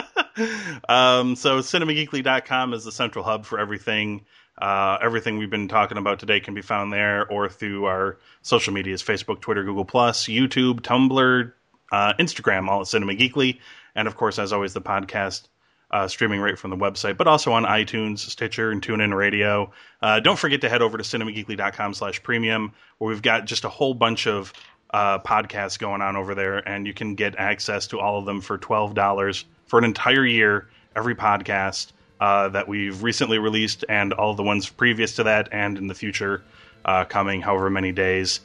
um, 0.88 1.36
so 1.36 1.58
cinemageekly.com 1.58 2.74
is 2.74 2.84
the 2.84 2.92
central 2.92 3.24
hub 3.24 3.44
for 3.44 3.58
everything. 3.58 4.24
Uh, 4.60 4.98
everything 5.00 5.38
we've 5.38 5.50
been 5.50 5.68
talking 5.68 5.96
about 5.96 6.18
today 6.18 6.40
can 6.40 6.54
be 6.54 6.62
found 6.62 6.92
there 6.92 7.26
or 7.28 7.48
through 7.48 7.86
our 7.86 8.18
social 8.42 8.74
medias 8.74 9.02
Facebook, 9.02 9.40
Twitter, 9.40 9.64
Google, 9.64 9.84
Plus, 9.84 10.26
YouTube, 10.26 10.80
Tumblr, 10.80 11.52
uh, 11.92 12.12
Instagram, 12.18 12.68
all 12.68 12.82
at 12.82 12.86
Cinema 12.86 13.14
Geekly. 13.14 13.58
And 13.94 14.06
of 14.06 14.16
course, 14.16 14.38
as 14.38 14.52
always, 14.52 14.74
the 14.74 14.82
podcast 14.82 15.48
uh, 15.90 16.06
streaming 16.08 16.40
right 16.40 16.58
from 16.58 16.70
the 16.70 16.76
website, 16.76 17.16
but 17.16 17.26
also 17.26 17.52
on 17.52 17.64
iTunes, 17.64 18.18
Stitcher, 18.18 18.70
and 18.70 18.80
TuneIn 18.80 19.14
Radio. 19.14 19.72
Uh, 20.00 20.20
don't 20.20 20.38
forget 20.38 20.60
to 20.60 20.68
head 20.68 20.82
over 20.82 20.96
to 20.96 21.02
cinemageekly.com 21.02 21.94
slash 21.94 22.22
premium, 22.22 22.72
where 22.98 23.08
we've 23.08 23.22
got 23.22 23.46
just 23.46 23.64
a 23.64 23.68
whole 23.68 23.94
bunch 23.94 24.26
of 24.26 24.52
uh, 24.92 25.18
podcasts 25.20 25.78
going 25.78 26.02
on 26.02 26.16
over 26.16 26.34
there, 26.34 26.68
and 26.68 26.86
you 26.86 26.94
can 26.94 27.14
get 27.14 27.34
access 27.36 27.86
to 27.88 27.98
all 28.00 28.18
of 28.18 28.26
them 28.26 28.40
for 28.40 28.58
$12 28.58 29.44
for 29.66 29.78
an 29.78 29.84
entire 29.84 30.26
year, 30.26 30.68
every 30.96 31.14
podcast 31.14 31.92
uh, 32.20 32.48
that 32.48 32.66
we've 32.66 33.02
recently 33.02 33.38
released, 33.38 33.84
and 33.88 34.12
all 34.12 34.34
the 34.34 34.42
ones 34.42 34.68
previous 34.68 35.14
to 35.16 35.22
that, 35.22 35.48
and 35.52 35.78
in 35.78 35.86
the 35.86 35.94
future 35.94 36.42
uh, 36.84 37.04
coming 37.04 37.40
however 37.40 37.70
many 37.70 37.92
days. 37.92 38.40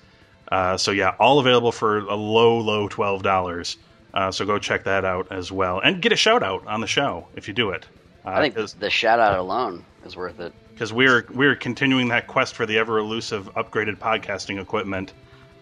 Uh, 0.52 0.78
so, 0.78 0.92
yeah, 0.92 1.16
all 1.20 1.40
available 1.40 1.72
for 1.72 2.00
a 2.00 2.16
low, 2.16 2.60
low 2.60 2.88
$12. 2.88 3.78
Uh, 4.14 4.32
so 4.32 4.46
go 4.46 4.58
check 4.58 4.84
that 4.84 5.04
out 5.04 5.28
as 5.32 5.52
well, 5.52 5.80
and 5.80 6.02
get 6.02 6.12
a 6.12 6.16
shout 6.16 6.44
out 6.44 6.66
on 6.68 6.80
the 6.80 6.88
show 6.88 7.28
if 7.36 7.48
you 7.48 7.54
do 7.54 7.72
it. 7.72 7.86
Uh, 8.26 8.30
I 8.30 8.50
think 8.50 8.56
the 8.80 8.90
shout 8.90 9.20
out 9.20 9.38
alone 9.38 9.84
is 10.06 10.16
worth 10.16 10.40
it. 10.40 10.54
because 10.74 10.94
we're 10.94 11.26
we're 11.34 11.56
continuing 11.56 12.08
that 12.08 12.28
quest 12.28 12.56
for 12.56 12.66
the 12.66 12.78
ever 12.78 12.98
elusive 12.98 13.54
upgraded 13.56 13.98
podcasting 13.98 14.60
equipment 14.62 15.14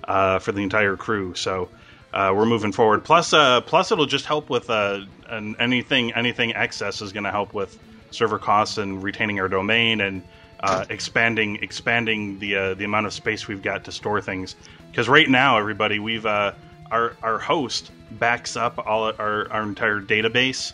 uh, 0.07 0.39
for 0.39 0.51
the 0.51 0.61
entire 0.61 0.95
crew. 0.95 1.33
So 1.35 1.69
uh, 2.13 2.33
we're 2.35 2.45
moving 2.45 2.71
forward. 2.71 3.03
Plus, 3.03 3.33
uh, 3.33 3.61
plus 3.61 3.91
it'll 3.91 4.05
just 4.05 4.25
help 4.25 4.49
with 4.49 4.69
uh, 4.69 5.01
an, 5.29 5.55
anything 5.59 6.13
anything 6.13 6.53
excess 6.55 7.01
is 7.01 7.11
going 7.11 7.23
to 7.23 7.31
help 7.31 7.53
with 7.53 7.77
server 8.11 8.39
costs 8.39 8.77
and 8.77 9.01
retaining 9.01 9.39
our 9.39 9.47
domain 9.47 10.01
and 10.01 10.21
uh, 10.59 10.85
expanding 10.89 11.57
expanding 11.61 12.39
the 12.39 12.75
the 12.75 12.85
amount 12.85 13.05
of 13.05 13.13
space 13.13 13.47
we've 13.47 13.63
got 13.63 13.83
to 13.85 13.91
store 13.91 14.21
things. 14.21 14.55
Because 14.91 15.09
right 15.09 15.29
now, 15.29 15.57
everybody, 15.57 15.99
we've 15.99 16.25
our 16.25 17.15
our 17.23 17.39
host 17.39 17.91
backs 18.11 18.55
up 18.55 18.77
all 18.85 19.11
our 19.17 19.51
our 19.51 19.63
entire 19.63 19.99
database. 19.99 20.73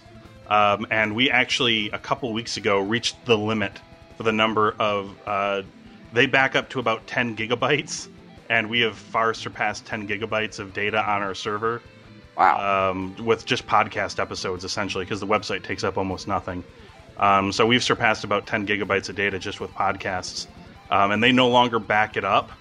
Um, 0.50 0.88
and 0.90 1.16
we 1.16 1.30
actually 1.30 1.92
a 1.92 2.00
couple 2.00 2.34
weeks 2.34 2.58
ago 2.58 2.80
reached 2.80 3.24
the 3.26 3.38
limit 3.38 3.80
for 4.18 4.24
the 4.24 4.32
number 4.32 4.76
of 4.80 5.16
uh, 5.28 5.62
they 6.12 6.26
back 6.26 6.56
up 6.56 6.70
to 6.70 6.80
about 6.80 7.06
10 7.08 7.38
gigabytes 7.38 8.10
and 8.50 8.70
we 8.70 8.82
have 8.82 8.98
far 8.98 9.34
surpassed 9.34 9.86
10 9.86 10.08
gigabytes 10.08 10.60
of 10.60 10.74
data 10.74 10.98
on 10.98 11.22
our 11.22 11.36
server 11.36 11.82
Wow. 12.38 12.92
um, 12.92 13.16
with 13.26 13.46
just 13.46 13.68
podcast 13.68 14.20
episodes 14.20 14.64
essentially 14.64 15.04
because 15.06 15.20
the 15.20 15.28
website 15.28 15.64
takes 15.64 15.84
up 15.84 15.98
almost 15.98 16.28
nothing 16.28 16.64
um, 17.18 17.52
so 17.52 17.66
we've 17.66 17.84
surpassed 17.84 18.24
about 18.24 18.46
10 18.48 18.66
gigabytes 18.66 19.10
of 19.10 19.16
data 19.16 19.40
just 19.40 19.60
with 19.60 19.72
podcasts 19.72 20.48
um, 20.90 21.12
and 21.12 21.22
they 21.22 21.32
no 21.34 21.50
longer 21.50 21.80
back 21.80 22.16
it 22.18 22.24
up 22.26 22.52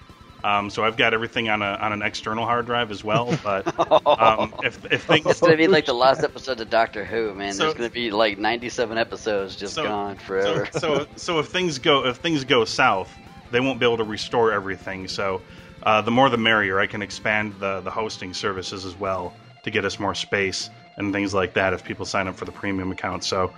um, 0.41 0.69
so 0.69 0.85
I've 0.85 0.95
got 0.95 1.13
everything 1.13 1.49
on 1.49 1.61
a 1.61 1.65
on 1.65 1.91
an 1.91 2.01
external 2.01 2.45
hard 2.45 2.65
drive 2.65 2.91
as 2.91 3.03
well. 3.03 3.37
But 3.43 3.67
um, 4.07 4.53
if 4.63 4.85
if 4.89 5.03
things 5.03 5.25
it's 5.25 5.41
gonna 5.41 5.57
be 5.57 5.67
like 5.67 5.85
the 5.85 5.91
last 5.93 6.23
episode 6.23 6.61
of 6.61 6.69
Doctor 6.69 7.03
Who, 7.03 7.33
man. 7.33 7.51
So- 7.51 7.63
There's 7.63 7.73
gonna 7.73 7.89
be 7.89 8.09
like 8.11 8.37
97 8.37 8.97
episodes 8.97 9.57
just 9.57 9.73
So- 9.73 9.83
gone 9.83 10.15
so, 10.17 10.23
forever. 10.23 10.69
so 10.71 11.07
so 11.17 11.39
if 11.39 11.47
things 11.49 11.79
go 11.79 12.05
if 12.05 12.17
things 12.17 12.45
go 12.45 12.63
south, 12.63 13.13
they 13.51 13.59
won't 13.59 13.81
be 13.81 13.85
able 13.85 13.97
to 13.97 14.05
restore 14.05 14.53
everything. 14.53 15.09
So 15.09 15.41
uh, 15.83 16.01
the 16.01 16.11
more 16.11 16.29
the 16.29 16.37
merrier. 16.37 16.79
I 16.79 16.87
can 16.87 17.01
expand 17.01 17.55
the 17.59 17.81
the 17.81 17.91
hosting 17.91 18.33
services 18.33 18.85
as 18.85 18.95
well 18.95 19.33
to 19.63 19.71
get 19.71 19.85
us 19.85 19.99
more 19.99 20.15
space 20.15 20.69
and 20.97 21.13
things 21.13 21.33
like 21.33 21.53
that 21.53 21.73
if 21.73 21.83
people 21.83 22.05
sign 22.05 22.27
up 22.27 22.35
for 22.35 22.45
the 22.45 22.51
premium 22.51 22.91
account. 22.91 23.23
So 23.23 23.53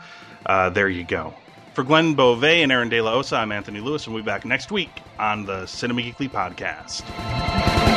uh, 0.46 0.70
there 0.70 0.90
you 0.90 1.04
go. 1.04 1.34
For 1.74 1.84
Glenn 1.84 2.16
Beauvais 2.16 2.64
and 2.64 2.72
Aaron 2.72 2.90
De 2.90 3.00
La 3.02 3.14
Osa, 3.14 3.38
I'm 3.38 3.52
Anthony 3.52 3.80
Lewis, 3.80 4.06
and 4.06 4.14
we'll 4.14 4.24
be 4.24 4.26
back 4.26 4.44
next 4.44 4.72
week 4.72 5.02
on 5.18 5.46
the 5.46 5.66
Cinema 5.66 6.02
Geekly 6.02 6.30
podcast. 6.30 7.91